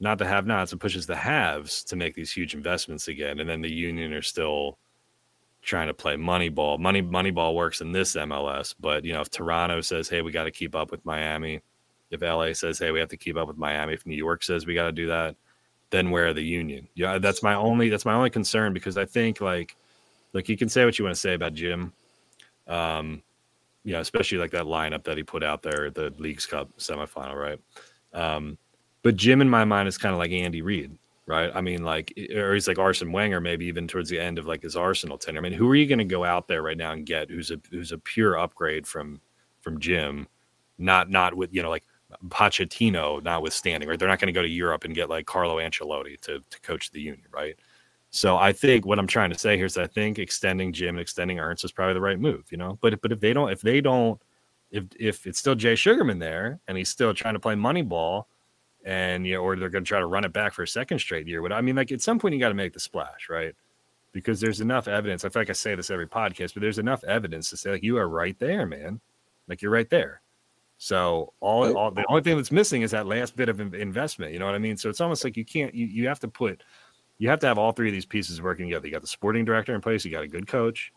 not 0.00 0.18
the 0.18 0.26
have-nots, 0.26 0.72
it 0.72 0.78
pushes 0.78 1.06
the 1.06 1.16
haves 1.16 1.84
to 1.84 1.96
make 1.96 2.14
these 2.14 2.32
huge 2.32 2.54
investments 2.54 3.08
again, 3.08 3.40
and 3.40 3.48
then 3.48 3.60
the 3.60 3.72
Union 3.72 4.14
are 4.14 4.22
still 4.22 4.78
trying 5.68 5.86
to 5.86 5.94
play 5.94 6.16
money 6.16 6.48
ball. 6.48 6.78
Money 6.78 7.02
money 7.02 7.30
ball 7.30 7.54
works 7.54 7.80
in 7.80 7.92
this 7.92 8.16
MLS, 8.16 8.74
but 8.80 9.04
you 9.04 9.12
know, 9.12 9.20
if 9.20 9.30
Toronto 9.30 9.80
says, 9.82 10.08
"Hey, 10.08 10.22
we 10.22 10.32
got 10.32 10.44
to 10.44 10.50
keep 10.50 10.74
up 10.74 10.90
with 10.90 11.04
Miami," 11.04 11.60
if 12.10 12.22
LA 12.22 12.54
says, 12.54 12.78
"Hey, 12.78 12.90
we 12.90 12.98
have 12.98 13.10
to 13.10 13.16
keep 13.16 13.36
up 13.36 13.46
with 13.46 13.58
Miami," 13.58 13.92
if 13.92 14.06
New 14.06 14.16
York 14.16 14.42
says 14.42 14.66
we 14.66 14.74
got 14.74 14.86
to 14.86 14.92
do 14.92 15.06
that, 15.08 15.36
then 15.90 16.10
where 16.10 16.28
are 16.28 16.32
the 16.32 16.42
Union? 16.42 16.88
Yeah, 16.94 17.18
that's 17.18 17.42
my 17.42 17.54
only 17.54 17.90
that's 17.90 18.06
my 18.06 18.14
only 18.14 18.30
concern 18.30 18.72
because 18.72 18.96
I 18.96 19.04
think 19.04 19.40
like, 19.40 19.76
like 20.32 20.48
you 20.48 20.56
can 20.56 20.70
say 20.70 20.84
what 20.84 20.98
you 20.98 21.04
want 21.04 21.14
to 21.14 21.20
say 21.20 21.34
about 21.34 21.52
Jim, 21.54 21.92
um, 22.66 23.22
you 23.84 23.92
know, 23.92 24.00
especially 24.00 24.38
like 24.38 24.52
that 24.52 24.64
lineup 24.64 25.04
that 25.04 25.18
he 25.18 25.22
put 25.22 25.44
out 25.44 25.62
there 25.62 25.86
at 25.86 25.94
the 25.94 26.14
Leagues 26.18 26.46
Cup 26.46 26.70
semifinal, 26.78 27.34
right? 27.34 27.60
Um, 28.14 28.56
but 29.02 29.16
Jim 29.16 29.42
in 29.42 29.50
my 29.50 29.64
mind 29.64 29.86
is 29.86 29.98
kind 29.98 30.14
of 30.14 30.18
like 30.18 30.30
Andy 30.30 30.62
Reid 30.62 30.96
right? 31.28 31.52
I 31.54 31.60
mean, 31.60 31.84
like, 31.84 32.12
or 32.34 32.54
he's 32.54 32.66
like 32.66 32.78
Arsene 32.78 33.12
Wenger, 33.12 33.40
maybe 33.40 33.66
even 33.66 33.86
towards 33.86 34.08
the 34.08 34.18
end 34.18 34.38
of 34.38 34.46
like 34.46 34.62
his 34.62 34.76
Arsenal 34.76 35.18
tenure. 35.18 35.40
I 35.40 35.42
mean, 35.42 35.52
who 35.52 35.68
are 35.70 35.74
you 35.74 35.86
going 35.86 35.98
to 35.98 36.04
go 36.04 36.24
out 36.24 36.48
there 36.48 36.62
right 36.62 36.76
now 36.76 36.92
and 36.92 37.04
get 37.06 37.30
who's 37.30 37.50
a 37.50 37.60
who's 37.70 37.92
a 37.92 37.98
pure 37.98 38.38
upgrade 38.38 38.86
from 38.86 39.20
from 39.60 39.78
Jim, 39.78 40.26
not 40.78 41.10
not 41.10 41.34
with 41.34 41.54
you 41.54 41.62
know 41.62 41.68
like 41.68 41.84
Pochettino 42.28 43.22
notwithstanding, 43.22 43.88
right? 43.88 43.98
They're 43.98 44.08
not 44.08 44.18
going 44.18 44.32
to 44.32 44.32
go 44.32 44.42
to 44.42 44.48
Europe 44.48 44.84
and 44.84 44.94
get 44.94 45.10
like 45.10 45.26
Carlo 45.26 45.58
Ancelotti 45.58 46.18
to 46.22 46.40
to 46.48 46.60
coach 46.62 46.90
the 46.90 47.00
Union, 47.00 47.26
right? 47.30 47.56
So 48.10 48.38
I 48.38 48.52
think 48.52 48.86
what 48.86 48.98
I'm 48.98 49.06
trying 49.06 49.30
to 49.30 49.38
say 49.38 49.56
here 49.56 49.66
is 49.66 49.76
I 49.76 49.86
think 49.86 50.18
extending 50.18 50.72
Jim 50.72 50.94
and 50.96 51.00
extending 51.00 51.38
Ernst 51.38 51.62
is 51.62 51.72
probably 51.72 51.92
the 51.94 52.00
right 52.00 52.18
move, 52.18 52.46
you 52.50 52.56
know. 52.56 52.78
But 52.80 53.02
but 53.02 53.12
if 53.12 53.20
they 53.20 53.34
don't 53.34 53.50
if 53.52 53.60
they 53.60 53.82
don't 53.82 54.18
if 54.70 54.84
if 54.98 55.26
it's 55.26 55.38
still 55.38 55.54
Jay 55.54 55.74
Sugarman 55.74 56.18
there 56.18 56.58
and 56.68 56.78
he's 56.78 56.88
still 56.88 57.12
trying 57.12 57.34
to 57.34 57.40
play 57.40 57.54
money 57.54 57.82
ball 57.82 58.28
and 58.88 59.26
you 59.26 59.34
know, 59.34 59.42
or 59.42 59.54
they're 59.54 59.68
going 59.68 59.84
to 59.84 59.88
try 59.88 59.98
to 59.98 60.06
run 60.06 60.24
it 60.24 60.32
back 60.32 60.54
for 60.54 60.62
a 60.62 60.66
second 60.66 60.98
straight 60.98 61.28
year. 61.28 61.42
But 61.42 61.52
I 61.52 61.60
mean, 61.60 61.76
like 61.76 61.92
at 61.92 62.00
some 62.00 62.18
point, 62.18 62.32
you 62.32 62.40
got 62.40 62.48
to 62.48 62.54
make 62.54 62.72
the 62.72 62.80
splash, 62.80 63.28
right? 63.28 63.54
Because 64.12 64.40
there's 64.40 64.62
enough 64.62 64.88
evidence. 64.88 65.26
I 65.26 65.28
feel 65.28 65.42
like 65.42 65.50
I 65.50 65.52
say 65.52 65.74
this 65.74 65.90
every 65.90 66.06
podcast, 66.06 66.54
but 66.54 66.62
there's 66.62 66.78
enough 66.78 67.04
evidence 67.04 67.50
to 67.50 67.58
say 67.58 67.72
like 67.72 67.82
you 67.82 67.98
are 67.98 68.08
right 68.08 68.38
there, 68.38 68.64
man. 68.64 68.98
Like 69.46 69.60
you're 69.60 69.70
right 69.70 69.90
there. 69.90 70.22
So 70.78 71.34
all, 71.40 71.76
all 71.76 71.90
the 71.90 72.06
only 72.08 72.22
thing 72.22 72.36
that's 72.36 72.50
missing 72.50 72.80
is 72.80 72.92
that 72.92 73.06
last 73.06 73.36
bit 73.36 73.50
of 73.50 73.60
investment. 73.60 74.32
You 74.32 74.38
know 74.38 74.46
what 74.46 74.54
I 74.54 74.58
mean? 74.58 74.78
So 74.78 74.88
it's 74.88 75.02
almost 75.02 75.22
like 75.22 75.36
you 75.36 75.44
can't. 75.44 75.74
You 75.74 75.86
you 75.86 76.08
have 76.08 76.20
to 76.20 76.28
put. 76.28 76.62
You 77.18 77.28
have 77.28 77.40
to 77.40 77.46
have 77.46 77.58
all 77.58 77.72
three 77.72 77.88
of 77.88 77.92
these 77.92 78.06
pieces 78.06 78.40
working 78.40 78.68
together. 78.68 78.86
You 78.86 78.92
got 78.92 79.02
the 79.02 79.08
sporting 79.08 79.44
director 79.44 79.74
in 79.74 79.82
place. 79.82 80.02
You 80.02 80.10
got 80.10 80.24
a 80.24 80.28
good 80.28 80.46
coach. 80.46 80.94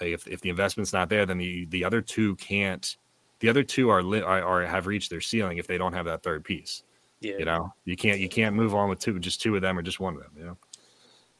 If 0.00 0.26
if 0.26 0.40
the 0.40 0.48
investment's 0.48 0.94
not 0.94 1.10
there, 1.10 1.26
then 1.26 1.36
the 1.36 1.66
the 1.66 1.84
other 1.84 2.00
two 2.00 2.34
can't 2.36 2.96
the 3.40 3.50
other 3.50 3.62
two 3.62 3.90
are, 3.90 4.02
lit, 4.02 4.22
are, 4.22 4.42
are 4.42 4.64
have 4.64 4.86
reached 4.86 5.10
their 5.10 5.20
ceiling 5.20 5.58
if 5.58 5.66
they 5.66 5.76
don't 5.76 5.92
have 5.92 6.06
that 6.06 6.22
third 6.22 6.44
piece. 6.44 6.82
Yeah. 7.24 7.38
You 7.38 7.44
know, 7.44 7.72
you 7.84 7.96
can't 7.96 8.20
you 8.20 8.28
can't 8.28 8.54
move 8.54 8.74
on 8.74 8.88
with 8.88 8.98
two 8.98 9.18
just 9.18 9.40
two 9.40 9.56
of 9.56 9.62
them 9.62 9.78
or 9.78 9.82
just 9.82 10.00
one 10.00 10.14
of 10.14 10.20
them. 10.20 10.32
You 10.36 10.44
know. 10.44 10.56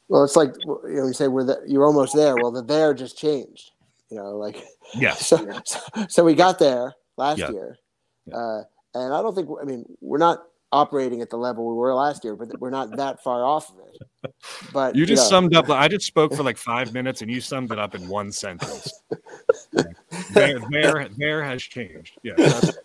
Well, 0.07 0.23
it's 0.23 0.35
like 0.35 0.53
you 0.65 0.81
know 0.83 1.07
you 1.07 1.13
say 1.13 1.27
we're 1.27 1.43
the, 1.43 1.61
you're 1.67 1.85
almost 1.85 2.15
there. 2.15 2.35
Well, 2.35 2.51
the 2.51 2.63
there 2.63 2.93
just 2.93 3.17
changed. 3.17 3.71
You 4.09 4.17
know, 4.17 4.37
like 4.37 4.63
yeah. 4.95 5.13
So, 5.13 5.47
so, 5.65 5.79
so 6.09 6.23
we 6.23 6.35
got 6.35 6.59
there 6.59 6.93
last 7.17 7.39
yeah. 7.39 7.51
year. 7.51 7.77
Uh, 8.33 8.61
and 8.93 9.13
I 9.13 9.21
don't 9.21 9.35
think 9.35 9.49
I 9.61 9.65
mean 9.65 9.85
we're 10.01 10.17
not 10.17 10.43
operating 10.71 11.21
at 11.21 11.29
the 11.29 11.37
level 11.37 11.67
we 11.67 11.73
were 11.73 11.93
last 11.93 12.23
year, 12.23 12.35
but 12.35 12.59
we're 12.59 12.69
not 12.69 12.95
that 12.97 13.23
far 13.23 13.45
off 13.45 13.69
of 13.69 13.77
it. 13.79 14.33
But 14.73 14.95
You 14.95 15.05
just 15.05 15.23
know, 15.23 15.29
summed 15.29 15.55
up. 15.55 15.69
I 15.69 15.87
just 15.87 16.05
spoke 16.05 16.33
for 16.33 16.43
like 16.43 16.57
five 16.57 16.93
minutes, 16.93 17.21
and 17.21 17.31
you 17.31 17.39
summed 17.39 17.71
it 17.71 17.79
up 17.79 17.95
in 17.95 18.07
one 18.07 18.31
sentence. 18.31 19.01
there, 20.33 20.59
there, 20.69 21.07
there 21.17 21.43
has 21.43 21.63
changed. 21.63 22.19
Yeah, 22.23 22.33
that's, 22.37 22.77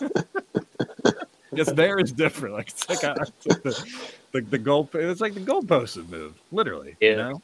yes, 1.56 1.70
there 1.72 1.98
is 1.98 2.12
different. 2.12 2.54
Like 2.54 2.68
it's 2.68 2.88
like, 2.88 3.02
a, 3.02 3.16
it's 3.20 3.46
like 3.46 3.62
the, 3.62 3.76
the 4.32 4.40
the 4.42 4.58
goal. 4.58 4.88
It's 4.94 5.20
like 5.20 5.34
the 5.34 5.40
goalposts 5.40 5.96
have 5.96 6.08
moved, 6.08 6.40
literally. 6.50 6.96
You 7.08 7.16
Yeah. 7.16 7.16
know. 7.16 7.42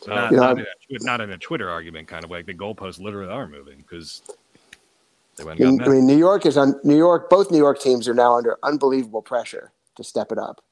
So 0.00 0.12
not, 0.12 0.30
You 0.30 0.36
know, 0.36 0.42
not, 0.42 0.58
in 0.58 0.64
a, 0.64 0.98
not 1.04 1.20
in 1.20 1.30
a 1.30 1.38
Twitter 1.38 1.68
argument 1.68 2.08
kind 2.08 2.24
of 2.24 2.30
way. 2.30 2.38
Like 2.38 2.46
the 2.46 2.54
goalposts 2.54 3.00
literally 3.00 3.32
are 3.32 3.48
moving 3.48 3.78
because 3.78 4.22
they 5.36 5.44
went 5.44 5.60
I 5.60 5.64
and 5.64 5.80
mean, 5.80 5.82
I 5.82 5.88
mean, 5.88 6.06
New 6.06 6.16
York 6.16 6.46
is 6.46 6.56
on 6.56 6.80
New 6.84 6.96
York. 6.96 7.28
Both 7.30 7.50
New 7.50 7.58
York 7.58 7.80
teams 7.80 8.08
are 8.08 8.14
now 8.14 8.36
under 8.36 8.58
unbelievable 8.62 9.22
pressure 9.22 9.72
to 9.96 10.04
step 10.04 10.30
it 10.32 10.38
up. 10.38 10.62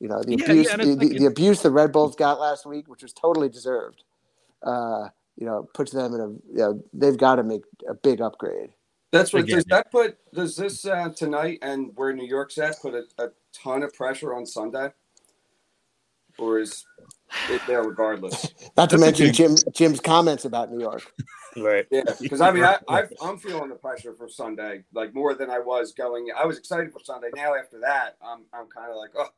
You 0.00 0.08
know, 0.08 0.22
the 0.22 0.34
Yeah, 0.34 0.46
abuse, 0.46 0.66
yeah, 0.68 0.76
the, 0.76 0.82
it's 0.84 0.96
the, 0.96 1.14
the 1.18 1.26
abuse 1.26 1.62
the 1.62 1.70
Red 1.70 1.92
Bulls 1.92 2.14
got 2.16 2.40
last 2.40 2.66
week, 2.66 2.88
which 2.88 3.02
was 3.02 3.12
totally 3.12 3.48
deserved. 3.48 4.04
Uh, 4.62 5.08
you 5.36 5.46
know, 5.46 5.68
puts 5.74 5.92
them 5.92 6.14
in 6.14 6.20
a. 6.20 6.26
You 6.26 6.40
know, 6.58 6.84
they've 6.92 7.16
got 7.16 7.36
to 7.36 7.42
make 7.44 7.62
a 7.88 7.94
big 7.94 8.20
upgrade. 8.20 8.70
That's 9.10 9.32
what 9.32 9.46
does 9.46 9.64
that 9.66 9.90
put 9.90 10.18
does 10.34 10.56
this 10.56 10.84
uh, 10.84 11.08
tonight 11.10 11.58
and 11.62 11.90
where 11.94 12.12
New 12.12 12.26
York's 12.26 12.58
at 12.58 12.80
put 12.80 12.94
a, 12.94 13.04
a 13.22 13.28
ton 13.52 13.82
of 13.82 13.94
pressure 13.94 14.34
on 14.34 14.44
Sunday? 14.44 14.90
Or 16.38 16.60
is 16.60 16.84
it 17.50 17.60
there 17.66 17.82
regardless? 17.82 18.52
Not 18.76 18.90
to 18.90 18.98
mention 18.98 19.32
Jim 19.32 19.56
Jim's 19.74 20.00
comments 20.00 20.44
about 20.44 20.70
New 20.70 20.80
York. 20.80 21.10
Right. 21.56 21.86
Yeah, 21.90 22.02
because 22.20 22.40
I 22.40 22.52
mean, 22.52 22.62
I, 22.64 22.78
I've, 22.88 23.12
I'm 23.22 23.38
feeling 23.38 23.70
the 23.70 23.74
pressure 23.74 24.14
for 24.14 24.28
Sunday, 24.28 24.84
like 24.94 25.14
more 25.14 25.34
than 25.34 25.50
I 25.50 25.58
was 25.58 25.92
going. 25.92 26.28
I 26.38 26.44
was 26.44 26.58
excited 26.58 26.92
for 26.92 27.00
Sunday. 27.02 27.28
Now 27.34 27.54
after 27.54 27.80
that, 27.80 28.16
I'm, 28.22 28.44
I'm 28.52 28.68
kind 28.68 28.90
of 28.90 28.96
like, 28.96 29.10
oh 29.16 29.30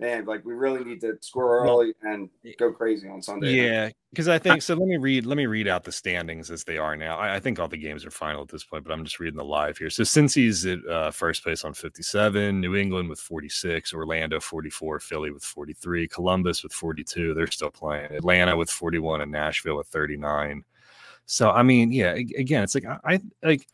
man, 0.00 0.24
like 0.24 0.44
we 0.44 0.54
really 0.54 0.84
need 0.84 1.00
to 1.02 1.16
score 1.20 1.60
early 1.60 1.94
and 2.02 2.28
go 2.58 2.72
crazy 2.72 3.08
on 3.08 3.22
Sunday. 3.22 3.52
Yeah, 3.52 3.90
because 4.10 4.28
I 4.28 4.38
think 4.38 4.62
so. 4.62 4.74
Let 4.74 4.88
me 4.88 4.96
read. 4.96 5.26
Let 5.26 5.36
me 5.36 5.46
read 5.46 5.68
out 5.68 5.84
the 5.84 5.92
standings 5.92 6.50
as 6.50 6.64
they 6.64 6.78
are 6.78 6.96
now. 6.96 7.16
I, 7.16 7.36
I 7.36 7.40
think 7.40 7.58
all 7.58 7.68
the 7.68 7.76
games 7.76 8.04
are 8.04 8.10
final 8.10 8.42
at 8.42 8.48
this 8.48 8.64
point, 8.64 8.84
but 8.84 8.92
I'm 8.92 9.04
just 9.04 9.20
reading 9.20 9.36
the 9.36 9.44
live 9.44 9.78
here. 9.78 9.90
So 9.90 10.02
Cincy's 10.02 10.66
at 10.66 10.84
uh, 10.86 11.10
first 11.10 11.42
place 11.42 11.64
on 11.64 11.74
57, 11.74 12.60
New 12.60 12.74
England 12.74 13.08
with 13.08 13.20
46, 13.20 13.94
Orlando 13.94 14.40
44, 14.40 15.00
Philly 15.00 15.30
with 15.30 15.44
43, 15.44 16.08
Columbus 16.08 16.62
with 16.62 16.72
42. 16.72 17.34
They're 17.34 17.46
still 17.46 17.70
playing. 17.70 18.12
Atlanta 18.12 18.56
with 18.56 18.70
41, 18.70 19.20
and 19.20 19.32
Nashville 19.32 19.76
with 19.76 19.88
39. 19.88 20.64
So 21.26 21.50
I 21.50 21.62
mean, 21.62 21.92
yeah. 21.92 22.12
Again, 22.12 22.64
it's 22.64 22.74
like 22.74 22.84
I, 22.84 22.98
I 23.04 23.20
like 23.42 23.66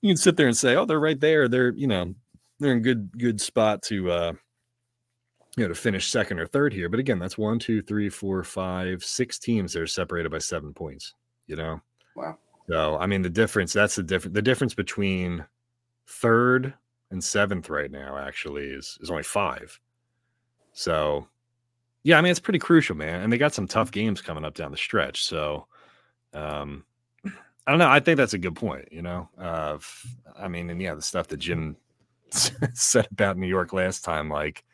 you 0.00 0.10
can 0.10 0.16
sit 0.16 0.36
there 0.36 0.46
and 0.46 0.56
say, 0.56 0.76
oh, 0.76 0.84
they're 0.84 1.00
right 1.00 1.20
there. 1.20 1.48
They're 1.48 1.70
you 1.70 1.86
know 1.86 2.14
they're 2.60 2.72
in 2.72 2.82
good 2.82 3.18
good 3.18 3.40
spot 3.40 3.82
to. 3.84 4.10
uh 4.10 4.32
you 5.58 5.64
know, 5.64 5.68
to 5.68 5.74
finish 5.74 6.10
second 6.10 6.38
or 6.38 6.46
third 6.46 6.72
here. 6.72 6.88
But 6.88 7.00
again, 7.00 7.18
that's 7.18 7.36
one, 7.38 7.58
two, 7.58 7.82
three, 7.82 8.08
four, 8.08 8.42
five, 8.44 9.04
six 9.04 9.38
teams 9.38 9.72
that 9.72 9.82
are 9.82 9.86
separated 9.86 10.30
by 10.30 10.38
seven 10.38 10.72
points. 10.72 11.14
You 11.46 11.56
know, 11.56 11.80
Wow. 12.14 12.38
so 12.68 12.96
I 12.98 13.06
mean, 13.06 13.22
the 13.22 13.30
difference 13.30 13.72
that's 13.72 13.96
the 13.96 14.02
difference. 14.02 14.34
The 14.34 14.42
difference 14.42 14.74
between 14.74 15.44
third 16.06 16.74
and 17.10 17.22
seventh 17.24 17.70
right 17.70 17.90
now 17.90 18.18
actually 18.18 18.66
is 18.66 18.98
is 19.00 19.10
only 19.10 19.22
five. 19.22 19.78
So, 20.72 21.26
yeah, 22.04 22.18
I 22.18 22.20
mean, 22.20 22.30
it's 22.30 22.38
pretty 22.40 22.58
crucial, 22.60 22.96
man. 22.96 23.22
And 23.22 23.32
they 23.32 23.38
got 23.38 23.54
some 23.54 23.66
tough 23.66 23.90
games 23.90 24.20
coming 24.22 24.44
up 24.44 24.54
down 24.54 24.70
the 24.70 24.76
stretch. 24.76 25.24
So, 25.24 25.66
um, 26.34 26.84
I 27.24 27.70
don't 27.70 27.78
know. 27.78 27.88
I 27.88 28.00
think 28.00 28.16
that's 28.16 28.34
a 28.34 28.38
good 28.38 28.54
point. 28.54 28.88
You 28.92 29.02
know, 29.02 29.28
uh, 29.38 29.78
I 30.38 30.48
mean, 30.48 30.70
and 30.70 30.80
yeah, 30.80 30.94
the 30.94 31.02
stuff 31.02 31.28
that 31.28 31.38
Jim 31.38 31.76
said 32.30 33.08
about 33.10 33.36
New 33.38 33.48
York 33.48 33.72
last 33.72 34.04
time, 34.04 34.28
like 34.30 34.64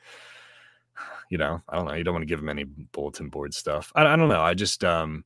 you 1.35 1.39
know, 1.39 1.61
I 1.69 1.75
don't 1.75 1.87
know. 1.87 1.95
You 1.95 2.05
don't 2.05 2.15
want 2.15 2.23
to 2.23 2.27
give 2.27 2.39
them 2.39 2.49
any 2.49 2.63
bulletin 2.63 3.29
board 3.29 3.53
stuff. 3.53 3.91
I, 3.97 4.07
I 4.07 4.15
don't 4.15 4.29
know. 4.29 4.41
I 4.41 4.55
just, 4.55 4.85
um, 4.85 5.25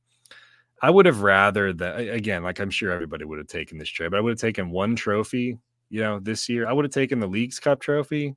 I 0.81 0.89
would 0.89 1.05
have 1.05 1.21
rather 1.21 1.71
that 1.71 1.99
again, 1.99 2.41
like 2.41 2.59
I'm 2.59 2.71
sure 2.71 2.91
everybody 2.91 3.25
would 3.25 3.37
have 3.37 3.45
taken 3.45 3.77
this 3.77 3.89
trade, 3.89 4.09
but 4.09 4.17
I 4.17 4.21
would 4.21 4.31
have 4.31 4.39
taken 4.39 4.71
one 4.71 4.95
trophy, 4.95 5.59
you 5.91 6.01
know, 6.01 6.19
this 6.19 6.49
year. 6.49 6.67
I 6.67 6.73
would 6.73 6.83
have 6.83 6.91
taken 6.91 7.19
the 7.19 7.27
Leagues 7.27 7.59
Cup 7.59 7.79
trophy 7.79 8.35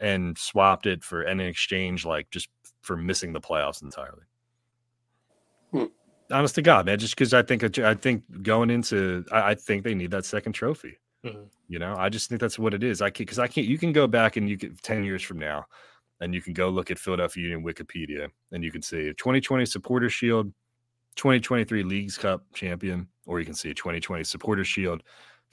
and 0.00 0.38
swapped 0.38 0.86
it 0.86 1.02
for 1.02 1.22
an 1.22 1.40
exchange, 1.40 2.06
like 2.06 2.30
just 2.30 2.48
for 2.80 2.96
missing 2.96 3.32
the 3.32 3.40
playoffs 3.40 3.82
entirely. 3.82 4.22
Hmm. 5.72 5.86
Honest 6.30 6.54
to 6.54 6.62
God, 6.62 6.86
man, 6.86 7.00
just 7.00 7.16
because 7.16 7.34
I 7.34 7.42
think 7.42 7.76
I 7.80 7.94
think 7.94 8.22
going 8.42 8.70
into, 8.70 9.24
I, 9.32 9.50
I 9.50 9.54
think 9.56 9.82
they 9.82 9.96
need 9.96 10.12
that 10.12 10.26
second 10.26 10.52
trophy. 10.52 10.96
Mhm. 11.24 11.48
You 11.66 11.80
know, 11.80 11.96
I 11.98 12.08
just 12.08 12.28
think 12.28 12.40
that's 12.40 12.56
what 12.56 12.72
it 12.72 12.84
is. 12.84 13.02
I 13.02 13.10
can't 13.10 13.26
because 13.26 13.40
I 13.40 13.48
can't. 13.48 13.66
You 13.66 13.78
can 13.78 13.92
go 13.92 14.06
back 14.06 14.36
and 14.36 14.48
you 14.48 14.56
get 14.56 14.80
ten 14.80 15.02
years 15.02 15.24
from 15.24 15.40
now, 15.40 15.66
and 16.20 16.34
you 16.34 16.42
can 16.42 16.52
go 16.52 16.68
look 16.68 16.90
at 16.90 16.98
Philadelphia 16.98 17.44
Union 17.44 17.64
Wikipedia, 17.64 18.28
and 18.52 18.62
you 18.62 18.70
can 18.70 18.82
see 18.82 19.12
2020 19.14 19.64
Supporter 19.64 20.10
Shield, 20.10 20.52
2023 21.16 21.82
Leagues 21.82 22.18
Cup 22.18 22.44
champion, 22.54 23.08
or 23.26 23.38
you 23.38 23.46
can 23.46 23.54
see 23.54 23.72
2020 23.74 24.24
Supporter 24.24 24.64
Shield, 24.64 25.02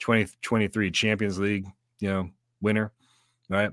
2023 0.00 0.90
Champions 0.90 1.38
League, 1.38 1.66
you 2.00 2.08
know, 2.08 2.30
winner, 2.60 2.92
right? 3.48 3.70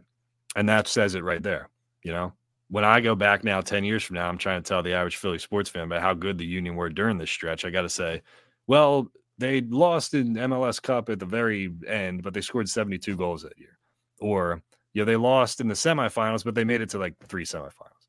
And 0.55 0.67
that 0.69 0.87
says 0.87 1.15
it 1.15 1.23
right 1.23 1.43
there. 1.43 1.69
You 2.03 2.11
know, 2.11 2.33
when 2.69 2.85
I 2.85 3.01
go 3.01 3.15
back 3.15 3.43
now 3.43 3.61
10 3.61 3.83
years 3.83 4.03
from 4.03 4.15
now, 4.15 4.27
I'm 4.27 4.37
trying 4.37 4.61
to 4.61 4.67
tell 4.67 4.83
the 4.83 4.93
average 4.93 5.17
Philly 5.17 5.39
sports 5.39 5.69
fan 5.69 5.83
about 5.83 6.01
how 6.01 6.13
good 6.13 6.37
the 6.37 6.45
Union 6.45 6.75
were 6.75 6.89
during 6.89 7.17
this 7.17 7.31
stretch. 7.31 7.65
I 7.65 7.69
got 7.69 7.81
to 7.81 7.89
say, 7.89 8.21
well, 8.67 9.11
they 9.37 9.61
lost 9.61 10.13
in 10.13 10.33
MLS 10.35 10.81
Cup 10.81 11.09
at 11.09 11.19
the 11.19 11.25
very 11.25 11.73
end, 11.87 12.23
but 12.23 12.33
they 12.33 12.41
scored 12.41 12.69
72 12.69 13.15
goals 13.17 13.43
that 13.43 13.57
year. 13.57 13.77
Or, 14.19 14.61
you 14.95 15.03
know, 15.03 15.05
they 15.07 15.17
lost 15.17 15.61
in 15.61 15.69
the 15.69 15.75
semifinals, 15.75 16.45
but 16.45 16.55
they 16.55 16.65
made 16.65 16.81
it 16.81 16.89
to 16.91 16.99
like 16.99 17.15
three 17.29 17.45
semifinals, 17.45 18.07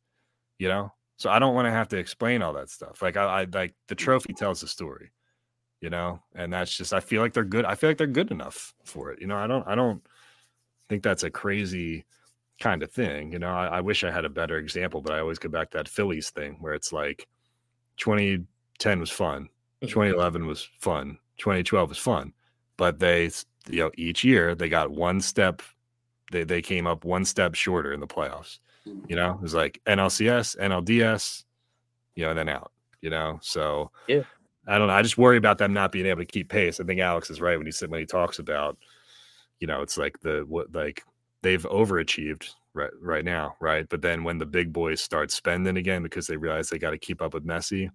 you 0.59 0.69
know? 0.69 0.93
So 1.19 1.31
I 1.31 1.39
don't 1.39 1.55
want 1.55 1.67
to 1.67 1.73
have 1.73 1.89
to 1.89 1.99
explain 1.99 2.43
all 2.43 2.53
that 2.55 2.71
stuff. 2.71 3.03
Like 3.03 3.17
I, 3.17 3.25
I 3.25 3.45
like 3.45 3.75
the 3.89 3.95
trophy 3.95 4.35
tells 4.35 4.61
the 4.63 4.69
story, 4.69 5.13
you 5.81 5.91
know, 5.91 6.23
and 6.35 6.53
that's 6.53 6.77
just 6.77 6.95
I 6.95 7.01
feel 7.01 7.23
like 7.23 7.35
they're 7.35 7.45
good. 7.45 7.65
I 7.67 7.75
feel 7.77 7.91
like 7.91 7.99
they're 7.99 8.07
good 8.09 8.31
enough 8.33 8.75
for 8.85 9.13
it. 9.13 9.21
You 9.21 9.29
know, 9.29 9.37
I 9.39 9.47
don't 9.47 9.67
I 9.69 9.75
don't 9.77 10.07
think 10.89 11.03
that's 11.03 11.23
a 11.25 11.31
crazy 11.31 12.05
kind 12.61 12.83
of 12.83 12.93
thing. 12.93 13.33
You 13.33 13.41
know, 13.41 13.51
I, 13.51 13.67
I 13.79 13.81
wish 13.83 14.05
I 14.05 14.11
had 14.11 14.25
a 14.27 14.31
better 14.31 14.59
example, 14.59 15.03
but 15.03 15.13
I 15.13 15.21
always 15.21 15.39
go 15.39 15.49
back 15.51 15.71
to 15.73 15.79
that 15.79 15.89
Phillies 15.89 16.31
thing 16.31 16.59
where 16.61 16.75
it's 16.75 16.93
like 16.93 17.29
2010 17.99 19.01
was 19.01 19.11
fun, 19.11 19.49
Mhm. 19.83 19.89
2011 19.89 20.47
was 20.47 20.69
fun, 20.81 21.19
2012 21.39 21.91
was 21.91 21.99
fun, 21.99 22.33
but 22.77 23.01
they, 23.01 23.25
you 23.71 23.81
know, 23.85 23.91
each 23.97 24.25
year 24.25 24.55
they 24.55 24.69
got 24.69 24.91
one 24.93 25.21
step, 25.21 25.63
they 26.33 26.45
they 26.45 26.63
came 26.63 26.87
up 26.87 27.05
one 27.05 27.25
step 27.25 27.55
shorter 27.55 27.93
in 27.93 28.01
the 28.01 28.07
playoffs. 28.07 28.59
Mm. 28.87 29.09
You 29.09 29.17
know, 29.17 29.33
it 29.33 29.43
was 29.43 29.55
like 29.55 29.81
NLCS, 29.87 30.57
NLDS, 30.59 31.45
you 32.15 32.25
know, 32.25 32.31
and 32.31 32.39
then 32.39 32.49
out. 32.49 32.73
You 33.01 33.11
know, 33.11 33.39
so 33.43 33.91
Yeah. 34.09 34.23
I 34.67 34.79
don't 34.79 34.89
know. 34.89 34.95
I 34.95 35.03
just 35.03 35.19
worry 35.19 35.37
about 35.37 35.59
them 35.59 35.73
not 35.73 35.93
being 35.93 36.07
able 36.07 36.23
to 36.23 36.27
keep 36.27 36.49
pace. 36.49 36.81
I 36.81 36.85
think 36.85 37.01
Alex 37.01 37.31
is 37.31 37.41
right 37.41 37.57
when 37.57 37.67
he 37.67 37.73
said 37.73 37.89
when 37.91 38.01
he 38.01 38.07
talks 38.07 38.41
about, 38.41 38.77
you 39.61 39.67
know, 39.67 39.81
it's 39.81 39.97
like 39.97 40.19
the 40.21 40.45
what 40.49 40.75
like 40.75 41.05
they've 41.43 41.63
overachieved 41.63 42.51
right 42.75 42.91
right 43.01 43.25
now, 43.25 43.55
right? 43.61 43.89
But 43.89 44.03
then 44.03 44.25
when 44.25 44.39
the 44.39 44.47
big 44.47 44.73
boys 44.73 45.01
start 45.01 45.31
spending 45.31 45.77
again 45.77 46.03
because 46.03 46.27
they 46.27 46.37
realize 46.37 46.69
they 46.69 46.79
got 46.79 46.91
to 46.91 46.99
keep 46.99 47.23
up 47.23 47.35
with 47.35 47.47
Messi, 47.47 47.91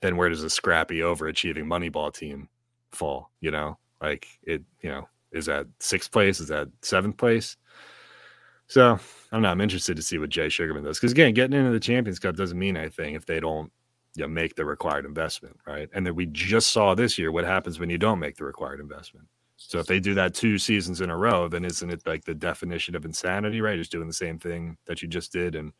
then 0.00 0.16
where 0.16 0.30
does 0.30 0.42
a 0.42 0.50
scrappy 0.50 1.00
overachieving 1.00 1.64
Moneyball 1.64 2.14
team 2.14 2.48
fall? 2.92 3.30
You 3.40 3.50
know, 3.50 3.78
like 4.00 4.26
it. 4.42 4.62
You 4.80 4.90
know, 4.90 5.08
is 5.32 5.46
that 5.46 5.66
sixth 5.80 6.10
place? 6.10 6.40
Is 6.40 6.48
that 6.48 6.68
seventh 6.82 7.16
place? 7.16 7.56
So 8.68 8.94
I 8.94 8.98
don't 9.36 9.42
know. 9.42 9.48
I'm 9.48 9.60
interested 9.60 9.96
to 9.96 10.02
see 10.02 10.18
what 10.18 10.30
Jay 10.30 10.48
Sugarman 10.48 10.84
does 10.84 10.98
because 10.98 11.12
again, 11.12 11.34
getting 11.34 11.58
into 11.58 11.72
the 11.72 11.80
Champions 11.80 12.18
Cup 12.18 12.36
doesn't 12.36 12.58
mean 12.58 12.76
anything 12.76 13.14
if 13.14 13.26
they 13.26 13.40
don't 13.40 13.70
you 14.16 14.22
know, 14.22 14.28
make 14.28 14.56
the 14.56 14.64
required 14.64 15.04
investment, 15.04 15.56
right? 15.66 15.88
And 15.92 16.06
then 16.06 16.14
we 16.14 16.26
just 16.26 16.72
saw 16.72 16.94
this 16.94 17.18
year 17.18 17.30
what 17.30 17.44
happens 17.44 17.78
when 17.78 17.90
you 17.90 17.98
don't 17.98 18.18
make 18.18 18.36
the 18.36 18.44
required 18.44 18.80
investment. 18.80 19.26
So 19.58 19.78
if 19.78 19.86
they 19.86 20.00
do 20.00 20.14
that 20.14 20.34
two 20.34 20.58
seasons 20.58 21.00
in 21.00 21.10
a 21.10 21.16
row, 21.16 21.48
then 21.48 21.64
isn't 21.64 21.90
it 21.90 22.02
like 22.06 22.24
the 22.24 22.34
definition 22.34 22.94
of 22.94 23.04
insanity, 23.04 23.60
right? 23.60 23.78
Just 23.78 23.92
doing 23.92 24.06
the 24.06 24.12
same 24.12 24.38
thing 24.38 24.76
that 24.86 25.02
you 25.02 25.08
just 25.08 25.32
did 25.32 25.54
and 25.54 25.72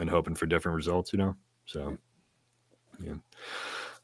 and 0.00 0.08
hoping 0.08 0.34
for 0.34 0.46
different 0.46 0.76
results, 0.76 1.12
you 1.12 1.18
know? 1.18 1.34
So 1.66 1.96
yeah. 3.02 3.14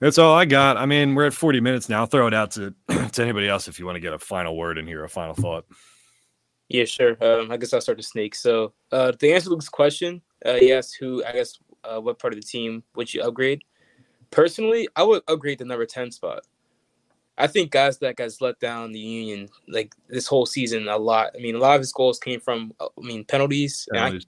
That's 0.00 0.18
all 0.18 0.34
I 0.34 0.44
got. 0.44 0.76
I 0.76 0.86
mean, 0.86 1.14
we're 1.14 1.26
at 1.26 1.34
40 1.34 1.60
minutes 1.60 1.88
now. 1.88 2.00
I'll 2.00 2.06
throw 2.06 2.26
it 2.26 2.34
out 2.34 2.50
to, 2.52 2.74
to 3.12 3.22
anybody 3.22 3.48
else 3.48 3.68
if 3.68 3.78
you 3.78 3.86
want 3.86 3.96
to 3.96 4.00
get 4.00 4.12
a 4.12 4.18
final 4.18 4.56
word 4.56 4.78
in 4.78 4.86
here, 4.86 5.04
a 5.04 5.08
final 5.08 5.34
thought. 5.34 5.66
Yeah, 6.68 6.84
sure. 6.84 7.16
Um, 7.20 7.50
I 7.50 7.56
guess 7.56 7.72
I'll 7.72 7.80
start 7.80 7.98
the 7.98 8.02
snake. 8.02 8.34
So, 8.34 8.72
uh, 8.90 9.12
to 9.12 9.30
answer 9.30 9.50
Luke's 9.50 9.68
question, 9.68 10.22
uh, 10.44 10.54
he 10.54 10.72
asked 10.72 10.96
who, 10.98 11.24
I 11.24 11.32
guess, 11.32 11.58
uh, 11.84 12.00
what 12.00 12.18
part 12.18 12.32
of 12.32 12.40
the 12.40 12.46
team 12.46 12.82
would 12.96 13.12
you 13.12 13.22
upgrade? 13.22 13.62
Personally, 14.30 14.88
I 14.96 15.02
would 15.02 15.22
upgrade 15.28 15.58
the 15.58 15.64
number 15.64 15.86
10 15.86 16.10
spot. 16.10 16.42
I 17.36 17.46
think 17.46 17.72
Gazdag 17.72 18.16
guys 18.16 18.40
let 18.40 18.58
down 18.60 18.92
the 18.92 18.98
Union 18.98 19.48
like 19.68 19.94
this 20.08 20.26
whole 20.26 20.46
season 20.46 20.88
a 20.88 20.96
lot. 20.96 21.32
I 21.36 21.40
mean, 21.40 21.54
a 21.54 21.58
lot 21.58 21.74
of 21.74 21.80
his 21.80 21.92
goals 21.92 22.18
came 22.18 22.40
from, 22.40 22.72
uh, 22.80 22.86
I 22.98 23.00
mean, 23.04 23.24
penalties. 23.24 23.86
And 23.90 24.00
I 24.00 24.02
Penalties. 24.04 24.26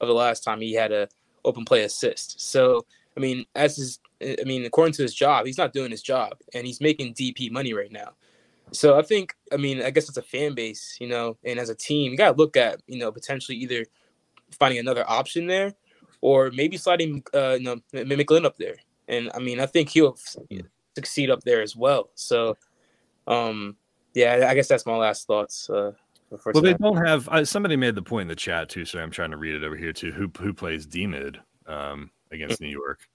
of 0.00 0.08
the 0.08 0.14
last 0.14 0.44
time 0.44 0.60
he 0.60 0.72
had 0.72 0.92
a 0.92 1.08
open 1.44 1.64
play 1.64 1.82
assist. 1.82 2.40
So 2.40 2.86
I 3.16 3.20
mean, 3.20 3.46
as 3.54 3.76
his, 3.76 3.98
I 4.22 4.44
mean, 4.44 4.64
according 4.64 4.94
to 4.94 5.02
his 5.02 5.14
job, 5.14 5.46
he's 5.46 5.58
not 5.58 5.72
doing 5.72 5.90
his 5.90 6.02
job, 6.02 6.38
and 6.54 6.66
he's 6.66 6.80
making 6.80 7.14
DP 7.14 7.50
money 7.50 7.74
right 7.74 7.92
now. 7.92 8.12
So 8.72 8.98
I 8.98 9.02
think, 9.02 9.34
I 9.52 9.56
mean, 9.56 9.82
I 9.82 9.90
guess 9.90 10.08
it's 10.08 10.16
a 10.16 10.22
fan 10.22 10.54
base, 10.54 10.96
you 11.00 11.06
know, 11.06 11.36
and 11.44 11.58
as 11.58 11.68
a 11.68 11.74
team, 11.74 12.12
you 12.12 12.18
got 12.18 12.32
to 12.32 12.36
look 12.36 12.56
at, 12.56 12.80
you 12.86 12.98
know, 12.98 13.12
potentially 13.12 13.56
either 13.58 13.86
finding 14.58 14.80
another 14.80 15.08
option 15.08 15.46
there 15.46 15.74
or 16.20 16.50
maybe 16.50 16.76
sliding, 16.76 17.22
uh, 17.32 17.56
you 17.58 17.64
know, 17.64 17.76
McGlynn 17.92 18.44
up 18.44 18.56
there. 18.56 18.76
And 19.08 19.30
I 19.34 19.38
mean, 19.38 19.60
I 19.60 19.66
think 19.66 19.90
he'll 19.90 20.18
succeed 20.96 21.30
up 21.30 21.42
there 21.44 21.62
as 21.62 21.76
well. 21.76 22.10
So, 22.14 22.56
um, 23.28 23.76
yeah, 24.14 24.46
I 24.48 24.54
guess 24.54 24.66
that's 24.66 24.86
my 24.86 24.96
last 24.96 25.26
thoughts. 25.26 25.70
Uh, 25.70 25.92
well, 26.30 26.40
tonight. 26.54 26.62
they 26.62 26.74
don't 26.74 27.06
have. 27.06 27.28
Uh, 27.28 27.44
somebody 27.44 27.76
made 27.76 27.94
the 27.94 28.02
point 28.02 28.22
in 28.22 28.28
the 28.28 28.34
chat 28.34 28.68
too, 28.68 28.84
so 28.84 28.98
I'm 28.98 29.12
trying 29.12 29.30
to 29.30 29.36
read 29.36 29.54
it 29.54 29.62
over 29.62 29.76
here 29.76 29.92
too. 29.92 30.10
Who 30.10 30.30
who 30.40 30.52
plays 30.52 30.86
D 30.86 31.06
mid 31.06 31.38
um, 31.66 32.10
against 32.32 32.60
New 32.60 32.68
York? 32.68 33.06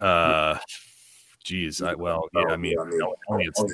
Uh, 0.00 0.58
geez, 1.44 1.82
I, 1.82 1.94
well, 1.94 2.28
yeah, 2.34 2.44
I 2.48 2.56
mean, 2.56 2.76
Elliott's, 3.30 3.64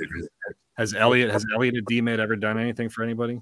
has 0.76 0.94
Elliott 0.94 1.30
has 1.30 1.44
Elliott 1.54 1.76
at 1.76 1.84
D 1.86 1.98
ever 1.98 2.36
done 2.36 2.58
anything 2.58 2.88
for 2.88 3.02
anybody? 3.02 3.40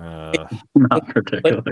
Uh, 0.00 0.46
not 0.74 1.06
particularly. 1.08 1.62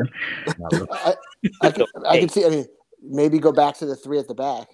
I, 0.92 1.14
I, 1.62 1.70
can, 1.70 1.86
I 2.06 2.18
can 2.20 2.28
see. 2.28 2.44
I 2.44 2.50
mean, 2.50 2.66
maybe 3.02 3.38
go 3.38 3.52
back 3.52 3.76
to 3.78 3.86
the 3.86 3.96
three 3.96 4.18
at 4.18 4.28
the 4.28 4.34
back. 4.34 4.68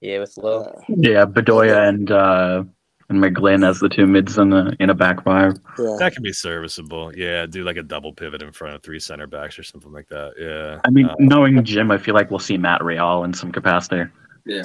Yeah, 0.00 0.18
with 0.20 0.36
Lowe. 0.36 0.60
Uh, 0.62 0.80
yeah, 0.88 1.24
Bedoya 1.24 1.88
and 1.88 2.10
uh, 2.10 2.64
and 3.08 3.22
McGlynn 3.22 3.66
as 3.66 3.78
the 3.78 3.88
two 3.88 4.06
mids 4.06 4.36
in 4.36 4.50
the 4.50 4.76
in 4.80 4.90
a 4.90 4.94
back 4.94 5.22
five. 5.22 5.54
Yeah. 5.78 5.96
That 5.98 6.14
can 6.14 6.22
be 6.22 6.32
serviceable. 6.32 7.16
Yeah, 7.16 7.46
do 7.46 7.64
like 7.64 7.76
a 7.76 7.82
double 7.82 8.12
pivot 8.12 8.42
in 8.42 8.52
front 8.52 8.74
of 8.74 8.82
three 8.82 8.98
center 8.98 9.26
backs 9.26 9.58
or 9.58 9.62
something 9.62 9.92
like 9.92 10.08
that. 10.08 10.32
Yeah. 10.38 10.80
I 10.84 10.90
mean, 10.90 11.06
um, 11.08 11.16
knowing 11.18 11.62
Jim, 11.64 11.90
I 11.90 11.98
feel 11.98 12.14
like 12.14 12.30
we'll 12.30 12.40
see 12.40 12.56
Matt 12.56 12.82
Real 12.82 13.24
in 13.24 13.32
some 13.32 13.52
capacity. 13.52 14.10
Yeah. 14.44 14.62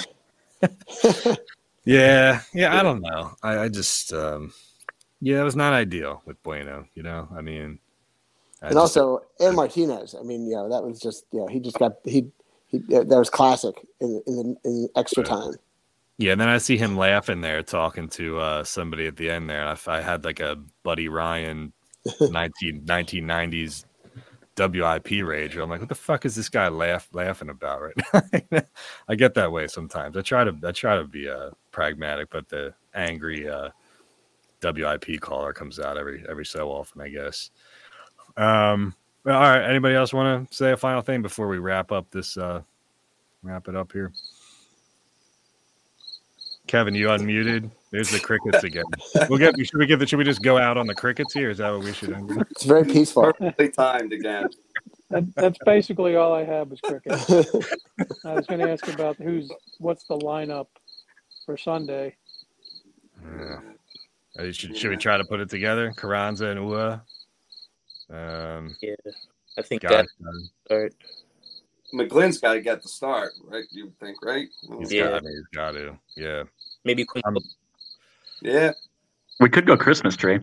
yeah, 1.86 2.42
yeah. 2.54 2.78
I 2.78 2.84
don't 2.84 3.02
know. 3.02 3.32
I, 3.44 3.60
I 3.60 3.70
just, 3.70 4.14
um, 4.14 4.54
yeah, 5.20 5.42
it 5.42 5.44
was 5.44 5.56
not 5.56 5.74
ideal 5.74 6.22
with 6.26 6.42
Bueno. 6.44 6.86
You 6.96 7.04
know, 7.04 7.28
I 7.36 7.42
mean, 7.42 7.80
I 8.62 8.68
and 8.68 8.76
just, 8.76 8.98
also 8.98 9.24
and 9.40 9.56
Martinez. 9.56 10.16
I 10.20 10.24
mean, 10.24 10.48
you 10.48 10.56
know, 10.56 10.70
that 10.70 10.84
was 10.84 11.00
just, 11.00 11.26
you 11.32 11.40
know, 11.40 11.48
he 11.48 11.60
just 11.60 11.78
got 11.78 11.98
he 12.06 12.28
he 12.68 12.80
that 12.90 13.08
was 13.08 13.30
classic 13.30 13.76
in 14.00 14.22
in, 14.26 14.58
in 14.64 14.90
extra 14.96 15.24
time. 15.24 15.54
Yeah, 16.22 16.34
and 16.34 16.42
then 16.42 16.50
I 16.50 16.60
see 16.60 16.78
him 16.78 16.96
laughing 16.96 17.42
there, 17.42 17.64
talking 17.64 18.08
to 18.10 18.38
uh, 18.40 18.64
somebody 18.64 19.08
at 19.08 19.16
the 19.16 19.28
end 19.32 19.50
there. 19.50 19.66
I, 19.66 19.76
I 19.88 20.02
had 20.02 20.24
like 20.24 20.40
a 20.40 20.56
Buddy 20.84 21.08
Ryan 21.08 21.74
19, 22.22 22.84
1990s 22.86 23.86
WIP 24.56 25.26
rage. 25.26 25.58
I'm 25.58 25.72
like, 25.72 25.80
what 25.80 25.90
the 25.90 25.96
fuck 25.96 26.24
is 26.24 26.36
this 26.36 26.48
guy 26.48 26.68
laugh 26.68 27.10
laughing 27.12 27.50
about 27.50 27.82
right 27.82 28.46
now? 28.52 28.62
I 29.08 29.16
get 29.16 29.34
that 29.34 29.52
way 29.52 29.66
sometimes. 29.66 30.16
I 30.16 30.22
try 30.22 30.44
to 30.44 30.56
I 30.64 30.72
try 30.72 30.96
to 30.96 31.06
be 31.06 31.28
uh, 31.28 31.50
pragmatic, 31.72 32.30
but 32.30 32.48
the 32.50 32.76
angry 32.94 33.50
uh, 33.50 33.70
WIP 34.62 35.22
caller 35.22 35.54
comes 35.54 35.80
out 35.80 35.98
every 35.98 36.24
every 36.30 36.46
so 36.46 36.70
often, 36.70 37.02
I 37.02 37.10
guess. 37.10 37.50
Um, 38.38 38.94
all 39.26 39.34
right. 39.34 39.68
Anybody 39.68 39.96
else 39.96 40.14
want 40.14 40.52
to 40.52 40.56
say 40.56 40.72
a 40.72 40.78
final 40.78 41.02
thing 41.02 41.24
before 41.24 41.48
we 41.48 41.58
wrap 41.58 41.92
up 41.92 42.12
this? 42.12 42.38
Uh, 42.38 42.62
wrap 43.42 43.68
it 43.68 43.76
up 43.76 43.92
here. 43.92 44.12
Kevin, 46.72 46.96
you 46.96 47.08
unmuted. 47.08 47.70
There's 47.92 48.10
the 48.12 48.20
crickets 48.22 48.64
again. 48.64 48.86
We'll 49.28 49.40
get. 49.40 49.58
Should 49.58 49.78
we 49.78 49.86
get 49.86 50.00
the? 50.00 50.08
Should 50.08 50.20
we 50.20 50.24
just 50.24 50.42
go 50.42 50.58
out 50.58 50.78
on 50.78 50.88
the 50.88 50.96
crickets 50.96 51.34
here? 51.34 51.50
Is 51.50 51.58
that 51.58 51.70
what 51.70 51.84
we 51.84 51.92
should 51.92 52.16
do? 52.16 52.46
It's 52.50 52.64
very 52.64 52.86
peaceful. 52.86 53.24
Perfectly 53.24 53.68
timed 53.72 54.14
again. 54.14 54.48
That, 55.10 55.36
that's 55.36 55.60
basically 55.66 56.16
all 56.16 56.34
I 56.34 56.46
have 56.46 56.72
is 56.72 56.80
crickets. 56.80 57.30
I 58.24 58.34
was 58.34 58.48
going 58.48 58.62
to 58.62 58.72
ask 58.72 58.88
about 58.88 59.18
who's 59.18 59.52
what's 59.80 60.06
the 60.06 60.18
lineup 60.20 60.68
for 61.46 61.58
Sunday. 61.58 62.16
Yeah. 63.22 64.52
Should, 64.54 64.78
should 64.78 64.92
we 64.92 64.96
try 64.96 65.18
to 65.18 65.26
put 65.26 65.42
it 65.42 65.50
together? 65.50 65.92
Carranza 65.98 66.46
and 66.46 66.60
Uhre. 66.62 67.02
Um, 68.10 68.78
yeah, 68.82 68.96
I 69.58 69.62
think 69.62 69.82
that. 69.82 70.08
Start. 70.68 70.96
McGlynn's 71.94 72.38
got 72.38 72.54
to 72.54 72.62
get 72.62 72.82
the 72.82 72.88
start, 72.88 73.34
right? 73.50 73.66
You 73.70 73.92
think, 74.00 74.24
right? 74.24 74.48
He's 74.80 74.94
yeah, 74.94 75.10
got, 75.10 75.24
he's 75.24 75.48
got 75.54 75.72
to. 75.74 76.00
Yeah, 76.16 76.44
maybe. 76.84 77.06
Um, 77.26 77.38
yeah, 78.42 78.72
we 79.40 79.50
could 79.50 79.66
go 79.66 79.78
Christmas 79.78 80.16
tree. 80.16 80.40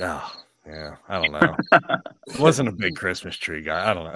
Oh, 0.00 0.32
yeah. 0.66 0.96
I 1.08 1.20
don't 1.20 1.32
know. 1.32 1.56
wasn't 2.38 2.68
a 2.68 2.72
big 2.72 2.96
Christmas 2.96 3.36
tree 3.36 3.62
guy. 3.62 3.90
I 3.90 3.94
don't 3.94 4.04
know. 4.04 4.12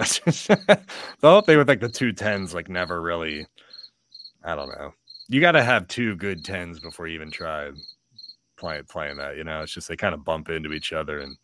the 1.19 1.29
whole 1.29 1.41
thing 1.41 1.57
with 1.57 1.67
like 1.67 1.79
the 1.79 1.89
two 1.89 2.11
tens, 2.11 2.53
like 2.53 2.69
never 2.69 3.01
really. 3.01 3.45
I 4.43 4.55
don't 4.55 4.69
know. 4.69 4.93
You 5.27 5.41
got 5.41 5.51
to 5.51 5.63
have 5.63 5.87
two 5.87 6.15
good 6.15 6.43
tens 6.43 6.79
before 6.79 7.07
you 7.07 7.15
even 7.15 7.29
try 7.29 7.71
playing 8.57 8.85
playing 8.85 9.17
that. 9.17 9.37
You 9.37 9.43
know, 9.43 9.61
it's 9.61 9.73
just 9.73 9.87
they 9.87 9.95
kind 9.95 10.13
of 10.13 10.25
bump 10.25 10.49
into 10.49 10.73
each 10.73 10.91
other 10.91 11.19
and 11.19 11.37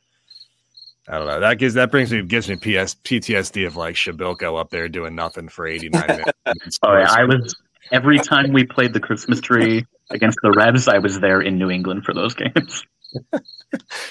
I 1.07 1.20
don't 1.20 1.28
know. 1.28 1.39
That 1.39 1.59
gives 1.59 1.76
that 1.76 1.91
brings 1.91 2.11
me 2.11 2.24
gives 2.24 2.49
me 2.49 2.55
PS 2.55 2.95
PTSD 2.95 3.68
of 3.68 3.76
like 3.76 3.95
Przybylko 3.95 4.59
up 4.59 4.72
there 4.72 4.89
doing 4.89 5.13
nothing 5.13 5.49
for 5.49 5.68
89 5.68 6.07
minutes. 6.45 6.80
oh 6.82 6.97
yeah, 6.97 7.11
I 7.11 7.26
was 7.26 7.55
every 7.91 8.19
time 8.19 8.51
we 8.51 8.65
played 8.65 8.93
the 8.93 8.99
Christmas 8.99 9.41
tree 9.41 9.86
against 10.11 10.38
the 10.41 10.51
Revs, 10.51 10.88
I 10.88 10.99
was 10.99 11.19
there 11.19 11.41
in 11.41 11.57
New 11.57 11.69
England 11.69 12.05
for 12.05 12.13
those 12.13 12.33
games. 12.33 12.86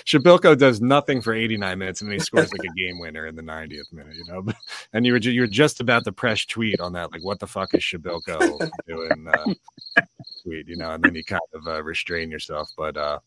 Przybylko 0.04 0.58
does 0.58 0.80
nothing 0.80 1.20
for 1.20 1.34
89 1.34 1.78
minutes 1.78 2.00
and 2.00 2.10
then 2.10 2.18
he 2.18 2.24
scores 2.24 2.52
like 2.52 2.64
a 2.64 2.80
game 2.80 2.98
winner 2.98 3.26
in 3.26 3.36
the 3.36 3.42
90th 3.42 3.92
minute, 3.92 4.14
you 4.16 4.24
know. 4.28 4.44
And 4.92 5.04
you 5.04 5.12
were 5.12 5.18
you're 5.18 5.46
just 5.46 5.80
about 5.80 6.04
to 6.04 6.12
press 6.12 6.44
tweet 6.44 6.80
on 6.80 6.92
that, 6.92 7.12
like 7.12 7.24
what 7.24 7.40
the 7.40 7.46
fuck 7.46 7.74
is 7.74 7.82
Przybylko 7.82 8.70
doing? 8.86 9.26
Uh, 9.28 10.02
tweet, 10.42 10.68
you 10.68 10.76
know, 10.76 10.92
and 10.92 11.02
then 11.02 11.14
you 11.14 11.24
kind 11.24 11.42
of 11.52 11.66
uh, 11.66 11.82
restrain 11.82 12.30
yourself. 12.30 12.70
But 12.76 12.96
uh, 12.96 13.18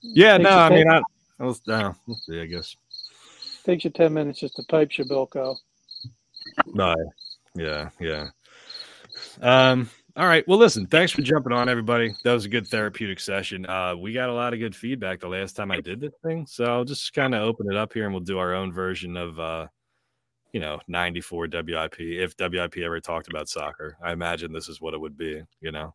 yeah, 0.00 0.36
no, 0.38 0.50
I 0.50 0.70
mean, 0.70 0.90
I, 0.90 1.00
I 1.38 1.44
was, 1.44 1.60
uh, 1.68 1.92
we'll 2.06 2.16
see, 2.16 2.40
I 2.40 2.46
guess. 2.46 2.76
Takes 3.64 3.84
you 3.84 3.90
10 3.90 4.12
minutes 4.12 4.40
just 4.40 4.56
to 4.56 4.64
type 4.64 4.90
Przybylko. 4.90 5.56
No, 6.66 6.94
yeah, 7.54 7.90
yeah. 8.00 8.28
Um, 9.40 9.90
all 10.16 10.26
right. 10.26 10.46
Well, 10.48 10.58
listen, 10.58 10.86
thanks 10.86 11.12
for 11.12 11.22
jumping 11.22 11.52
on, 11.52 11.68
everybody. 11.68 12.12
That 12.24 12.32
was 12.32 12.44
a 12.44 12.48
good 12.48 12.66
therapeutic 12.66 13.20
session. 13.20 13.66
Uh, 13.66 13.94
we 13.96 14.12
got 14.12 14.30
a 14.30 14.34
lot 14.34 14.52
of 14.52 14.58
good 14.58 14.74
feedback 14.74 15.20
the 15.20 15.28
last 15.28 15.54
time 15.54 15.70
I 15.70 15.80
did 15.80 16.00
this 16.00 16.14
thing. 16.24 16.44
So 16.46 16.64
I'll 16.64 16.84
just 16.84 17.12
kind 17.12 17.34
of 17.34 17.42
open 17.42 17.70
it 17.70 17.76
up 17.76 17.92
here 17.92 18.04
and 18.04 18.12
we'll 18.12 18.24
do 18.24 18.38
our 18.38 18.52
own 18.54 18.72
version 18.72 19.16
of, 19.16 19.38
uh, 19.38 19.68
you 20.52 20.60
know, 20.60 20.80
94 20.88 21.48
WIP. 21.52 22.00
If 22.00 22.34
WIP 22.38 22.78
ever 22.78 23.00
talked 23.00 23.28
about 23.28 23.48
soccer, 23.48 23.96
I 24.02 24.12
imagine 24.12 24.52
this 24.52 24.68
is 24.68 24.80
what 24.80 24.94
it 24.94 25.00
would 25.00 25.16
be, 25.16 25.42
you 25.60 25.70
know. 25.70 25.94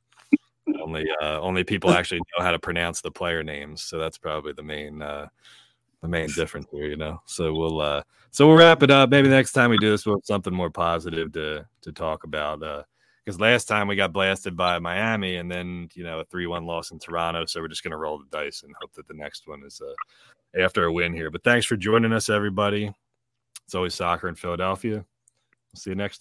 only 0.81 1.05
uh 1.21 1.39
only 1.41 1.63
people 1.63 1.91
actually 1.93 2.19
know 2.19 2.45
how 2.45 2.51
to 2.51 2.59
pronounce 2.59 3.01
the 3.01 3.11
player 3.11 3.43
names. 3.43 3.83
So 3.83 3.97
that's 3.97 4.17
probably 4.17 4.53
the 4.53 4.63
main 4.63 5.01
uh 5.01 5.27
the 6.01 6.07
main 6.07 6.29
difference 6.29 6.67
here, 6.71 6.85
you 6.85 6.97
know. 6.97 7.21
So 7.25 7.53
we'll 7.53 7.81
uh 7.81 8.03
so 8.31 8.47
we'll 8.47 8.57
wrap 8.57 8.83
it 8.83 8.91
up. 8.91 9.09
Maybe 9.09 9.27
next 9.27 9.51
time 9.51 9.69
we 9.69 9.77
do 9.77 9.91
this, 9.91 10.05
we'll 10.05 10.15
have 10.15 10.25
something 10.25 10.53
more 10.53 10.69
positive 10.69 11.33
to 11.33 11.65
to 11.81 11.91
talk 11.91 12.23
about. 12.23 12.63
Uh 12.63 12.83
because 13.23 13.39
last 13.39 13.65
time 13.65 13.87
we 13.87 13.95
got 13.95 14.13
blasted 14.13 14.57
by 14.57 14.79
Miami 14.79 15.37
and 15.37 15.49
then 15.49 15.89
you 15.93 16.03
know 16.03 16.19
a 16.19 16.25
three 16.25 16.47
one 16.47 16.65
loss 16.65 16.91
in 16.91 16.99
Toronto. 16.99 17.45
So 17.45 17.61
we're 17.61 17.67
just 17.67 17.83
gonna 17.83 17.97
roll 17.97 18.19
the 18.19 18.25
dice 18.37 18.63
and 18.63 18.73
hope 18.81 18.93
that 18.93 19.07
the 19.07 19.13
next 19.13 19.47
one 19.47 19.63
is 19.65 19.81
uh 19.81 20.59
after 20.61 20.85
a 20.85 20.93
win 20.93 21.13
here. 21.13 21.31
But 21.31 21.43
thanks 21.43 21.65
for 21.65 21.77
joining 21.77 22.13
us, 22.13 22.29
everybody. 22.29 22.93
It's 23.65 23.75
always 23.75 23.93
soccer 23.93 24.27
in 24.27 24.35
Philadelphia. 24.35 24.97
We'll 24.97 25.79
see 25.79 25.91
you 25.91 25.95
next. 25.95 26.11